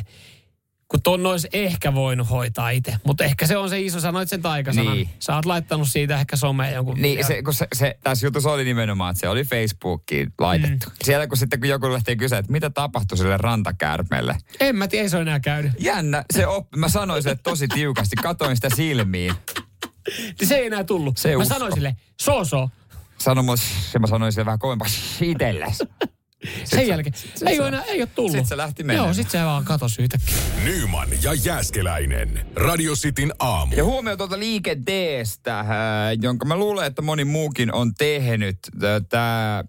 Kun 0.90 1.02
ton 1.02 1.26
olisi 1.26 1.48
ehkä 1.52 1.94
voinut 1.94 2.30
hoitaa 2.30 2.70
itse. 2.70 2.96
Mutta 3.04 3.24
ehkä 3.24 3.46
se 3.46 3.56
on 3.56 3.70
se 3.70 3.80
iso, 3.80 4.00
sanoit 4.00 4.28
sen 4.28 4.42
taikasanan. 4.42 4.94
Niin. 4.94 5.08
Sä 5.18 5.36
oot 5.36 5.44
laittanut 5.44 5.88
siitä 5.88 6.20
ehkä 6.20 6.36
someen 6.36 6.74
jonkun. 6.74 7.02
Niin, 7.02 7.26
se, 7.26 7.42
kun 7.42 7.54
se, 7.54 7.66
se, 7.74 7.98
tässä 8.02 8.26
jutussa 8.26 8.52
oli 8.52 8.64
nimenomaan, 8.64 9.10
että 9.10 9.20
se 9.20 9.28
oli 9.28 9.44
Facebookiin 9.44 10.32
laitettu. 10.38 10.86
Mm. 10.88 10.96
Siellä 11.04 11.26
kun 11.26 11.36
sitten 11.38 11.60
kun 11.60 11.68
joku 11.68 11.92
lähtee 11.92 12.16
kysyä, 12.16 12.38
että 12.38 12.52
mitä 12.52 12.70
tapahtui 12.70 13.18
sille 13.18 13.36
rantakäärmeelle. 13.36 14.36
En 14.60 14.76
mä 14.76 14.88
tiedä, 14.88 15.02
ei 15.02 15.08
se 15.08 15.16
ole 15.16 15.22
enää 15.22 15.40
käynyt. 15.40 15.72
Jännä, 15.78 16.24
se 16.32 16.46
oppi. 16.46 16.78
Mä 16.78 16.88
sanoin 16.88 17.22
sen 17.22 17.38
tosi 17.42 17.68
tiukasti, 17.68 18.16
katoin 18.16 18.56
sitä 18.56 18.68
silmiin. 18.76 19.34
Niin 20.40 20.48
se 20.48 20.56
ei 20.56 20.66
enää 20.66 20.84
tullut. 20.84 21.16
Se 21.16 21.36
mä 21.36 21.42
usko. 21.42 21.54
sanoin 21.54 21.72
sille, 21.72 21.96
so 22.20 22.44
so. 22.44 22.68
Mulle, 23.42 23.56
se 23.92 23.98
mä 23.98 24.06
sanoin 24.06 24.32
sille 24.32 24.46
vähän 24.46 24.58
kovempaa, 24.58 24.88
itelles. 25.20 25.78
Sen 26.64 26.88
jälkeen. 26.88 27.14
ei, 27.46 27.60
ole 27.60 27.68
enää, 27.68 27.82
ei 27.82 28.00
ole 28.00 28.08
tullut. 28.14 28.32
sit 28.32 28.46
se 28.46 28.56
lähti 28.56 28.84
menemään. 28.84 29.06
Joo, 29.06 29.14
sit 29.14 29.30
se 29.30 29.44
vaan 29.44 29.64
katosi 29.64 30.02
yhtäkkiä. 30.02 30.36
Nyman 30.64 31.08
ja 31.22 31.34
Jääskeläinen. 31.34 32.46
Radio 32.56 32.94
Cityn 32.94 33.32
aamu. 33.38 33.74
Ja 33.76 33.84
huomio 33.84 34.16
tuolta 34.16 34.38
liikenteestä, 34.38 35.60
äh, 35.60 35.66
jonka 36.20 36.44
mä 36.46 36.56
luulen, 36.56 36.86
että 36.86 37.02
moni 37.02 37.24
muukin 37.24 37.74
on 37.74 37.94
tehnyt. 37.94 38.58
Tämä 39.08 39.64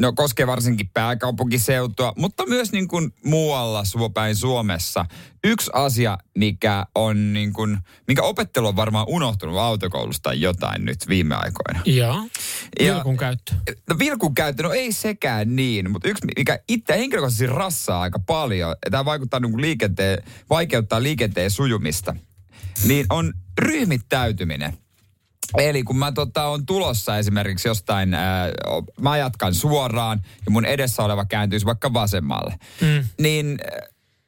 no, 0.00 0.12
koskee 0.12 0.46
varsinkin 0.46 0.90
pääkaupunkiseutua, 0.94 2.12
mutta 2.16 2.46
myös 2.46 2.72
niin 2.72 2.88
kuin 2.88 3.14
muualla 3.24 3.84
suopäin 3.84 4.36
Suomessa. 4.36 5.06
Yksi 5.44 5.70
asia, 5.74 6.18
mikä 6.38 6.86
on 6.94 7.32
niin 7.32 7.52
kuin, 7.52 7.78
minkä 8.06 8.22
opettelu 8.22 8.66
on 8.66 8.76
varmaan 8.76 9.06
unohtunut 9.08 9.58
autokoulusta 9.58 10.22
tai 10.22 10.40
jotain 10.40 10.84
nyt 10.84 11.08
viime 11.08 11.34
aikoina. 11.34 11.80
Joo. 11.84 12.28
Ja- 12.80 12.94
Vilkun 12.94 13.16
käyttö. 13.16 13.52
No 13.90 13.98
vilkun 13.98 14.34
käyttö, 14.34 14.62
no 14.62 14.72
ei 14.72 14.92
sekään 14.92 15.56
niin, 15.56 15.90
mutta 15.90 16.08
yksi, 16.08 16.26
mikä 16.36 16.58
itse 16.68 16.98
henkilökohtaisesti 16.98 17.46
rassaa 17.46 18.00
aika 18.00 18.18
paljon, 18.18 18.74
ja 18.84 18.90
tämä 18.90 19.04
vaikuttaa 19.04 19.40
niin 19.40 19.52
kuin 19.52 19.62
liikenteen, 19.62 20.22
vaikeuttaa 20.50 21.02
liikenteen 21.02 21.50
sujumista, 21.50 22.16
niin 22.84 23.06
on 23.10 23.32
ryhmittäytyminen. 23.58 24.78
Eli 25.58 25.82
kun 25.82 25.96
mä 25.96 26.12
tota, 26.12 26.44
on 26.44 26.66
tulossa 26.66 27.18
esimerkiksi 27.18 27.68
jostain, 27.68 28.14
ää, 28.14 28.48
mä 29.00 29.16
jatkan 29.16 29.54
suoraan 29.54 30.20
ja 30.46 30.50
mun 30.50 30.64
edessä 30.64 31.02
oleva 31.02 31.24
kääntyisi 31.24 31.66
vaikka 31.66 31.92
vasemmalle, 31.92 32.54
mm. 32.80 33.04
niin, 33.20 33.58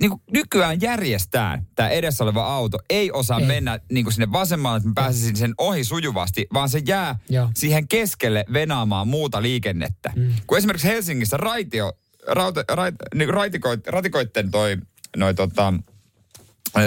niin 0.00 0.10
kuin 0.10 0.22
nykyään 0.32 0.80
järjestään 0.80 1.66
tämä 1.74 1.88
edessä 1.88 2.24
oleva 2.24 2.46
auto 2.46 2.78
ei 2.90 3.12
osaa 3.12 3.40
ei. 3.40 3.46
mennä 3.46 3.80
niin 3.92 4.04
kuin 4.04 4.12
sinne 4.12 4.32
vasemmalle, 4.32 4.76
että 4.76 4.88
mä 4.88 4.94
pääsisin 4.94 5.36
sen 5.36 5.54
ohi 5.58 5.84
sujuvasti, 5.84 6.46
vaan 6.52 6.68
se 6.68 6.82
jää 6.86 7.18
Joo. 7.28 7.50
siihen 7.54 7.88
keskelle 7.88 8.44
venaamaan 8.52 9.08
muuta 9.08 9.42
liikennettä. 9.42 10.12
Mm. 10.16 10.32
Kun 10.46 10.58
esimerkiksi 10.58 10.88
Helsingissä 10.88 11.36
raitio, 11.36 11.92
rauta, 12.26 12.64
rait, 12.68 12.94
niin 13.14 13.30
raitikoit, 13.30 13.86
ratikoitten 13.86 14.50
toi, 14.50 14.76
noi 15.16 15.34
tota, 15.34 15.74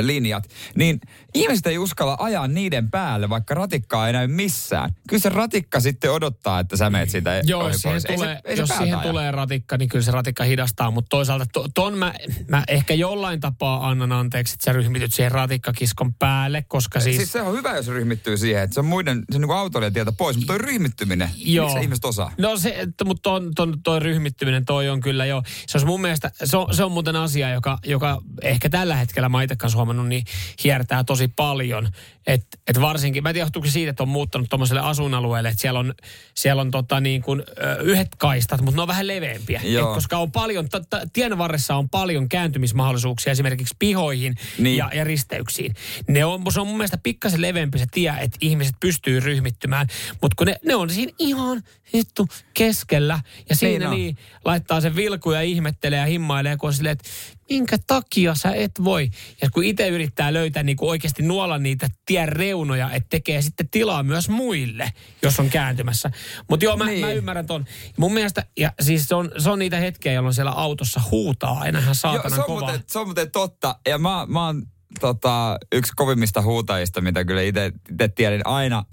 linjat, 0.01 0.49
niin 0.75 0.99
ihmiset 1.33 1.67
ei 1.67 1.77
uskalla 1.77 2.17
ajaa 2.19 2.47
niiden 2.47 2.91
päälle, 2.91 3.29
vaikka 3.29 3.53
ratikkaa 3.53 4.07
ei 4.07 4.13
näy 4.13 4.27
missään. 4.27 4.95
Kyllä 5.09 5.21
se 5.21 5.29
ratikka 5.29 5.79
sitten 5.79 6.11
odottaa, 6.11 6.59
että 6.59 6.77
sä 6.77 6.89
meet 6.89 7.09
siitä 7.09 7.41
Joo, 7.43 7.61
ohi 7.61 7.71
jos 7.71 7.81
siihen, 7.81 7.93
pois. 7.95 8.05
Ei 8.05 8.15
tulee, 8.15 8.35
se, 8.35 8.41
ei 8.45 8.55
se 8.55 8.61
jos 8.61 8.69
päätä 8.69 8.83
siihen 8.83 8.99
aja. 8.99 9.09
tulee 9.09 9.31
ratikka, 9.31 9.77
niin 9.77 9.89
kyllä 9.89 10.05
se 10.05 10.11
ratikka 10.11 10.43
hidastaa. 10.43 10.91
Mutta 10.91 11.09
toisaalta 11.09 11.45
to, 11.53 11.67
ton 11.75 11.97
mä, 11.97 12.13
mä 12.47 12.63
ehkä 12.67 12.93
jollain 12.93 13.39
tapaa 13.39 13.89
annan 13.89 14.11
anteeksi, 14.11 14.53
että 14.53 14.65
sä 14.65 14.73
ryhmityt 14.73 15.13
siihen 15.13 15.31
ratikkakiskon 15.31 16.13
päälle, 16.13 16.65
koska 16.67 16.99
siis... 16.99 17.17
Siis, 17.17 17.31
se 17.31 17.41
on 17.41 17.57
hyvä, 17.57 17.75
jos 17.75 17.87
ryhmittyy 17.87 18.37
siihen, 18.37 18.63
että 18.63 18.73
se 18.73 18.79
on 18.79 18.85
muiden, 18.85 19.23
se 19.31 19.37
on 19.37 19.41
niin 19.41 19.51
autoilijan 19.51 19.93
tieltä 19.93 20.11
pois, 20.11 20.37
mutta 20.37 20.53
toi 20.53 20.57
ryhmittyminen, 20.57 21.29
miksi 21.29 21.73
se 21.73 21.81
ihmiset 21.81 22.05
osaa? 22.05 22.31
No 22.37 22.57
se, 22.57 22.87
mutta 23.05 23.21
ton, 23.21 23.51
ton, 23.55 23.77
toi 23.83 23.99
ryhmittyminen, 23.99 24.65
toi 24.65 24.89
on 24.89 25.01
kyllä 25.01 25.25
jo, 25.25 25.43
se 25.67 25.77
on 25.77 25.87
mun 25.87 26.01
mielestä, 26.01 26.31
se 26.43 26.57
on, 26.57 26.75
se 26.75 26.83
on 26.83 26.91
muuten 26.91 27.15
asia, 27.15 27.49
joka, 27.49 27.77
joka 27.85 28.21
ehkä 28.41 28.69
tällä 28.69 28.95
hetkellä 28.95 29.29
mä 29.29 29.43
itse 29.43 29.55
kanssa 29.55 29.76
huomannut, 29.77 30.07
niin 30.07 30.25
hiertää 30.63 31.03
tosi 31.03 31.27
paljon. 31.27 31.89
Että 32.27 32.57
et 32.67 32.81
varsinkin, 32.81 33.23
mä 33.23 33.29
en 33.29 33.33
tiedä 33.33 33.45
johtuuko 33.45 33.69
siitä, 33.69 33.89
että 33.89 34.03
on 34.03 34.09
muuttanut 34.09 34.49
tuommoiselle 34.49 34.81
asuinalueelle, 34.81 35.49
että 35.49 35.61
siellä 35.61 35.79
on, 35.79 35.93
siellä 36.33 36.61
on 36.61 36.71
tota 36.71 36.99
niin 36.99 37.21
kuin, 37.21 37.43
yhdet 37.83 38.07
kaistat, 38.17 38.61
mutta 38.61 38.75
ne 38.75 38.81
on 38.81 38.87
vähän 38.87 39.07
leveämpiä. 39.07 39.61
Joo. 39.63 39.87
Et 39.89 39.95
koska 39.95 40.17
on 40.17 40.31
paljon, 40.31 40.69
t- 40.69 40.89
t- 40.89 41.13
tien 41.13 41.37
varressa 41.37 41.75
on 41.75 41.89
paljon 41.89 42.29
kääntymismahdollisuuksia 42.29 43.31
esimerkiksi 43.31 43.75
pihoihin 43.79 44.35
Niin. 44.57 44.77
ja, 44.77 44.89
ja 44.93 45.03
risteyksiin. 45.03 45.75
Ne 46.07 46.25
on, 46.25 46.43
se 46.49 46.59
on 46.59 46.67
mun 46.67 46.77
mielestä 46.77 46.97
pikkasen 47.03 47.41
leveämpi 47.41 47.79
se 47.79 47.85
tie, 47.91 48.13
että 48.19 48.37
ihmiset 48.41 48.75
pystyy 48.79 49.19
ryhmittymään. 49.19 49.87
Mutta 50.21 50.35
kun 50.37 50.47
ne, 50.47 50.55
ne 50.65 50.75
on 50.75 50.89
siinä 50.89 51.11
ihan 51.19 51.63
hittu 51.93 52.27
keskellä 52.53 53.19
ja 53.49 53.55
siinä 53.55 53.89
Niin 53.89 53.97
niin, 53.97 54.15
niin 54.15 54.25
laittaa 54.45 54.81
sen 54.81 54.95
vilku 54.95 55.31
ja 55.31 55.41
ihmettelee 55.41 55.99
ja 55.99 56.05
himmailee, 56.05 56.57
kun 56.57 56.67
on 56.67 56.73
silleen, 56.73 56.93
että 56.93 57.09
minkä 57.49 57.77
takia 57.87 58.35
sä 58.35 58.51
et 58.51 58.71
voi. 58.83 59.09
Ja 59.41 59.49
kun 59.49 59.63
itse 59.63 59.87
yrittää 59.87 60.33
löytää 60.33 60.63
niin 60.63 60.77
kuin 60.77 60.89
oikeasti 60.89 61.23
nuolla 61.23 61.57
niitä 61.57 61.87
tien 62.05 62.29
reunoja, 62.29 62.91
että 62.91 63.07
tekee 63.09 63.41
sitten 63.41 63.69
tilaa 63.69 64.03
myös 64.03 64.29
muille, 64.29 64.93
jos 65.21 65.39
on 65.39 65.49
kääntymässä. 65.49 66.11
Mutta 66.49 66.65
joo, 66.65 66.77
mä, 66.77 66.85
Niin. 66.85 66.99
mä 67.05 67.11
ymmärrän 67.11 67.45
ton. 67.47 67.65
Mun 67.97 68.13
mielestä, 68.13 68.45
ja 68.57 68.71
siis 68.81 69.05
se 69.07 69.15
on, 69.15 69.31
se 69.37 69.49
on 69.49 69.59
niitä 69.59 69.77
hetkiä, 69.77 70.11
jolloin 70.13 70.33
siellä 70.35 70.51
autossa 70.51 71.01
huutaa 71.11 71.59
aina 71.59 71.79
ihan 71.79 71.87
Joo, 71.89 71.93
saatanan 71.93 72.31
se, 72.31 72.39
on 72.39 72.45
kovaa. 72.45 72.61
muuten, 72.61 72.83
se 72.87 72.99
on 72.99 73.07
muuten 73.07 73.31
totta. 73.31 73.79
Ja 73.87 73.97
mä, 73.97 74.25
mä 74.29 74.45
oon 74.45 74.63
tota, 74.99 75.57
yksi 75.71 75.93
kovimmista 75.95 76.41
huutajista, 76.41 77.01
mitä 77.01 77.25
kyllä 77.25 77.41
itse 77.41 77.71
tiedin 78.15 78.41
aina 78.45 78.85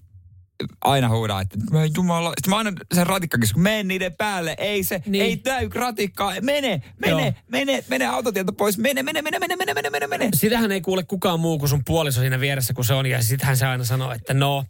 aina 0.84 1.08
huudaa, 1.08 1.40
että 1.40 1.58
mä 1.70 1.84
jumala. 1.96 2.28
Sitten 2.28 2.50
mä 2.50 2.56
aina 2.58 2.72
sen 2.94 3.06
ratikkakin, 3.06 3.48
kun 3.54 3.62
menen 3.62 3.88
niiden 3.88 4.12
päälle, 4.18 4.54
ei 4.58 4.84
se, 4.84 4.98
Niin. 4.98 5.12
niin. 5.12 5.24
ei 5.24 5.36
täy 5.36 5.68
ratikkaa, 5.74 6.32
mene, 6.42 6.82
mene, 6.98 7.22
Joo. 7.22 7.32
mene, 7.48 7.84
mene 7.88 8.06
autotieltä 8.06 8.52
pois, 8.52 8.78
mene, 8.78 9.02
mene, 9.02 9.22
mene, 9.22 9.38
mene, 9.38 9.56
mene, 9.56 9.74
mene, 9.74 9.90
mene, 9.90 10.06
mene. 10.06 10.28
Sitähän 10.34 10.72
ei 10.72 10.80
kuule 10.80 11.02
kukaan 11.02 11.40
muu 11.40 11.58
kuin 11.58 11.68
sun 11.68 11.82
puoliso 11.86 12.20
siinä 12.20 12.40
vieressä, 12.40 12.74
kun 12.74 12.84
se 12.84 12.94
on. 12.94 13.06
Ja 13.06 13.22
sittenhän 13.22 13.56
se 13.56 13.66
aina 13.66 13.84
sanoo, 13.84 14.12
että 14.12 14.34
no, 14.34 14.64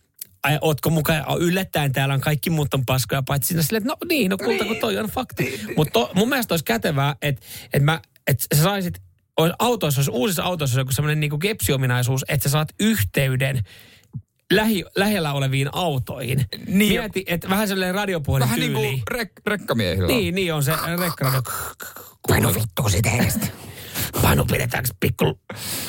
ai, 0.45 0.59
ootko 0.61 0.91
mukaan, 0.91 1.25
yllättäen 1.41 1.93
täällä 1.93 2.15
on 2.15 2.21
kaikki 2.21 2.51
muut 2.51 2.75
on 2.75 2.85
paskoja, 2.87 3.23
paitsi 3.23 3.49
sinä 3.49 3.63
silleen, 3.63 3.83
että 3.83 3.91
no 3.93 3.97
niin, 4.09 4.31
no 4.31 4.37
kulta, 4.37 4.65
kun 4.65 4.77
toi 4.77 4.99
on 4.99 5.07
fakta. 5.07 5.43
Mutta 5.77 6.09
mun 6.15 6.29
mielestä 6.29 6.53
olisi 6.55 6.65
kätevää, 6.65 7.17
että 7.23 7.47
et 7.73 7.83
mä, 7.83 8.01
että 8.27 8.57
sä 8.57 8.63
saisit, 8.63 8.95
olisi 9.37 9.57
autoissa, 9.59 9.99
olisi 10.01 10.11
uusissa 10.11 10.43
autoissa 10.43 10.81
joku 10.81 10.93
semmoinen 10.93 11.21
niinku 11.21 11.39
kepsiominaisuus, 11.39 12.25
että 12.29 12.49
sä 12.49 12.53
saat 12.53 12.69
yhteyden 12.81 13.63
lähi, 14.57 14.85
lähellä 14.97 15.33
oleviin 15.33 15.69
autoihin. 15.73 16.45
Niin. 16.67 16.93
Mieti, 16.93 17.25
että 17.27 17.49
vähän 17.49 17.69
sellainen 17.69 17.95
radiopuhelin 17.95 18.45
Vähän 18.49 18.61
niin 18.61 18.73
tyyliin. 18.73 19.03
kuin 19.11 19.21
rek- 19.27 19.43
rekkamiehillä. 19.47 20.07
on. 20.07 20.19
Niin, 20.19 20.35
niin 20.35 20.55
on 20.55 20.65
se 20.65 20.73
rekkaradio. 21.01 21.43
Paino 22.29 22.55
vittu 22.55 22.89
siitä 22.89 23.11
edestä. 23.11 23.47
Paino 24.23 24.45
pidetäänkö 24.45 24.89
pikku 25.01 25.41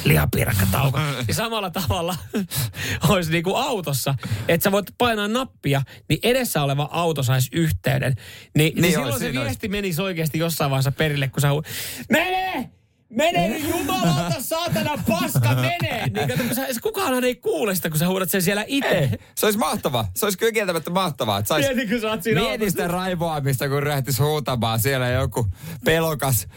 lihapiirakka 0.03 0.65
tauko. 0.71 0.99
Niin 1.27 1.35
samalla 1.35 1.69
tavalla 1.69 2.15
olisi 3.09 3.31
niin 3.31 3.43
kuin 3.43 3.55
autossa, 3.55 4.15
että 4.47 4.63
sä 4.63 4.71
voit 4.71 4.85
painaa 4.97 5.27
nappia, 5.27 5.81
niin 6.09 6.19
edessä 6.23 6.63
oleva 6.63 6.89
auto 6.91 7.23
saisi 7.23 7.49
yhteyden. 7.53 8.13
Niin, 8.15 8.73
niin, 8.75 8.81
Niin 8.81 8.91
silloin 8.93 9.13
olisi, 9.13 9.33
se 9.33 9.39
viesti 9.41 9.67
menisi 9.67 10.01
oikeasti 10.01 10.37
jossain 10.39 10.71
vaiheessa 10.71 10.91
perille, 10.91 11.27
kun 11.27 11.41
sä 11.41 11.49
hu... 11.51 11.63
Mene! 12.09 12.69
Mene 13.09 13.47
nyt 13.47 13.69
jumalauta, 13.69 14.35
saatana 14.39 15.03
paska, 15.07 15.55
mene! 15.55 16.11
Niin 16.13 16.27
kato, 16.27 16.43
kun 16.43 16.55
sä, 16.55 16.67
kukaan 16.81 17.23
ei 17.23 17.35
kuule 17.35 17.75
sitä, 17.75 17.89
kun 17.89 17.99
sä 17.99 18.07
huudat 18.07 18.29
sen 18.29 18.41
siellä 18.41 18.63
itse. 18.67 19.11
Se 19.35 19.45
olisi 19.45 19.59
mahtavaa. 19.59 20.11
Se 20.15 20.25
olisi 20.25 20.37
kyllä 20.37 20.51
kieltämättä 20.51 20.89
mahtavaa. 20.89 21.39
Että 21.39 21.47
sais... 21.47 21.65
Mieti, 21.67 21.91
kun 21.91 22.01
sä 22.01 22.09
oot 22.09 22.23
siinä 22.23 22.41
Mieti 22.41 22.69
sitä 22.69 22.87
raivoamista, 22.87 23.69
kun 23.69 23.83
ryhtis 23.83 24.19
huutamaan. 24.19 24.79
Siellä 24.79 25.09
joku 25.09 25.47
pelokas 25.85 26.47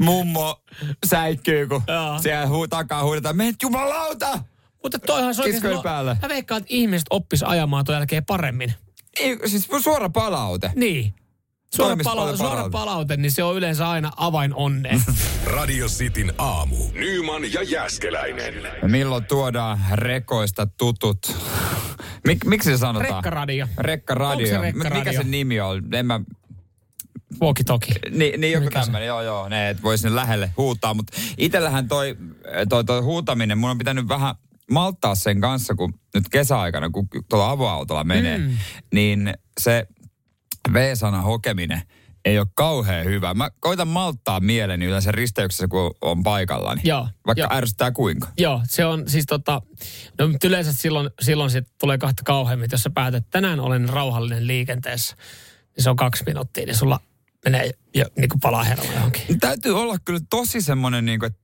mummo 0.00 0.62
säikkyy, 1.06 1.66
kun 1.66 1.82
Joo. 1.88 2.18
siellä 2.18 2.46
huu, 2.46 2.68
takaa 2.68 3.04
huudetaan, 3.04 3.36
menet 3.36 3.62
jumalauta! 3.62 4.38
Mutta 4.82 4.98
toihan 4.98 5.34
se 5.34 5.42
oikeasti... 5.42 5.60
Kiskojen 5.66 5.82
päälle. 5.82 6.16
Mä 6.22 6.28
veikkaan, 6.28 6.60
että 6.60 6.74
ihmiset 6.74 7.06
oppis 7.10 7.42
ajamaan 7.42 7.84
tuon 7.84 7.96
jälkeen 7.96 8.24
paremmin. 8.24 8.74
Ei, 9.20 9.38
siis 9.46 9.68
suora 9.80 10.08
palaute. 10.08 10.72
Niin. 10.76 11.14
Suora, 11.76 11.96
pala- 12.04 12.36
suora 12.36 12.50
palaute. 12.50 12.70
palaute, 12.72 13.16
niin 13.16 13.32
se 13.32 13.42
on 13.42 13.56
yleensä 13.56 13.88
aina 13.88 14.10
avain 14.16 14.54
onneen. 14.54 15.02
Radio 15.56 15.86
Cityn 15.86 16.32
aamu. 16.38 16.76
Nyman 16.92 17.52
ja 17.52 17.62
Jäskeläinen. 17.62 18.54
Milloin 18.82 19.24
tuodaan 19.24 19.78
rekoista 19.92 20.66
tutut? 20.66 21.36
Mik, 22.26 22.44
miksi 22.44 22.70
se 22.70 22.78
sanotaan? 22.78 23.14
Rekkaradio. 23.14 23.66
Rekkaradio. 23.78 24.46
Onko 24.46 24.56
se 24.56 24.60
rekkaradio? 24.60 24.98
Mikä 25.04 25.12
se 25.12 25.24
nimi 25.28 25.60
on? 25.60 25.94
En 25.94 26.06
mä, 26.06 26.20
Walkie 27.42 27.64
toki. 27.64 27.92
niin, 28.10 28.40
niin 28.40 28.52
joku 28.52 28.70
tämmöinen, 28.70 29.06
joo 29.06 29.22
joo, 29.22 29.48
ne, 29.48 29.70
et 29.70 29.82
voi 29.82 29.98
sinne 29.98 30.14
lähelle 30.16 30.50
huutaa. 30.56 30.94
Mutta 30.94 31.16
itsellähän 31.38 31.88
toi, 31.88 32.16
toi, 32.68 32.84
toi 32.84 33.00
huutaminen, 33.00 33.58
mun 33.58 33.70
on 33.70 33.78
pitänyt 33.78 34.08
vähän 34.08 34.34
malttaa 34.70 35.14
sen 35.14 35.40
kanssa, 35.40 35.74
kun 35.74 35.94
nyt 36.14 36.28
kesäaikana, 36.28 36.90
kun 36.90 37.08
tuolla 37.28 37.50
avoautolla 37.50 38.04
menee, 38.04 38.38
mm. 38.38 38.58
niin 38.94 39.34
se 39.60 39.86
V-sana 40.72 41.22
hokeminen 41.22 41.82
ei 42.24 42.38
ole 42.38 42.46
kauhean 42.54 43.04
hyvä. 43.04 43.34
Mä 43.34 43.50
koitan 43.60 43.88
malttaa 43.88 44.40
mieleni 44.40 44.86
yleensä 44.86 45.12
risteyksessä, 45.12 45.68
kun 45.68 45.94
on 46.00 46.22
paikallani. 46.22 46.80
Joo, 46.84 47.08
Vaikka 47.26 47.42
joo. 47.42 47.52
ärsyttää 47.52 47.90
kuinka. 47.92 48.28
Joo, 48.38 48.60
se 48.68 48.84
on 48.86 49.08
siis 49.08 49.26
tota, 49.26 49.62
no 50.18 50.28
yleensä 50.44 50.72
silloin, 50.72 51.10
silloin 51.22 51.50
sit 51.50 51.68
tulee 51.80 51.98
kahta 51.98 52.22
kauheammin, 52.24 52.68
jos 52.72 52.82
sä 52.82 52.90
päätät, 52.90 53.18
että 53.18 53.30
tänään 53.30 53.60
olen 53.60 53.88
rauhallinen 53.88 54.46
liikenteessä, 54.46 55.16
niin 55.76 55.84
se 55.84 55.90
on 55.90 55.96
kaksi 55.96 56.24
minuuttia, 56.26 56.66
niin 56.66 56.76
sulla 56.76 57.00
menee 57.44 57.70
jo 57.94 58.04
niin 58.16 58.28
kuin 58.28 58.40
palaa 58.40 58.64
hermo 58.64 58.92
johonkin. 58.94 59.40
Täytyy 59.40 59.80
olla 59.80 59.96
kyllä 60.04 60.20
tosi 60.30 60.60
semmoinen, 60.60 61.04
niin 61.04 61.18
kuin, 61.18 61.26
että 61.26 61.40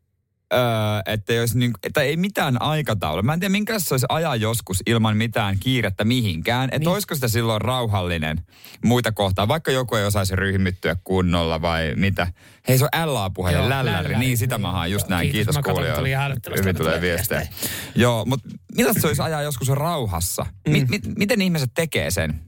Öö, 0.55 0.61
että, 1.07 1.33
olisi 1.33 1.59
niin, 1.59 1.73
että 1.83 2.01
ei 2.03 2.17
mitään 2.17 2.63
aikataulua. 2.63 3.23
Mä 3.23 3.33
en 3.33 3.41
tiedä, 3.41 3.53
minkälaista 3.53 3.89
se 3.89 3.95
olisi 3.95 4.07
ajaa 4.09 4.37
joskus 4.37 4.83
ilman 4.87 5.17
mitään 5.17 5.59
kiirettä 5.61 6.05
mihinkään. 6.05 6.65
Että 6.65 6.79
Niin. 6.79 6.89
olisiko 6.89 7.15
sitä 7.15 7.29
silloin 7.29 7.61
rauhallinen 7.61 8.41
muita 8.85 9.13
kohtaa, 9.13 9.49
vaikka 9.49 9.71
joku 9.71 9.95
ei 9.97 10.05
osaisi 10.05 10.37
ryhmittyä 10.37 10.97
kunnolla 11.05 11.63
vai 11.63 11.93
mitä. 11.97 12.27
Hei, 12.69 12.79
se 12.79 12.85
on 12.85 13.15
LA-puhelin, 13.15 13.59
Joo, 13.59 13.69
lälläri. 13.69 13.97
lälläri. 13.97 14.17
Niin, 14.19 14.39
sitä 14.39 14.59
mä 14.59 14.73
haen 14.73 14.93
just 14.93 15.09
näin. 15.09 15.31
kiitos. 15.33 15.57
Kiitos 15.57 15.73
kuulijoille. 15.75 16.37
Hyvin 16.59 16.77
tulee 16.77 17.01
viestejä. 17.01 17.41
viestejä. 17.41 17.71
Joo, 17.95 18.25
mutta 18.25 18.49
millaista 18.77 19.01
se 19.01 19.07
olisi 19.07 19.23
ajaa 19.23 19.43
joskus 19.43 19.69
rauhassa? 19.69 20.47
Mi- 20.69 20.85
mi- 20.89 21.01
miten 21.17 21.43
ihmiset 21.43 21.71
tekee 21.75 22.11
sen? 22.11 22.41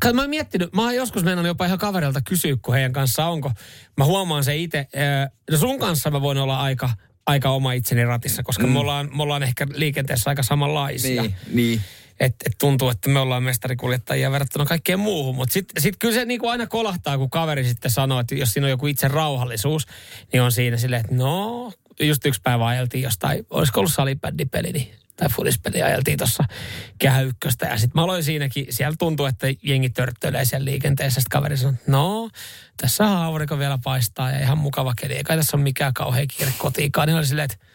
Kai 0.00 0.12
mä 0.12 0.20
oon 0.20 0.30
miettinyt, 0.30 0.72
mä 0.72 0.82
oon 0.82 0.94
joskus 0.94 1.24
mennä 1.24 1.46
jopa 1.48 1.66
ihan 1.66 1.78
kaverilta 1.78 2.20
kysyä, 2.28 2.56
kun 2.62 2.74
heidän 2.74 2.92
kanssa 2.92 3.26
onko. 3.26 3.50
Mä 3.98 4.04
huomaan 4.04 4.44
se 4.44 4.56
itse. 4.56 4.86
No 5.50 5.56
sun 5.58 5.78
kanssa 5.78 6.10
mä 6.10 6.20
voin 6.20 6.38
olla 6.38 6.60
aika, 6.60 6.90
aika 7.26 7.50
oma 7.50 7.72
itseni 7.72 8.04
ratissa, 8.04 8.42
koska 8.42 8.66
mm. 8.66 8.72
me, 8.72 8.78
ollaan, 8.78 9.10
me 9.16 9.22
ollaan 9.22 9.42
ehkä 9.42 9.66
liikenteessä 9.74 10.30
aika 10.30 10.42
samanlaisia. 10.42 11.22
niin. 11.52 11.80
Et, 12.20 12.34
et 12.46 12.52
tuntuu, 12.58 12.88
että 12.88 13.08
me 13.08 13.18
ollaan 13.18 13.42
mestarikuljettajia 13.42 14.30
verrattuna 14.30 14.64
kaikkeen 14.64 15.00
muuhun. 15.00 15.34
Mutta 15.34 15.52
sitten 15.52 15.82
sit 15.82 15.96
kyllä 15.98 16.14
se 16.14 16.24
niinku 16.24 16.48
aina 16.48 16.66
kolahtaa, 16.66 17.18
kun 17.18 17.30
kaveri 17.30 17.64
sitten 17.64 17.90
sanoo, 17.90 18.20
että 18.20 18.34
jos 18.34 18.52
siinä 18.52 18.66
on 18.66 18.70
joku 18.70 18.86
itse 18.86 19.08
rauhallisuus, 19.08 19.86
niin 20.32 20.42
on 20.42 20.52
siinä 20.52 20.76
silleen, 20.76 21.00
että 21.00 21.14
no, 21.14 21.72
just 22.00 22.26
yksi 22.26 22.40
päivä 22.44 22.66
ajeltiin 22.66 23.02
jostain, 23.02 23.46
olisiko 23.50 23.80
ollut 23.80 23.92
salibändipeli, 23.92 24.72
niin 24.72 24.94
tai 25.16 25.28
fudispeli 25.28 25.82
ajeltiin 25.82 26.18
tuossa 26.18 26.44
kehä 26.98 27.20
ykköstä. 27.20 27.66
Ja 27.66 27.78
sitten 27.78 28.00
mä 28.00 28.04
aloin 28.04 28.24
siinäkin, 28.24 28.66
siellä 28.70 28.96
tuntuu, 28.98 29.26
että 29.26 29.46
jengi 29.62 29.90
törttöilee 29.90 30.44
siellä 30.44 30.64
liikenteessä. 30.64 31.20
Sitten 31.20 31.38
kaveri 31.38 31.56
sanoi, 31.56 31.74
no, 31.86 32.30
tässä 32.76 33.22
aurinko 33.22 33.58
vielä 33.58 33.78
paistaa 33.84 34.30
ja 34.30 34.38
ihan 34.38 34.58
mukava 34.58 34.94
keli. 35.00 35.14
Ei 35.14 35.24
kai 35.24 35.36
tässä 35.36 35.56
ole 35.56 35.62
mikään 35.62 35.94
kauhean 35.94 36.28
kiire 36.36 36.52
kotiinkaan. 36.58 37.08
Niin 37.08 37.16
oli 37.16 37.26
silleen, 37.26 37.44
että 37.52 37.66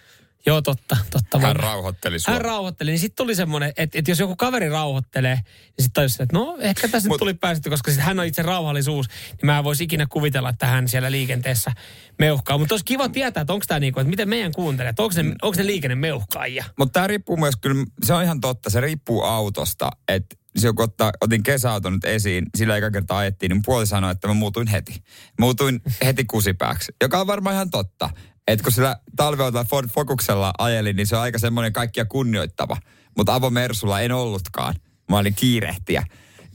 joo, 0.46 0.62
totta, 0.62 0.98
totta. 1.12 1.40
Hän 1.40 1.56
rauhoitteli 1.56 2.20
sua. 2.20 2.34
hän 2.34 2.42
rauhoitteli, 2.42 2.92
niin 2.92 3.00
sitten 3.00 3.16
tuli 3.16 3.36
semmoinen, 3.36 3.74
että, 3.78 4.00
että 4.00 4.12
jos 4.12 4.20
joku 4.20 4.36
kaveri 4.36 4.70
rauhoittelee, 4.70 5.36
niin 5.36 5.44
sitten 5.78 5.94
tajusin, 5.94 6.24
että 6.24 6.38
no 6.38 6.58
ehkä 6.60 6.88
tässä 6.88 7.10
Mut- 7.10 7.14
nyt 7.14 7.20
tuli 7.20 7.34
päästy, 7.34 7.70
koska 7.70 7.92
sit 7.92 8.00
hän 8.00 8.20
on 8.20 8.26
itse 8.26 8.42
rauhallisuus, 8.42 9.08
niin 9.08 9.46
mä 9.46 9.58
en 9.58 9.64
voisi 9.64 9.84
ikinä 9.84 10.08
kuvitella, 10.10 10.50
että 10.50 10.66
hän 10.66 10.88
siellä 10.88 11.12
liikenteessä 11.12 11.72
meuhkaa. 12.20 12.58
Mutta 12.58 12.74
olisi 12.74 12.86
kiva 12.86 13.10
tietää, 13.10 13.42
että 13.42 13.54
onko 13.54 13.66
tämä 13.68 13.80
niin 13.80 13.94
kuin, 13.94 14.02
että 14.02 14.10
miten 14.10 14.30
meidän 14.30 14.52
kuuntelee, 14.52 14.90
että 14.90 15.04
onko 15.04 15.16
ne, 15.22 15.36
onko 15.42 15.58
ne 15.58 15.66
liikennemeuhkaajia. 15.66 16.66
Mutta 16.78 16.94
tämä 16.94 17.08
riippuu 17.08 17.38
myös 17.38 17.56
kyllä, 17.62 17.86
se 18.04 18.14
on 18.14 18.24
ihan 18.24 18.42
totta, 18.42 18.70
se 18.70 18.82
riippuu 18.82 19.24
autosta. 19.24 19.90
Että 20.08 20.36
se 20.58 20.74
kun 20.76 20.84
ottaa, 20.84 21.12
otin 21.22 21.44
kesäauton 21.44 21.94
nyt 21.94 22.06
esiin, 22.06 22.46
sillä 22.58 22.78
eka 22.78 22.92
kertaa 22.92 23.18
ajettiin, 23.18 23.50
niin 23.50 23.62
puoli 23.66 23.88
sanoi, 23.88 24.12
että 24.12 24.28
mä 24.28 24.34
muutuin 24.34 24.68
heti. 24.68 25.04
Muutuin 25.40 25.82
heti 26.06 26.26
kusipääksi, 26.26 26.92
joka 27.02 27.20
on 27.20 27.28
varmaan 27.28 27.56
ihan 27.56 27.70
totta. 27.70 28.10
Että 28.50 28.64
kun 28.64 28.72
sillä 28.72 29.00
talveautolla 29.16 29.66
Ford 29.70 29.90
Focuksella 29.90 30.54
ajelin, 30.58 30.96
niin 30.96 31.08
se 31.08 31.16
on 31.16 31.22
aika 31.22 31.40
semmoinen 31.40 31.74
kaikkia 31.74 32.06
kunnioittava. 32.06 32.78
Mutta 33.18 33.36
avomersulla 33.36 34.02
en 34.02 34.12
ollutkaan. 34.12 34.76
Mä 35.10 35.18
olin 35.18 35.36
kiirehtiä. 35.36 36.04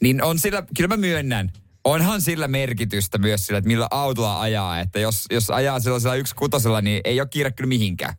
Niin 0.03 0.23
on 0.23 0.39
sillä, 0.39 0.63
kyllä 0.77 0.89
mä 0.89 0.97
myönnän, 0.97 1.53
onhan 1.85 2.21
sillä 2.21 2.49
merkitystä 2.49 3.19
myös 3.19 3.47
sillä, 3.47 3.59
että 3.59 3.69
millä 3.69 3.89
autolla 3.91 4.41
ajaa. 4.41 4.81
Että 4.81 5.01
jos, 5.01 5.25
jos 5.31 5.51
ajaa 5.51 5.81
sellaisella 5.81 6.17
yksi 6.17 6.35
kutosella, 6.35 6.81
niin 6.81 7.01
ei 7.05 7.21
ole 7.21 7.29
kiire 7.29 7.51
kyllä 7.51 7.69
mihinkään. 7.69 8.15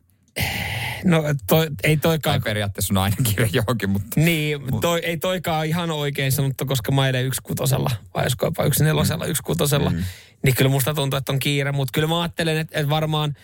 No 1.04 1.22
toi, 1.48 1.66
ei 1.82 1.96
Tai 1.96 1.96
toikaan, 1.96 2.42
periaatteessa 2.42 2.94
on 2.94 2.98
aina 2.98 3.16
kiire 3.24 3.48
johonkin, 3.52 3.90
mutta... 3.90 4.20
niin, 4.20 4.60
toi, 4.80 5.00
ei 5.04 5.16
toikaan 5.16 5.66
ihan 5.66 5.90
oikein 5.90 6.32
sanottu, 6.32 6.66
koska 6.66 6.92
mä 6.92 7.02
ajan 7.02 7.24
yksi 7.24 7.40
kutosella, 7.42 7.90
vai 8.14 8.22
olisiko 8.22 8.46
jopa 8.46 8.64
yksi 8.64 8.84
nelosella, 8.84 9.26
yksi 9.26 9.42
kutosella. 9.42 9.90
Mm. 9.90 10.04
Niin 10.42 10.54
kyllä 10.54 10.70
musta 10.70 10.94
tuntuu, 10.94 11.16
että 11.16 11.32
on 11.32 11.38
kiire, 11.38 11.72
mutta 11.72 11.92
kyllä 11.92 12.08
mä 12.08 12.20
ajattelen, 12.20 12.58
että, 12.58 12.78
että 12.78 12.90
varmaan, 12.90 13.34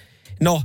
no, 0.45 0.63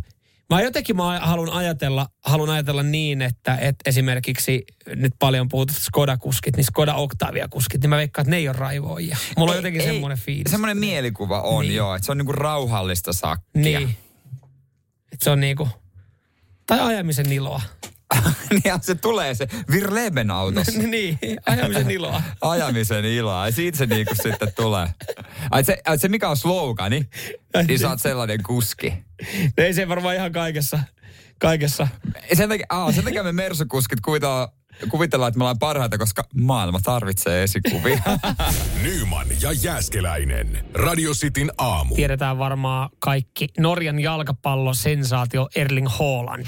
Mä 0.50 0.62
jotenkin 0.62 0.96
mä 0.96 1.20
haluan 1.20 1.50
ajatella, 1.50 2.08
haluan 2.26 2.50
ajatella 2.50 2.84
niin, 2.84 3.22
että, 3.22 3.58
että 3.58 3.90
esimerkiksi 3.90 4.66
nyt 4.96 5.14
paljon 5.20 5.50
puhutut 5.50 5.76
Skoda-kuskit, 5.78 6.56
niin 6.56 6.64
Skoda 6.64 6.94
Octavia-kuskit, 6.94 7.82
niin 7.82 7.90
mä 7.90 7.98
veikkaan, 7.98 8.24
että 8.24 8.30
ne 8.32 8.38
ei 8.38 8.48
ole 8.50 8.58
raivoajia. 8.58 9.18
Mulla 9.38 9.52
on 9.52 9.56
Ei- 9.56 9.60
jotenkin 9.60 9.82
ei, 9.82 9.88
semmoinen 9.88 10.18
fiilis. 10.18 10.52
Semmoinen 10.52 10.78
mielikuva 10.78 11.42
on, 11.42 11.62
Niin. 11.62 11.70
niin. 11.70 11.78
joo. 11.78 11.96
Että 11.96 12.06
se 12.06 12.12
on 12.12 12.18
niinku 12.18 12.32
rauhallista 12.32 13.14
sakkia. 13.14 13.62
Niin. 13.62 13.90
Että 15.12 15.24
se 15.24 15.30
on 15.30 15.40
niinku, 15.40 15.68
tai 16.68 16.80
ajamisen 16.80 17.32
iloa. 17.32 17.62
ja 18.66 18.80
se 18.82 18.96
tulee 18.96 19.36
se 19.36 19.48
Virleben 19.72 20.32
autossa. 20.32 20.72
niin, 20.82 21.20
ajamisen 21.46 21.92
iloa. 21.92 22.22
Ajamisen 22.42 23.06
iloa. 23.06 23.46
Ja 23.46 23.52
siitä 23.52 23.78
se 23.78 23.86
niinku 23.86 24.16
sitten 24.16 24.54
tulee. 24.56 24.88
Ai 25.52 25.64
se, 25.64 25.78
ai 25.86 25.98
se 26.00 26.10
mikä 26.10 26.30
on 26.30 26.38
slogani, 26.38 27.10
niin 27.68 27.80
sä 27.80 27.90
oot 27.90 28.02
sellainen 28.02 28.44
kuski. 28.44 28.94
No 29.58 29.64
ei 29.64 29.74
se 29.74 29.88
varmaan 29.88 30.16
ihan 30.16 30.32
kaikessa, 30.32 30.80
kaikessa. 31.40 31.88
Sen 32.34 32.50
takia, 32.50 32.66
aa, 32.70 32.92
sen 32.92 33.04
takia 33.04 33.24
me 33.24 33.32
mersukuskit 33.32 34.02
kuvitellaan, 34.02 34.48
kuvitellaan, 34.90 35.28
että 35.28 35.38
me 35.38 35.44
ollaan 35.44 35.60
parhaita, 35.60 35.98
koska 35.98 36.24
maailma 36.36 36.80
tarvitsee 36.84 37.44
esikuvia. 37.44 38.00
Nyman 38.84 39.28
ja 39.42 39.52
Jäskeläinen. 39.52 40.66
Radio 40.74 41.12
Cityn 41.12 41.52
aamu. 41.58 41.96
Tiedetään 41.96 42.38
varmaan 42.38 42.90
kaikki 43.00 43.48
Norjan 43.60 44.00
jalkapallosensaatio 44.00 45.48
Erling 45.56 45.88
Haaland. 45.90 46.46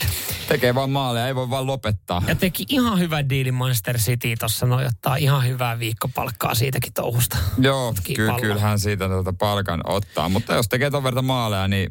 Tekee 0.47 0.75
vaan 0.75 0.89
maaleja, 0.89 1.27
ei 1.27 1.35
voi 1.35 1.49
vaan 1.49 1.67
lopettaa. 1.67 2.21
Ja 2.27 2.35
teki 2.35 2.65
ihan 2.69 2.99
hyvän 2.99 3.29
diilin 3.29 3.53
Manchester 3.53 3.97
City 3.97 4.35
tuossa, 4.39 4.65
no 4.65 4.75
ottaa 4.75 5.15
ihan 5.15 5.47
hyvää 5.47 5.79
viikkopalkkaa 5.79 6.55
siitäkin 6.55 6.93
touhusta. 6.93 7.37
Joo, 7.57 7.93
ky- 8.03 8.27
kyllähän 8.41 8.79
siitä 8.79 9.07
tuota 9.07 9.33
palkan 9.33 9.81
ottaa. 9.83 10.29
Mutta 10.29 10.53
jos 10.53 10.67
tekee 10.67 10.91
ton 10.91 11.03
verran 11.03 11.25
maaleja, 11.25 11.67
niin 11.67 11.89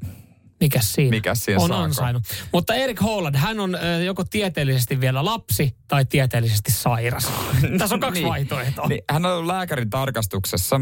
Mikäs 0.60 0.92
siinä? 0.92 1.10
Mikäs 1.10 1.44
siinä 1.44 1.60
On 1.62 1.68
saako? 1.68 1.82
ansainnut. 1.82 2.22
Mutta 2.52 2.74
Erik 2.74 3.00
Haaland, 3.00 3.36
hän 3.36 3.60
on 3.60 3.76
joko 4.04 4.24
tieteellisesti 4.24 5.00
vielä 5.00 5.24
lapsi 5.24 5.76
tai 5.88 6.04
tieteellisesti 6.04 6.72
sairas. 6.72 7.32
Tässä 7.78 7.94
on 7.94 8.00
kaksi 8.00 8.20
Niin. 8.20 8.28
vaihtoehtoa. 8.30 8.86
Niin, 8.88 9.00
hän 9.10 9.26
on 9.26 9.32
ollut 9.32 9.46
lääkärin 9.46 9.90
tarkastuksessa 9.90 10.80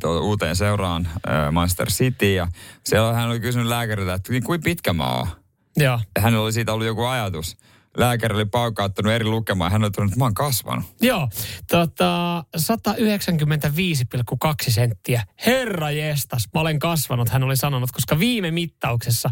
tuo 0.00 0.20
uuteen 0.20 0.56
seuraan 0.56 1.08
ö, 1.28 1.50
Manchester 1.50 1.88
City 1.88 2.34
ja 2.34 2.48
siellä 2.84 3.12
hän 3.12 3.28
oli 3.28 3.40
kysynyt 3.40 3.66
lääkäriltä, 3.68 4.14
että 4.14 4.32
niin 4.32 4.44
kuin 4.44 4.60
pitkä 4.62 4.92
mä 4.92 5.08
oon. 5.10 5.28
Joo. 5.76 6.00
Ja 6.16 6.22
hänellä 6.22 6.44
oli 6.44 6.52
siitä 6.52 6.72
ollut 6.72 6.86
joku 6.86 7.04
ajatus 7.04 7.56
lääkäri 7.98 8.34
oli 8.34 8.44
paukauttanut 8.44 9.12
eri 9.12 9.24
lukemaan. 9.24 9.72
Hän 9.72 9.82
oli 9.82 9.90
todennut, 9.90 10.12
että 10.12 10.18
mä 10.18 10.24
oon 10.24 10.34
kasvanut. 10.34 10.86
Joo, 11.00 11.28
tota, 11.70 12.44
195,2 12.56 14.70
senttiä. 14.70 15.22
Herra 15.46 15.90
jestas, 15.90 16.48
mä 16.54 16.60
olen 16.60 16.78
kasvanut, 16.78 17.28
hän 17.28 17.42
oli 17.42 17.56
sanonut, 17.56 17.92
koska 17.92 18.18
viime 18.18 18.50
mittauksessa 18.50 19.30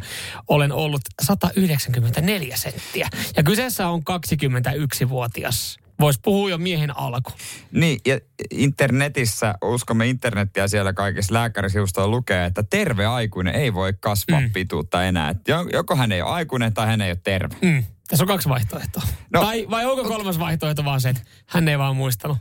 olen 0.48 0.72
ollut 0.72 1.02
194 1.22 2.56
senttiä. 2.56 3.08
Ja 3.36 3.42
kyseessä 3.42 3.88
on 3.88 4.00
21-vuotias. 4.00 5.78
Voisi 6.00 6.20
puhua 6.22 6.50
jo 6.50 6.58
miehen 6.58 6.98
alku. 6.98 7.32
Niin, 7.72 8.00
ja 8.06 8.20
internetissä, 8.50 9.54
uskomme 9.64 10.06
internettiä 10.06 10.68
siellä 10.68 10.92
kaikissa 10.92 11.34
lääkärisivustoilla 11.34 12.16
lukee, 12.16 12.44
että 12.44 12.62
terve 12.62 13.06
aikuinen 13.06 13.54
ei 13.54 13.74
voi 13.74 13.94
kasvaa 14.00 14.40
mm. 14.40 14.52
pituutta 14.52 15.04
enää. 15.04 15.30
Et 15.30 15.38
joko 15.72 15.96
hän 15.96 16.12
ei 16.12 16.22
ole 16.22 16.30
aikuinen 16.30 16.74
tai 16.74 16.86
hän 16.86 17.00
ei 17.00 17.10
ole 17.10 17.20
terve. 17.24 17.56
Mm. 17.62 17.84
Tässä 18.08 18.24
on 18.24 18.28
kaksi 18.28 18.48
vaihtoehtoa. 18.48 19.02
No. 19.32 19.40
Tai, 19.40 19.66
vai 19.70 19.86
onko 19.86 20.04
kolmas 20.04 20.38
vaihtoehto 20.38 20.84
vaan 20.84 21.00
se, 21.00 21.08
että 21.08 21.22
hän 21.46 21.68
ei 21.68 21.78
vaan 21.78 21.96
muistanut? 21.96 22.38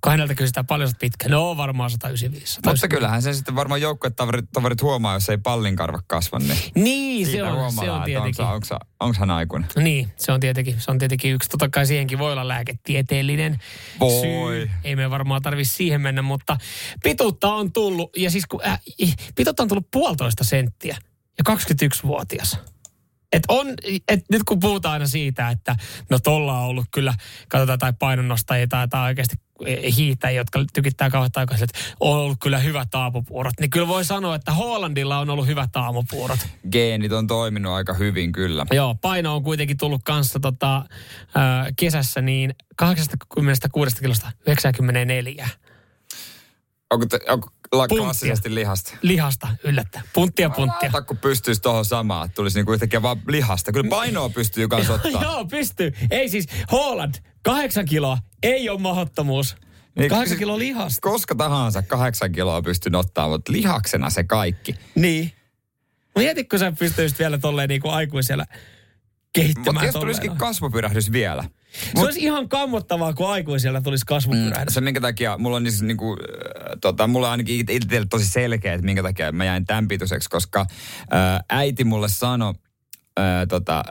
Kun 0.00 0.10
häneltä 0.10 0.34
kysytään 0.34 0.66
paljon 0.66 0.88
sä 0.88 0.94
oot 0.94 0.98
pitkä. 1.00 1.28
No 1.28 1.56
varmaan 1.56 1.90
195. 1.90 2.60
Mutta 2.66 2.88
kyllähän 2.88 3.22
se 3.22 3.32
sitten 3.34 3.54
varmaan 3.54 3.80
joukkuetoverit 3.80 4.44
toverit 4.52 4.82
huomaa, 4.82 5.14
jos 5.14 5.28
ei 5.28 5.38
pallinkarva 5.38 6.00
kasva, 6.06 6.38
niin 6.38 6.58
Niin, 6.74 7.26
se 7.26 7.42
on, 7.42 7.54
huomaa, 7.54 7.84
se 7.84 7.90
on 7.90 8.02
tietenkin. 8.02 8.44
onko, 8.44 8.54
onko, 8.54 8.84
onko 9.00 9.16
hän 9.20 9.30
aikuinen. 9.30 9.68
Niin, 9.76 10.12
se 10.16 10.32
on 10.32 10.40
tietenkin, 10.40 10.80
se 10.80 10.90
on 10.90 10.98
tietenkin 10.98 11.32
yksi. 11.34 11.48
Totta 11.48 11.68
kai 11.68 11.86
siihenkin 11.86 12.18
voi 12.18 12.32
olla 12.32 12.48
lääketieteellinen 12.48 13.58
Voi. 14.00 14.20
syy. 14.22 14.70
Ei 14.84 14.96
me 14.96 15.10
varmaan 15.10 15.42
tarvitse 15.42 15.74
siihen 15.74 16.00
mennä, 16.00 16.22
mutta 16.22 16.56
pituutta 17.02 17.54
on 17.54 17.72
tullut, 17.72 18.10
ja 18.16 18.30
siis 18.30 18.46
kun, 18.46 18.60
äh, 18.66 18.80
pituutta 19.34 19.62
on 19.62 19.68
tullut 19.68 19.90
puolitoista 19.90 20.44
senttiä 20.44 20.96
ja 21.38 21.54
21-vuotias. 21.54 22.58
Et 23.32 23.42
on, 23.48 23.66
et 24.08 24.24
nyt 24.30 24.42
kun 24.44 24.60
puhutaan 24.60 24.92
aina 24.92 25.06
siitä, 25.06 25.50
että 25.50 25.76
no 26.10 26.18
tolla 26.18 26.58
on 26.58 26.66
ollut 26.66 26.86
kyllä, 26.90 27.14
katsotaan 27.48 27.78
tai 27.78 27.92
painonnostajia 27.98 28.66
tai, 28.66 28.88
tai 28.88 29.08
oikeasti 29.08 29.36
hiihtäjiä, 29.96 30.40
jotka 30.40 30.64
tykittää 30.72 31.10
kauhean 31.10 31.30
aikaisin, 31.36 31.64
että 31.64 31.78
on 32.00 32.18
ollut 32.18 32.38
kyllä 32.42 32.58
hyvät 32.58 32.94
aamupuurot. 32.94 33.54
Niin 33.60 33.70
kyllä 33.70 33.88
voi 33.88 34.04
sanoa, 34.04 34.34
että 34.34 34.52
Hollandilla 34.52 35.18
on 35.18 35.30
ollut 35.30 35.46
hyvät 35.46 35.76
aamupuurot. 35.76 36.38
Geenit 36.70 37.12
on 37.12 37.26
toiminut 37.26 37.72
aika 37.72 37.94
hyvin 37.94 38.32
kyllä. 38.32 38.66
Joo, 38.70 38.94
paino 38.94 39.36
on 39.36 39.42
kuitenkin 39.42 39.76
tullut 39.76 40.00
kanssa 40.04 40.40
tota, 40.40 40.76
äh, 40.76 40.84
kesässä 41.76 42.20
niin 42.20 42.54
86 42.76 43.96
kilosta 43.96 44.32
94 44.46 45.48
Onko, 46.90 47.06
te, 47.06 47.20
onko 47.28 47.50
Punttia. 47.70 47.98
klassisesti 47.98 48.54
lihasta? 48.54 48.96
lihasta 49.02 49.48
yllättä. 49.64 50.00
Punttia 50.12 50.50
punttia. 50.50 50.88
Ota, 50.88 51.02
kun 51.02 51.16
pystyisi 51.18 51.62
tuohon 51.62 51.84
samaan, 51.84 52.26
että 52.26 52.34
tulisi 52.34 52.58
niinku 52.58 52.72
yhtäkkiä 52.72 53.02
vaan 53.02 53.22
lihasta. 53.28 53.72
Kyllä 53.72 53.90
painoa 53.90 54.28
pystyy 54.28 54.68
kanssa 54.68 54.92
ottaa. 54.92 55.22
Joo, 55.22 55.44
pystyy. 55.44 55.92
Ei 56.10 56.28
siis, 56.28 56.46
Holland, 56.72 57.14
kahdeksan 57.42 57.84
kiloa, 57.84 58.18
ei 58.42 58.68
ole 58.68 58.80
mahdottomuus. 58.80 59.56
Niin, 59.98 60.08
Kahdeksan 60.08 60.28
siis 60.28 60.38
kiloa 60.38 60.58
lihasta. 60.58 61.00
Koska 61.00 61.34
tahansa 61.34 61.82
kahdeksan 61.82 62.32
kiloa 62.32 62.62
pystyn 62.62 62.94
ottaa, 62.94 63.28
mutta 63.28 63.52
lihaksena 63.52 64.10
se 64.10 64.24
kaikki. 64.24 64.74
Niin. 64.94 65.32
Mieti, 66.16 66.44
kun 66.44 66.58
sä 66.58 66.72
pystyisit 66.78 67.18
vielä 67.18 67.38
tolleen 67.38 67.68
niin 67.68 67.80
kuin 67.80 67.94
aikuisella 67.94 68.44
kehittämään 69.32 69.74
Mutta 69.74 69.86
jos 69.86 69.94
tulisikin 70.02 70.28
noin. 70.28 70.38
kasvupyrähdys 70.38 71.12
vielä. 71.12 71.44
Se 71.94 72.04
olisi 72.04 72.20
ihan 72.20 72.48
kammottavaa, 72.48 73.12
kun 73.12 73.30
aikuisella 73.30 73.80
tulisi 73.80 74.06
kasvupyrähdys. 74.06 74.74
Se 74.74 74.80
minkä 74.80 75.00
takia, 75.00 75.38
mulla 75.38 75.56
on 75.56 75.62
siis 75.62 75.82
niinku, 75.82 76.12
äh, 76.12 76.78
tota, 76.80 77.06
mulla 77.06 77.26
on 77.26 77.30
ainakin 77.30 77.60
itse 77.60 77.74
itselle 77.74 78.06
tosi 78.10 78.28
selkeä, 78.28 78.74
että 78.74 78.86
minkä 78.86 79.02
takia 79.02 79.32
mä 79.32 79.44
jäin 79.44 79.66
tämän 79.66 79.88
pituiseksi, 79.88 80.30
koska 80.30 80.60
äh, 80.60 81.40
äiti 81.48 81.84
mulle 81.84 82.08
sanoi 82.08 82.54
äh, 83.18 83.24
tota, 83.48 83.84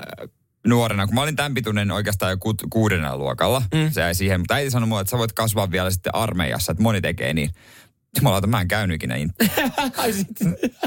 nuorena, 0.68 1.06
kun 1.06 1.16
mä 1.16 1.22
olin 1.22 1.36
tämän 1.36 1.54
pituinen 1.54 1.92
oikeastaan 1.92 2.32
jo 2.32 2.38
ku, 2.38 2.54
kuudennella 2.70 3.18
luokalla, 3.18 3.62
mm. 3.74 3.92
se 3.92 4.02
jäi 4.02 4.16
siihen, 4.16 4.40
mutta 4.40 4.54
äiti 4.54 4.72
sanoi 4.72 4.88
mulle, 4.88 5.02
että 5.02 5.12
sä 5.12 5.18
voit 5.18 5.34
kasvaa 5.34 5.72
vielä 5.72 5.92
sitten 5.92 6.16
armeijassa, 6.16 6.72
että 6.72 6.84
moni 6.84 7.02
tekee 7.02 7.34
niin. 7.34 7.50
Jumalauta, 8.18 8.48
mä 8.48 8.62
en 8.62 8.68
käynyt 8.68 8.96
ikinä. 8.96 9.16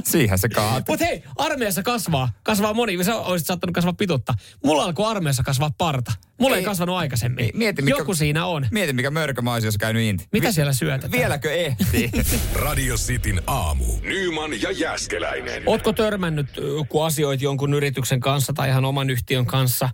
Siihen 0.05 0.39
se 0.39 0.49
kaatui. 0.49 0.93
Mutta 0.93 1.05
hei, 1.05 1.23
armeijassa 1.37 1.83
kasvaa. 1.83 2.29
Kasvaa 2.43 2.75
moni. 2.75 3.05
Sä 3.05 3.17
olisit 3.17 3.47
saattanut 3.47 3.75
kasvaa 3.75 3.93
pituutta. 3.93 4.35
Mulla 4.65 4.85
alkoi 4.85 5.11
armeijassa 5.11 5.43
kasvaa 5.43 5.71
parta. 5.79 6.13
Mulla 6.41 6.57
ei, 6.57 6.61
Ei. 6.61 6.65
kasvanut 6.65 6.97
aikaisemmin. 6.97 7.51
Mieti, 7.55 7.83
mikä- 7.83 7.99
Joku 7.99 8.15
siinä 8.15 8.47
on. 8.47 8.67
Mieti, 8.71 8.93
mikä 8.93 9.11
mörkö 9.11 9.43
mä 9.43 9.53
olisin, 9.53 9.69
jos 9.69 9.79
käynyt 9.79 10.03
inti. 10.03 10.27
Mitä 10.33 10.53
siellä 10.53 10.73
syötetään? 10.73 11.13
Vieläkö 11.13 11.53
ehtii? 11.55 12.11
Radio 12.65 12.97
Cityn 12.97 13.43
aamu. 13.47 13.85
Nyman 14.03 14.63
ja 14.63 14.71
Jäskeläinen. 14.71 15.63
Ootko 15.67 15.93
törmännyt, 15.93 16.47
kun 16.89 17.07
asioit 17.07 17.43
jonkun 17.43 17.75
yrityksen 17.75 18.21
kanssa 18.21 18.53
tai 18.53 18.69
ihan 18.69 18.85
oman 18.85 19.11
yhtiön 19.11 19.47
kanssa, 19.47 19.89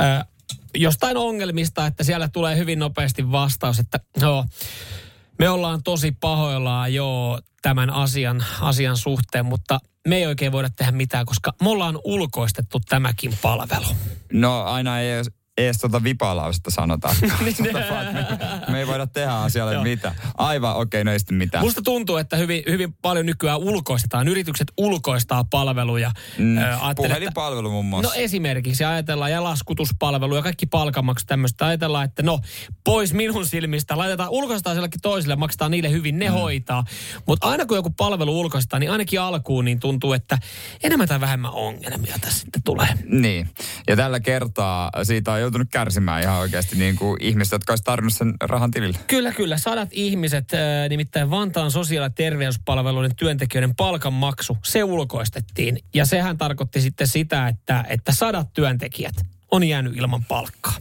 ö, 0.00 0.24
jostain 0.74 1.16
ongelmista, 1.16 1.86
että 1.86 2.04
siellä 2.04 2.28
tulee 2.28 2.56
hyvin 2.56 2.78
nopeasti 2.78 3.30
vastaus, 3.32 3.78
että 3.78 4.00
joo, 4.20 4.44
me 5.40 5.48
ollaan 5.48 5.82
tosi 5.82 6.12
pahoillaan 6.20 6.94
joo 6.94 7.40
tämän 7.62 7.90
asian, 7.90 8.44
asian 8.60 8.96
suhteen, 8.96 9.46
mutta 9.46 9.78
me 10.08 10.16
ei 10.16 10.26
oikein 10.26 10.52
voida 10.52 10.70
tehdä 10.76 10.92
mitään, 10.92 11.26
koska 11.26 11.52
me 11.62 11.68
ollaan 11.70 11.98
ulkoistettu 12.04 12.80
tämäkin 12.88 13.32
palvelu. 13.42 13.96
No 14.32 14.62
aina 14.62 15.00
ei 15.00 15.22
edes 15.58 15.78
tuota 15.78 16.04
vipalausetta 16.04 16.70
sanotaan. 16.70 17.16
Että 17.20 17.62
me, 17.62 18.72
me 18.72 18.78
ei 18.78 18.86
voida 18.86 19.06
tehdä 19.06 19.32
asialle 19.32 19.74
Joo. 19.74 19.82
mitään. 19.82 20.14
Aivan, 20.38 20.76
okei, 20.76 21.04
no 21.04 21.12
ei 21.12 21.18
sitten 21.18 21.36
mitään. 21.36 21.64
Musta 21.64 21.82
tuntuu, 21.82 22.16
että 22.16 22.36
hyvin, 22.36 22.62
hyvin 22.68 22.94
paljon 23.02 23.26
nykyään 23.26 23.58
ulkoistetaan. 23.58 24.28
Yritykset 24.28 24.72
ulkoistaa 24.76 25.44
palveluja. 25.44 26.10
Mm, 26.38 26.58
että- 26.58 26.94
Puhelinpalvelu 26.96 27.70
muun 27.70 27.84
muassa. 27.84 28.08
No 28.08 28.14
esimerkiksi 28.22 28.84
ajatellaan 28.84 29.30
ja 29.30 29.44
laskutuspalvelu 29.44 30.36
ja 30.36 30.42
kaikki 30.42 30.66
palkanmaksut 30.66 31.26
tämmöistä. 31.26 31.66
Ajatellaan, 31.66 32.04
että 32.04 32.22
no 32.22 32.40
pois 32.84 33.12
minun 33.12 33.46
silmistä, 33.46 33.98
laitetaan 33.98 34.30
ulkoistaan 34.30 34.76
sellekin 34.76 35.00
toisille, 35.00 35.36
maksetaan 35.36 35.70
niille 35.70 35.90
hyvin, 35.90 36.18
ne 36.18 36.28
mm. 36.28 36.32
hoitaa. 36.34 36.84
Mutta 37.26 37.46
aina 37.46 37.66
kun 37.66 37.76
joku 37.76 37.90
palvelu 37.90 38.40
ulkoistaa, 38.40 38.78
niin 38.78 38.90
ainakin 38.90 39.20
alkuun 39.20 39.64
niin 39.64 39.80
tuntuu, 39.80 40.12
että 40.12 40.38
enemmän 40.82 41.08
tai 41.08 41.20
vähemmän 41.20 41.52
ongelmia 41.52 42.16
tässä 42.20 42.38
sitten 42.38 42.62
tulee. 42.62 42.88
Niin. 43.04 43.50
Ja 43.88 43.96
tällä 43.96 44.20
kertaa 44.20 44.90
siitä 45.02 45.32
on 45.32 45.39
joutunut 45.40 45.68
kärsimään 45.70 46.22
ihan 46.22 46.38
oikeasti 46.38 46.76
niin 46.76 46.96
kuin 46.96 47.16
ihmiset, 47.20 47.52
jotka 47.52 47.72
olisi 47.72 47.84
tarvinnut 47.84 48.14
sen 48.14 48.34
rahan 48.40 48.70
tilille. 48.70 48.98
Kyllä, 49.06 49.32
kyllä. 49.32 49.58
Sadat 49.58 49.88
ihmiset, 49.92 50.54
äh, 50.54 50.60
nimittäin 50.88 51.30
Vantaan 51.30 51.70
sosiaali- 51.70 52.06
ja 52.06 52.10
terveyspalveluiden 52.10 53.16
työntekijöiden 53.16 53.74
palkanmaksu, 53.74 54.58
se 54.64 54.84
ulkoistettiin. 54.84 55.78
Ja 55.94 56.04
sehän 56.04 56.38
tarkoitti 56.38 56.80
sitten 56.80 57.06
sitä, 57.06 57.48
että, 57.48 57.84
että 57.88 58.12
sadat 58.12 58.52
työntekijät 58.52 59.14
on 59.50 59.64
jäänyt 59.64 59.96
ilman 59.96 60.24
palkkaa. 60.24 60.74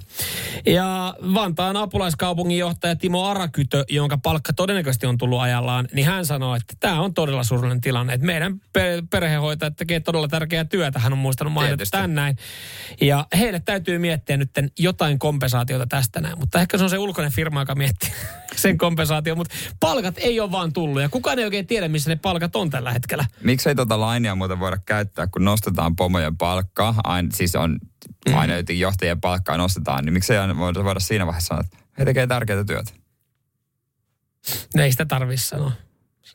Ja 0.66 1.16
Vantaan 1.34 1.78
apulaiskaupunginjohtaja 1.78 2.96
Timo 2.96 3.26
Arakytö, 3.26 3.86
jonka 3.90 4.18
palkka 4.18 4.54
todennäköisesti 4.54 5.08
on 5.08 5.18
tullut 5.18 5.40
ajallaan, 5.40 5.88
niin 5.94 6.08
hän 6.08 6.26
sanoi, 6.26 6.58
että 6.58 6.74
tämä 6.80 7.02
on 7.02 7.14
todella 7.14 7.44
surullinen 7.44 7.82
tilanne. 7.82 8.14
Että 8.14 8.26
meidän 8.26 8.62
pe- 8.74 9.04
perhehoitajat 9.10 9.76
tekee 9.76 10.00
todella 10.00 10.28
tärkeää 10.28 10.66
työtä. 10.66 11.00
Hän 11.00 11.14
on 11.14 11.20
muistanut 11.20 11.54
mainita 11.54 11.84
tämän 11.92 12.16
näin. 12.16 12.38
Ja 13.02 13.28
heille 13.38 13.60
täytyy 13.60 13.98
miettiä 13.98 14.38
nyt 14.38 14.52
jotain 14.80 15.20
kompensaatiota 15.20 15.88
tästä 15.88 16.22
näin. 16.22 16.40
Mutta 16.40 16.62
ehkä 16.62 16.78
se 16.78 16.84
on 16.84 16.90
se 16.90 16.98
ulkoinen 16.98 17.32
firma, 17.32 17.60
joka 17.60 17.76
miettii 17.76 18.10
sen 18.56 18.78
kompensaation. 18.78 19.38
Mutta 19.38 19.56
palkat 19.80 20.16
ei 20.18 20.40
ole 20.40 20.52
vaan 20.52 20.74
tullut. 20.74 21.02
Ja 21.02 21.10
kukaan 21.10 21.40
ei 21.40 21.46
oikein 21.46 21.68
tiedä, 21.68 21.88
missä 21.88 22.10
ne 22.10 22.16
palkat 22.16 22.56
on 22.56 22.70
tällä 22.70 22.92
hetkellä. 22.92 23.26
Miksei 23.44 23.76
tota 23.76 24.00
lainia 24.00 24.36
muuten 24.36 24.60
voida 24.60 24.78
käyttää, 24.86 25.28
kun 25.28 25.46
nostetaan 25.46 25.96
pomojen 25.96 26.38
palkkaa, 26.38 26.96
aina, 27.04 27.30
siis 27.34 27.56
on. 27.56 27.80
Aina 28.34 28.54
jotenkin 28.54 28.80
johtajien 28.80 29.22
palkkaa 29.22 29.58
nostetaan, 29.58 30.06
niin 30.06 30.14
miksei 30.14 30.38
aina 30.38 30.58
voida, 30.58 30.84
voida 30.84 31.00
siinä 31.00 31.26
vaiheessa 31.26 31.48
sanoa, 31.48 31.62
että 31.62 31.78
he 32.00 32.06
tekee 32.06 32.28
tärkeää 32.28 32.64
työtä. 32.64 32.92
Ne 34.76 34.84
ei 34.84 34.92
sitä 34.92 35.06
tarvitse 35.06 35.46
sanoa. 35.46 35.72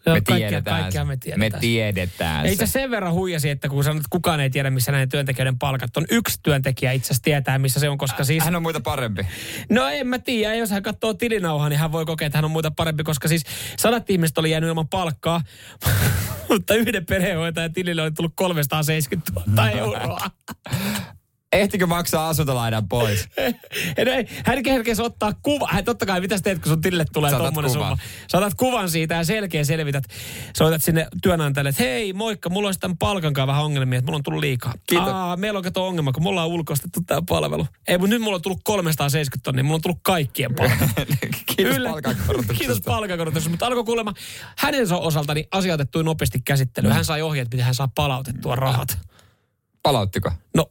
Me 0.06 0.12
kaikkea, 0.12 0.36
tiedetään. 0.36 0.80
kaikkea 0.80 1.04
me 1.04 1.08
me 1.08 1.16
tiedetään. 1.16 1.60
tiedetään 1.60 2.46
Ei 2.46 2.56
se. 2.56 2.66
se 2.66 2.72
sen 2.72 2.90
verran 2.90 3.12
huijasi, 3.12 3.50
että 3.50 3.68
kun 3.68 3.84
sanot, 3.84 3.96
että 3.96 4.08
kukaan 4.10 4.40
ei 4.40 4.50
tiedä, 4.50 4.70
missä 4.70 4.92
näiden 4.92 5.08
työntekijöiden 5.08 5.58
palkat 5.58 5.96
on. 5.96 6.04
Yksi 6.10 6.40
työntekijä 6.42 6.92
itse 6.92 7.06
asiassa 7.06 7.22
tietää, 7.22 7.58
missä 7.58 7.80
se 7.80 7.88
on, 7.88 7.98
koska 7.98 8.24
siis... 8.24 8.44
Hän 8.44 8.56
on 8.56 8.62
muita 8.62 8.80
parempi. 8.80 9.26
No 9.70 9.88
en 9.88 10.06
mä 10.06 10.18
tiedä, 10.18 10.54
jos 10.54 10.70
hän 10.70 10.82
katsoo 10.82 11.14
tilinauhaa, 11.14 11.68
niin 11.68 11.78
hän 11.78 11.92
voi 11.92 12.04
kokea, 12.04 12.26
että 12.26 12.38
hän 12.38 12.44
on 12.44 12.50
muita 12.50 12.70
parempi, 12.70 13.04
koska 13.04 13.28
siis 13.28 13.44
sadat 13.78 14.10
ihmiset 14.10 14.38
oli 14.38 14.50
jäänyt 14.50 14.68
ilman 14.68 14.88
palkkaa, 14.88 15.40
mutta 16.48 16.74
yhden 16.74 17.06
perhehoitajan 17.06 17.72
tilille 17.72 18.02
oli 18.02 18.12
tullut 18.12 18.32
370 18.36 19.32
000 19.46 19.70
euroa. 19.80 20.30
Ehtikö 21.54 21.86
maksaa 21.86 22.28
asuntolainan 22.28 22.88
pois? 22.88 23.28
Ei, 23.96 24.28
hän 24.44 24.62
kerkesi 24.62 25.02
ottaa 25.02 25.32
kuva. 25.42 25.68
Hän 25.70 25.84
totta 25.84 26.06
kai, 26.06 26.20
mitä 26.20 26.38
teet, 26.38 26.58
kun 26.58 26.68
sun 26.72 26.80
tilille 26.80 27.04
tulee 27.12 27.30
Saatat 27.30 27.46
tommonen 27.46 27.70
kuvan. 27.70 27.88
summa. 27.88 27.98
Saatat 28.28 28.54
kuvan 28.54 28.90
siitä 28.90 29.14
ja 29.14 29.24
selkeä 29.24 29.64
selvität. 29.64 30.04
Soitat 30.56 30.82
sinne 30.82 31.06
työnantajalle, 31.22 31.68
että 31.68 31.82
hei, 31.82 32.12
moikka, 32.12 32.50
mulla 32.50 32.68
olisi 32.68 32.80
tämän 32.80 32.98
palkankaan 32.98 33.48
vähän 33.48 33.64
ongelmia, 33.64 33.98
että 33.98 34.06
mulla 34.06 34.16
on 34.16 34.22
tullut 34.22 34.40
liikaa. 34.40 34.74
Kiitos. 34.86 35.08
Aa, 35.08 35.36
meillä 35.36 35.56
on 35.58 35.62
kato 35.64 35.86
ongelma, 35.86 36.12
kun 36.12 36.22
mulla 36.22 36.42
on 36.42 36.48
ulkoistettu 36.48 37.00
tämä 37.06 37.22
palvelu. 37.28 37.66
Ei, 37.88 37.98
mutta 37.98 38.14
nyt 38.14 38.22
mulla 38.22 38.36
on 38.36 38.42
tullut 38.42 38.60
370 38.64 39.44
tonnia, 39.44 39.64
mulla 39.64 39.74
on 39.74 39.82
tullut 39.82 40.00
kaikkien 40.02 40.54
palkat. 40.54 40.90
Kiitos 41.56 41.76
Yllä- 41.76 41.90
palkankorotuksesta. 41.90 42.58
Kiitos 42.58 42.80
palkankorotuksesta. 42.80 43.50
Mutta 43.50 43.66
alkoi 43.66 43.84
kuulemma 43.84 44.12
hänen 44.58 44.86
osaltani 44.92 45.44
asia 45.50 45.74
otettui 45.74 46.04
nopeasti 46.04 46.40
käsittelyyn. 46.44 46.92
Mm. 46.92 46.94
Hän 46.94 47.04
sai 47.04 47.22
ohjeet, 47.22 47.48
miten 47.50 47.64
hän 47.64 47.74
saa 47.74 47.88
palautettua 47.94 48.56
rahat. 48.56 48.98
Palauttiko? 49.82 50.32
No, 50.54 50.70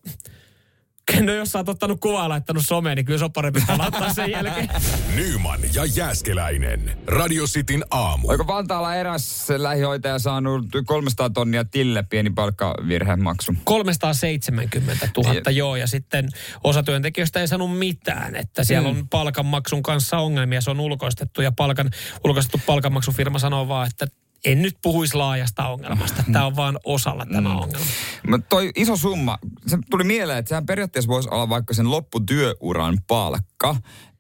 No 1.21 1.33
jos 1.33 1.51
sä 1.51 1.59
oot 1.59 1.69
ottanut 1.69 1.99
kuvaa 1.99 2.23
ja 2.23 2.29
laittanut 2.29 2.63
someen, 2.65 2.95
niin 2.95 3.05
kyllä 3.05 3.19
se 3.19 3.25
on 3.25 3.33
parempi 3.33 3.59
laittaa 3.77 4.13
sen 4.13 4.31
jälkeen. 4.31 4.69
Nyman 5.15 5.59
ja 5.73 5.85
Jääskeläinen. 5.85 6.97
Radio 7.07 7.45
Cityn 7.45 7.83
aamu. 7.91 8.29
Oliko 8.29 8.47
Vantaalla 8.47 8.95
eräs 8.95 9.47
lähihoitaja 9.57 10.19
saanut 10.19 10.65
300 10.85 11.29
tonnia 11.29 11.65
tille 11.65 12.03
pieni 12.09 12.29
palkkavirhemaksu? 12.29 13.53
370 13.63 15.09
000, 15.17 15.51
joo, 15.51 15.75
ja 15.75 15.87
sitten 15.87 16.29
osa 16.63 16.83
työntekijöistä 16.83 17.39
ei 17.39 17.47
saanut 17.47 17.77
mitään, 17.77 18.35
että 18.35 18.63
siellä 18.63 18.89
on 18.89 19.07
palkanmaksun 19.09 19.83
kanssa 19.83 20.17
ongelmia, 20.17 20.61
se 20.61 20.71
on 20.71 20.79
ulkoistettu, 20.79 21.41
ja 21.41 21.51
palkan, 21.51 21.89
ulkoistettu 22.23 22.61
palkanmaksufirma 22.65 23.39
sanoo 23.39 23.67
vaan, 23.67 23.87
että 23.87 24.07
en 24.45 24.61
nyt 24.61 24.77
puhuisi 24.81 25.15
laajasta 25.17 25.67
ongelmasta. 25.67 26.23
Tämä 26.31 26.45
on 26.45 26.55
vaan 26.55 26.79
osalla 26.83 27.25
tämä 27.25 27.49
Mm. 27.49 27.55
ongelma. 27.55 27.85
Mutta 28.27 28.47
toi 28.49 28.71
iso 28.75 28.95
summa, 28.97 29.37
se 29.67 29.77
tuli 29.89 30.03
mieleen, 30.03 30.39
että 30.39 30.49
sehän 30.49 30.65
periaatteessa 30.65 31.07
voisi 31.09 31.29
olla 31.31 31.49
vaikka 31.49 31.73
sen 31.73 31.91
lopputyöuran 31.91 32.97
palkka. 33.07 33.75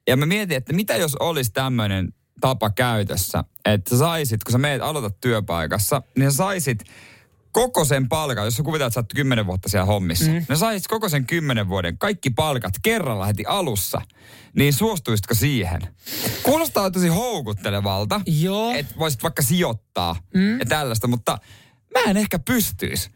Ja 0.07 0.17
mä 0.17 0.25
mietin, 0.25 0.57
että 0.57 0.73
mitä 0.73 0.95
jos 0.95 1.15
olisi 1.15 1.51
tämmöinen 1.51 2.13
tapa 2.41 2.69
käytössä, 2.69 3.43
että 3.65 3.97
saisit, 3.97 4.43
kun 4.43 4.51
sä 4.51 4.57
meet 4.57 4.81
aloitat 4.81 5.19
työpaikassa, 5.21 6.01
niin 6.17 6.31
sä 6.31 6.37
saisit 6.37 6.83
koko 7.53 7.85
sen 7.85 8.09
palkan, 8.09 8.45
jos 8.45 8.55
sä 8.55 8.63
kuvitellaan, 8.63 8.87
että 8.87 8.93
sä 8.93 8.99
oot 8.99 9.13
kymmenen 9.15 9.45
vuotta 9.45 9.69
siellä 9.69 9.85
hommissa, 9.85 10.25
mm. 10.25 10.45
niin 10.49 10.57
saisit 10.57 10.87
koko 10.87 11.09
sen 11.09 11.25
kymmenen 11.25 11.69
vuoden 11.69 11.97
kaikki 11.97 12.29
palkat 12.29 12.73
kerralla 12.81 13.25
heti 13.25 13.43
alussa, 13.47 14.01
niin 14.55 14.73
suostuisitko 14.73 15.33
siihen? 15.33 15.81
Kuulostaa 16.43 16.91
tosi 16.91 17.07
houkuttelevalta, 17.07 18.21
että 18.75 18.95
voisit 18.99 19.23
vaikka 19.23 19.41
sijoittaa 19.41 20.15
mm. 20.33 20.59
ja 20.59 20.65
tällaista, 20.65 21.07
mutta 21.07 21.37
mä 21.93 22.11
en 22.11 22.17
ehkä 22.17 22.39
pystyisi. 22.39 23.11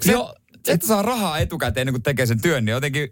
Se, 0.00 0.12
Joo. 0.12 0.34
se, 0.64 0.72
että 0.72 0.86
saa 0.86 1.02
rahaa 1.02 1.38
etukäteen 1.38 1.82
ennen 1.82 1.94
kuin 1.94 2.02
tekee 2.02 2.26
sen 2.26 2.40
työn, 2.40 2.64
niin 2.64 2.72
jotenkin, 2.72 3.08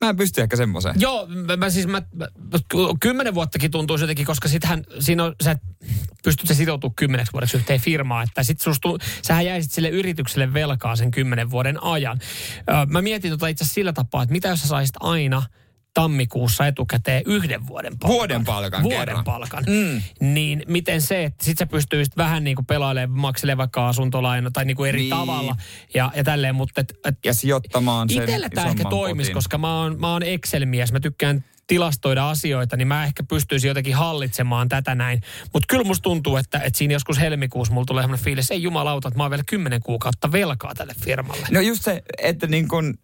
mä 0.00 0.10
en 0.10 0.16
pysty 0.16 0.40
ehkä 0.40 0.56
semmoiseen. 0.56 0.94
Joo, 0.98 1.26
mä, 1.26 1.56
mä 1.56 1.70
siis 1.70 1.86
mä, 1.86 2.02
mä, 2.14 2.28
kymmenen 3.00 3.34
vuottakin 3.34 3.70
tuntuu 3.70 3.96
jotenkin, 3.96 4.26
koska 4.26 4.48
sittenhän 4.48 4.84
siinä 5.00 5.24
on, 5.24 5.34
sä 5.42 5.56
pystyt 6.24 6.48
se 6.48 6.54
sitoutumaan 6.54 6.94
kymmeneksi 6.94 7.32
vuodeksi 7.32 7.56
yhteen 7.56 7.80
firmaan, 7.80 8.24
että 8.28 8.42
sit 8.42 8.60
sustu, 8.60 8.98
sähän 9.22 9.46
jäisit 9.46 9.72
sille 9.72 9.88
yritykselle 9.88 10.54
velkaa 10.54 10.96
sen 10.96 11.10
kymmenen 11.10 11.50
vuoden 11.50 11.82
ajan. 11.82 12.18
Mä 12.88 13.02
mietin 13.02 13.30
tota 13.30 13.48
itse 13.48 13.64
asiassa 13.64 13.74
sillä 13.74 13.92
tapaa, 13.92 14.22
että 14.22 14.32
mitä 14.32 14.48
jos 14.48 14.60
sä 14.60 14.68
saisit 14.68 14.96
aina 15.00 15.42
tammikuussa 15.94 16.66
etukäteen 16.66 17.22
yhden 17.26 17.66
vuoden 17.66 17.98
palkan. 17.98 18.16
Vuoden 18.16 18.44
palkan 18.44 18.82
Vuoden 18.82 18.98
kerran. 19.00 19.24
palkan. 19.24 19.64
Mm. 19.66 20.02
Niin 20.34 20.62
miten 20.68 21.02
se, 21.02 21.24
että 21.24 21.44
sit 21.44 21.58
sä 21.58 21.66
pystyisit 21.66 22.16
vähän 22.16 22.44
niin 22.44 22.56
kuin 22.56 22.66
pelailemaan, 22.66 23.20
makselemaan 23.20 23.58
vaikka 23.58 23.88
asuntolaina 23.88 24.50
tai 24.50 24.64
niin 24.64 24.76
kuin 24.76 24.88
eri 24.88 25.00
Niin. 25.00 25.10
tavalla 25.10 25.56
ja, 25.94 26.10
ja 26.14 26.24
tälleen, 26.24 26.54
mutta 26.54 26.80
et, 26.80 26.94
et 27.04 27.14
Ja 27.24 27.34
sijoittamaan 27.34 28.08
sen 28.10 28.22
Itellä 28.22 28.48
tämä 28.48 28.66
ehkä 28.68 28.84
toimisi, 28.90 29.32
koska 29.32 29.58
mä 29.58 29.80
oon, 29.82 30.00
mä 30.00 30.12
oon 30.12 30.22
Excel-mies, 30.22 30.92
mä 30.92 31.00
tykkään 31.00 31.44
tilastoida 31.66 32.30
asioita, 32.30 32.76
niin 32.76 32.88
mä 32.88 33.04
ehkä 33.04 33.22
pystyisin 33.22 33.68
jotenkin 33.68 33.94
hallitsemaan 33.94 34.68
tätä 34.68 34.94
näin. 34.94 35.20
Mutta 35.52 35.66
kyllä 35.68 35.84
musta 35.84 36.02
tuntuu, 36.02 36.36
että, 36.36 36.58
että 36.58 36.78
siinä 36.78 36.92
joskus 36.94 37.18
helmikuussa 37.20 37.74
mulla 37.74 37.84
tulee 37.84 38.02
sellainen 38.02 38.24
fiilis, 38.24 38.50
ei 38.50 38.62
jumalauta, 38.62 39.08
että 39.08 39.18
mä 39.18 39.24
oon 39.24 39.30
vielä 39.30 39.44
kymmenen 39.46 39.82
kuukautta 39.82 40.32
velkaa 40.32 40.74
tälle 40.74 40.94
firmalle. 41.04 41.46
No 41.50 41.60
just 41.60 41.82
se, 41.84 42.02
että 42.18 42.46
niin 42.46 42.64
että 42.64 43.00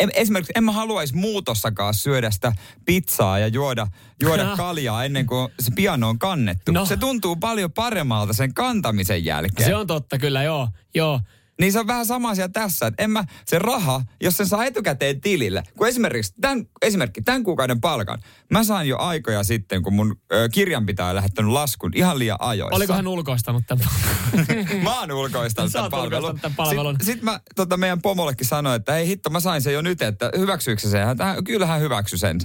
en- 0.00 0.10
esimerkiksi 0.14 0.52
en 0.56 0.64
mä 0.64 0.72
haluaisi 0.72 1.14
muutossakaan 1.16 1.94
syödä 1.94 2.30
sitä 2.30 2.52
pizzaa 2.84 3.38
ja 3.38 3.46
juoda, 3.48 3.86
juoda 4.22 4.56
kaljaa 4.56 5.04
ennen 5.04 5.26
kuin 5.26 5.48
se 5.60 5.70
piano 5.74 6.08
on 6.08 6.18
kannettu. 6.18 6.72
No. 6.72 6.86
Se 6.86 6.96
tuntuu 6.96 7.36
paljon 7.36 7.72
paremmalta 7.72 8.32
sen 8.32 8.54
kantamisen 8.54 9.24
jälkeen. 9.24 9.68
Se 9.68 9.74
on 9.76 9.86
totta 9.86 10.18
kyllä, 10.18 10.42
joo. 10.42 10.68
joo. 10.94 11.20
Niin 11.60 11.72
se 11.72 11.80
on 11.80 11.86
vähän 11.86 12.06
sama 12.06 12.30
asia 12.30 12.48
tässä, 12.48 12.86
että 12.86 13.02
en 13.04 13.10
mä, 13.10 13.24
se 13.46 13.58
raha, 13.58 14.02
jos 14.22 14.36
sen 14.36 14.46
saa 14.46 14.64
etukäteen 14.64 15.20
tilille, 15.20 15.62
kun 15.78 15.86
esimerkiksi 15.88 16.34
tämän, 16.40 16.66
esimerkki, 16.82 17.22
tämän 17.22 17.42
kuukauden 17.44 17.80
palkan, 17.80 18.18
mä 18.50 18.64
saan 18.64 18.88
jo 18.88 18.98
aikoja 18.98 19.44
sitten, 19.44 19.82
kun 19.82 19.94
mun 19.94 20.16
ö, 20.32 20.48
kirjanpitäjä 20.48 21.14
lähettänyt 21.14 21.52
laskun 21.52 21.90
ihan 21.94 22.18
liian 22.18 22.36
ajoissa. 22.40 22.76
Oliko 22.76 22.92
hän 22.92 23.06
ulkoistanut 23.06 23.62
tämän? 23.66 23.86
Mä 24.84 25.00
oon 25.00 25.12
ulkoistanut 25.12 25.72
tämän 25.72 25.90
palvelun. 25.90 26.40
tämän 26.40 26.56
palvelun. 26.56 26.92
Sitten 26.94 27.14
sit 27.14 27.22
mä 27.22 27.40
tota 27.56 27.76
meidän 27.76 28.02
pomollekin 28.02 28.46
sanoin, 28.46 28.76
että 28.76 28.92
hei 28.92 29.06
hitto, 29.06 29.30
mä 29.30 29.40
sain 29.40 29.62
sen 29.62 29.74
jo 29.74 29.82
nyt, 29.82 30.02
että 30.02 30.30
hyväksyykö 30.38 30.80
se 30.82 30.90
sen? 30.90 31.06
Hän, 31.06 31.16
"Hän- 31.20 31.44
kyllä 31.44 31.66
hän 31.66 31.80
hyväksy 31.80 32.18
sen. 32.18 32.38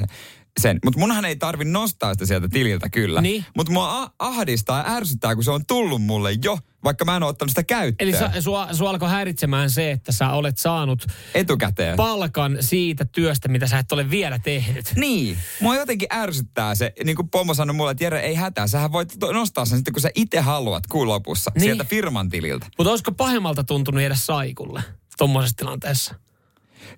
sen. 0.62 0.80
Mutta 0.84 0.99
munhan 0.99 1.26
ei 1.26 1.36
tarvi 1.36 1.66
nostaa 1.66 2.14
sitä 2.14 2.26
sieltä 2.26 2.47
tililtä 2.49 2.89
kyllä. 2.89 3.22
Niin. 3.22 3.45
Mutta 3.56 3.72
mua 3.74 4.12
ahdistaa 4.20 4.78
ja 4.78 4.95
ärsyttää, 4.95 5.36
kun 5.36 5.43
se 5.43 5.51
on 5.51 5.66
tullut 5.66 6.01
mulle 6.01 6.32
jo, 6.43 6.60
vaikka 6.84 7.06
mä 7.06 7.16
en 7.16 7.24
ole 7.24 7.30
ottanut 7.30 7.49
sitä 7.49 7.64
käyttöön. 7.64 8.10
Eli 8.10 8.18
sa, 8.18 8.41
sua, 8.41 8.68
sua 8.74 8.89
alkoi 8.89 9.10
häiritsemään 9.10 9.70
se, 9.70 9.91
että 9.91 10.12
sä 10.12 10.30
olet 10.30 10.58
saanut 10.58 11.06
Etukäteen. 11.34 11.95
palkan 11.95 12.58
siitä 12.60 13.06
työstä, 13.06 13.47
mitä 13.47 13.68
sä 13.68 13.80
et 13.80 13.91
ole 13.91 14.10
vielä 14.10 14.39
tehnyt. 14.39 14.86
Niin. 14.95 15.38
Mua 15.62 15.76
jotenkin 15.76 16.08
ärsyttää 16.14 16.76
se, 16.76 16.93
niin 17.03 17.16
kuin 17.16 17.30
Pomo 17.30 17.53
sanoi 17.53 17.74
mulle, 17.74 17.91
että 17.91 18.03
Jere, 18.03 18.20
ei 18.20 18.36
hätää. 18.36 18.68
Sähän 18.68 18.91
voit 18.91 19.14
nostaa 19.34 19.66
sen 19.66 19.78
sitten, 19.78 19.93
kun 19.93 20.01
sä 20.01 20.10
itse 20.16 20.39
haluat 20.39 20.88
kuun 20.88 21.08
lopussa 21.08 21.51
Niin. 21.56 21.62
sieltä 21.64 21.84
firman 21.84 22.30
tililtä. 22.30 22.66
Mutta 22.78 22.91
olisiko 22.91 23.12
pahemmalta 23.12 23.64
tuntunut 23.64 24.01
jäädä 24.01 24.16
saikulle 24.16 24.84
tuommoisessa 25.18 25.58
tilanteessa? 25.58 26.16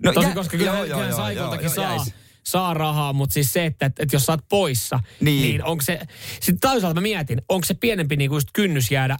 No, 0.03 0.13
Tosi, 0.13 0.27
jä- 0.27 0.33
koska 0.33 0.57
kyllä, 0.57 0.71
kyllä 0.71 1.15
Saikoltakin 1.15 1.65
joo, 1.65 1.73
saa, 1.75 1.95
jäis. 1.95 2.13
Saa 2.47 2.73
rahaa, 2.73 3.13
mutta 3.13 3.33
siis 3.33 3.53
se, 3.53 3.65
että, 3.65 3.85
että, 3.85 4.03
että 4.03 4.15
jos 4.15 4.25
sä 4.25 4.31
oot 4.31 4.45
poissa, 4.49 4.99
Niin. 5.21 5.41
niin, 5.41 5.63
onko 5.63 5.81
se, 5.81 5.99
sitten 6.41 6.59
toisaalta 6.71 6.95
mä 6.95 7.01
mietin, 7.01 7.41
onko 7.49 7.65
se 7.65 7.73
pienempi 7.73 8.15
niin 8.15 8.29
kuin 8.29 8.37
just 8.37 8.49
kynnys 8.53 8.91
jäädä, 8.91 9.17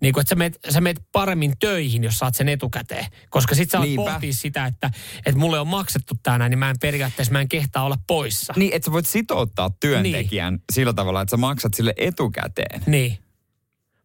niin 0.00 0.12
kuin, 0.14 0.20
että 0.22 0.28
sä 0.28 0.34
meet, 0.34 0.58
sä 0.70 0.80
meet 0.80 1.00
paremmin 1.12 1.52
töihin, 1.58 2.04
jos 2.04 2.14
saat 2.18 2.34
sen 2.34 2.48
etukäteen. 2.48 3.06
Koska 3.30 3.54
sit 3.54 3.70
sä 3.70 3.78
Niinpä. 3.78 4.10
pohtia 4.10 4.32
sitä, 4.32 4.66
että, 4.66 4.90
että 5.26 5.40
mulle 5.40 5.60
on 5.60 5.66
maksettu 5.66 6.14
tää 6.22 6.38
näin, 6.38 6.50
niin 6.50 6.58
mä 6.58 6.70
en 6.70 6.78
periaatteessa, 6.80 7.32
mä 7.32 7.40
en 7.40 7.48
kehtaa 7.48 7.84
olla 7.84 7.98
poissa. 8.06 8.52
Niin, 8.56 8.72
että 8.74 8.86
sä 8.86 8.92
voit 8.92 9.06
sitouttaa 9.06 9.70
työntekijän 9.80 10.54
niin. 10.54 10.62
sillä 10.72 10.92
tavalla, 10.92 11.20
että 11.20 11.30
sä 11.30 11.36
maksat 11.36 11.74
sille 11.74 11.94
etukäteen. 11.96 12.82
Niin. 12.86 13.18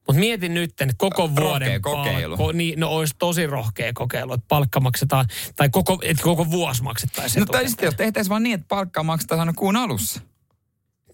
Mutta 0.08 0.20
mietin 0.20 0.54
nyt 0.54 0.74
koko 0.98 1.36
vuoden 1.36 1.82
kokeilu. 1.82 2.38
Palkko, 2.38 2.52
niin, 2.52 2.80
no 2.80 2.90
olisi 2.90 3.16
tosi 3.20 3.48
rohkea 3.48 3.94
kokeilu, 3.94 4.34
että 4.34 4.46
palkka 4.48 4.80
maksetaan, 4.80 5.26
tai 5.56 5.70
koko, 5.70 6.00
että 6.04 6.24
koko 6.24 6.52
vuosi 6.52 6.84
maksettaisiin 6.84 7.40
No 7.40 7.46
tai 7.46 7.70
sitten 7.70 7.88
jos 7.88 7.96
tehtäisiin 7.96 8.30
vaan 8.30 8.44
niin, 8.44 8.56
että 8.56 8.68
palkkaa 8.68 9.04
maksetaan 9.04 9.40
aina 9.40 9.54
kuun 9.54 9.76
alussa. 9.76 10.22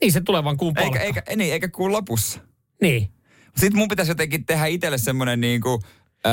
Niin 0.02 0.12
se 0.12 0.22
tulevan 0.22 0.58
kuun 0.58 0.74
palkka. 0.74 1.00
Eikä, 1.00 1.20
eikä, 1.20 1.36
niin, 1.36 1.54
eikä 1.54 1.68
kuun 1.70 1.92
lopussa. 1.92 2.40
Niin. 2.82 3.12
Sitten 3.58 3.78
mun 3.78 3.88
pitäisi 3.88 4.12
jotenkin 4.12 4.46
tehdä 4.46 4.66
itselle 4.66 4.98
semmoinen 4.98 5.42
niin 5.42 5.62
kuin... 5.62 5.82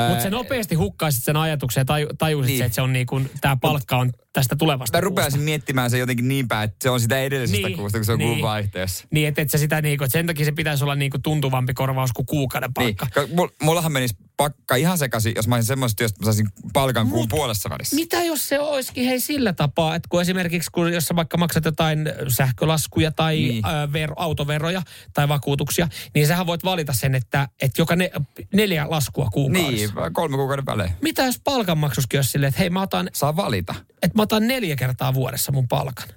Mutta 0.09 0.23
se 0.23 0.31
nopeasti 0.31 0.75
hukkaisit 0.75 1.25
sen 1.25 1.37
ajatuksen 1.37 1.81
ja 1.81 1.85
taju, 1.85 2.07
tajusit 2.19 2.47
Niin. 2.47 2.53
niin. 2.53 2.59
se, 2.59 2.65
että 2.65 2.75
se 2.75 2.83
on 2.83 2.93
niin 2.93 3.07
kuin, 3.07 3.31
tämä 3.41 3.57
palkka 3.57 3.97
on 3.97 4.13
tästä 4.33 4.57
tulevasta 4.57 4.99
Mä 4.99 5.01
rupeaisin 5.01 5.41
miettimään 5.41 5.91
se 5.91 5.99
jotenkin 5.99 6.29
niin 6.29 6.49
päin, 6.49 6.65
että 6.65 6.77
se 6.83 6.91
on 6.91 7.01
sitä 7.01 7.19
edellisestä 7.21 7.69
Niin, 7.69 7.79
kuusta, 7.79 7.99
kun 7.99 8.05
se 8.05 8.13
on 8.13 8.19
kuun 8.19 8.31
niin. 8.31 8.43
vaihteessa. 8.43 9.05
Niin, 9.11 9.29
että 9.29 9.43
et 9.43 9.51
sä 9.51 9.59
sitä 9.59 9.83
niin 9.83 9.99
kuin, 9.99 10.07
että 10.07 10.13
sen 10.19 10.27
takia 10.27 10.45
se 10.45 10.53
pitäisi 10.53 10.85
olla 10.85 10.95
niin 10.95 11.11
kuin 11.11 11.23
tuntuvampi 11.23 11.75
korvaus 11.75 12.13
kuin 12.13 12.27
kuukauden 12.27 12.71
Niin. 12.79 12.97
palkka. 12.97 13.21
Ka- 13.21 13.27
mul- 13.35 13.55
Mullahan 13.63 13.93
menisi 13.93 14.17
pakka 14.39 14.77
ihan 14.77 14.99
sekaisin, 14.99 15.33
jos 15.37 15.49
mä 15.49 15.55
olisin 15.55 15.67
semmoisesta 15.69 15.99
työstä, 15.99 16.15
että 16.17 16.23
mä 16.23 16.33
saisin 16.33 16.49
palkan 16.73 17.09
kuun 17.09 17.29
puolessa 17.29 17.71
välissä. 17.71 17.97
Mitä 17.97 18.23
jos 18.25 18.49
se 18.49 18.61
olisikin 18.61 19.05
hei 19.05 19.21
sillä 19.21 19.53
tapaa, 19.53 19.95
että 19.95 20.09
kun 20.09 20.21
esimerkiksi 20.21 20.71
kun 20.73 20.93
jos 20.93 21.05
sä 21.05 21.17
vaikka 21.17 21.37
maksat 21.37 21.65
jotain 21.65 21.99
sähkölaskuja 22.29 23.13
tai 23.13 23.37
Niin. 23.37 23.67
ö, 23.67 23.93
ver, 23.93 24.11
autoveroja 24.17 24.83
tai 25.15 25.29
vakuutuksia, 25.29 25.89
niin 26.15 26.27
sähän 26.27 26.47
voit 26.47 26.65
valita 26.65 26.93
sen, 26.93 27.15
että, 27.15 27.49
että 27.63 27.81
joka 27.83 27.97
ne, 27.97 28.11
neljä 28.55 28.87
laskua 28.91 29.29
kuukaudessa. 29.33 30.01
Niin, 30.01 30.13
kolme 30.13 30.37
kuukauden 30.37 30.67
välein. 30.67 30.93
Mitä 31.03 31.25
jos 31.25 31.41
palkanmaksuskin 31.45 32.19
olisi 32.19 32.31
silleen, 32.31 32.49
että 32.49 32.61
hei 32.61 32.71
mä 32.71 32.83
otan, 32.83 33.09
Saa 33.13 33.37
valita. 33.37 33.75
että 34.03 34.19
mä 34.19 34.23
otan 34.23 34.47
neljä 34.49 34.77
kertaa 34.77 35.15
vuodessa 35.15 35.53
mun 35.53 35.69
palkan. 35.69 36.09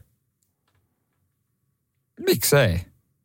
Miksei? 2.25 2.79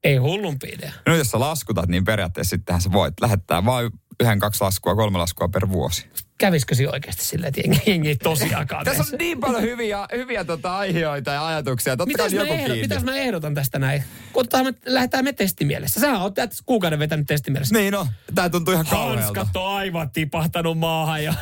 Ei 0.05 0.17
hullumpi 0.17 0.69
idea. 0.69 0.93
No 1.07 1.15
jos 1.17 1.31
sä 1.31 1.41
laskutat, 1.41 1.89
niin 1.89 2.05
periaatteessa 2.05 2.51
sittenhän 2.51 2.83
sä 2.83 2.93
voit 2.93 3.15
lähettää 3.21 3.65
vain 3.65 3.91
yhden, 4.21 4.39
kaksi 4.39 4.65
laskua, 4.65 4.95
kolme 4.95 5.19
laskua 5.19 5.49
per 5.49 5.69
vuosi. 5.69 6.07
Kävisikö 6.39 6.75
se 6.75 6.89
oikeasti 6.89 7.25
silleen, 7.25 7.49
että 7.49 7.61
jengi, 7.61 7.83
jengi 7.91 8.17
tosiaankaan 8.17 8.85
Tässä 8.85 9.03
on 9.13 9.19
niin 9.19 9.41
paljon 9.41 9.63
hyviä, 9.63 10.07
hyviä 10.13 10.45
tota 10.45 10.77
aiheita 10.77 11.31
ja 11.31 11.47
ajatuksia. 11.47 11.97
Totta 11.97 12.07
Mitäs 12.07 12.33
mä, 12.33 12.41
joku 12.41 12.53
ehdot, 12.53 12.79
mitäs 12.79 13.05
mä 13.05 13.17
ehdotan 13.17 13.55
tästä 13.55 13.79
näin? 13.79 14.05
Kun 14.33 14.45
me, 14.65 14.75
lähdetään 14.87 15.25
me 15.25 15.33
testimielessä. 15.33 16.01
Sähän 16.01 16.23
oot 16.23 16.35
tätä 16.35 16.57
kuukauden 16.67 16.99
vetänyt 16.99 17.27
testimielessä. 17.27 17.75
Niin 17.75 17.93
no, 17.93 18.09
tää 18.35 18.49
tuntuu 18.49 18.75
ihan 18.75 18.87
kauhealta. 18.87 19.23
Hanskat 19.23 19.57
on 19.57 19.75
aivan 19.75 20.11
tipahtanut 20.11 20.79
maahan 20.79 21.25
ja 21.25 21.35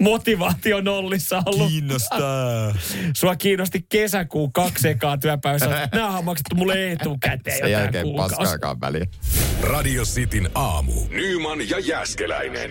motivaatio 0.00 0.80
nollissa 0.80 1.42
ollut. 1.46 1.68
Kiinnostaa. 1.68 2.74
Sua 3.16 3.36
kiinnosti 3.36 3.86
kesäkuun 3.88 4.52
kaksi 4.52 4.88
ekaa 4.88 5.18
työpäivässä. 5.18 5.88
Nämä 5.92 6.18
on 6.18 6.24
maksettu 6.24 6.56
mulle 6.56 6.92
etukäteen 6.92 7.58
Sen 7.58 7.70
jälkeen 7.70 8.04
kuukausi. 8.04 8.34
paskaakaan 8.36 8.80
väliä. 8.80 9.06
Radio 9.62 10.02
Cityn 10.02 10.50
aamu. 10.54 10.92
Nyman 11.10 11.68
ja 11.68 11.78
Jäskeläinen. 11.78 12.70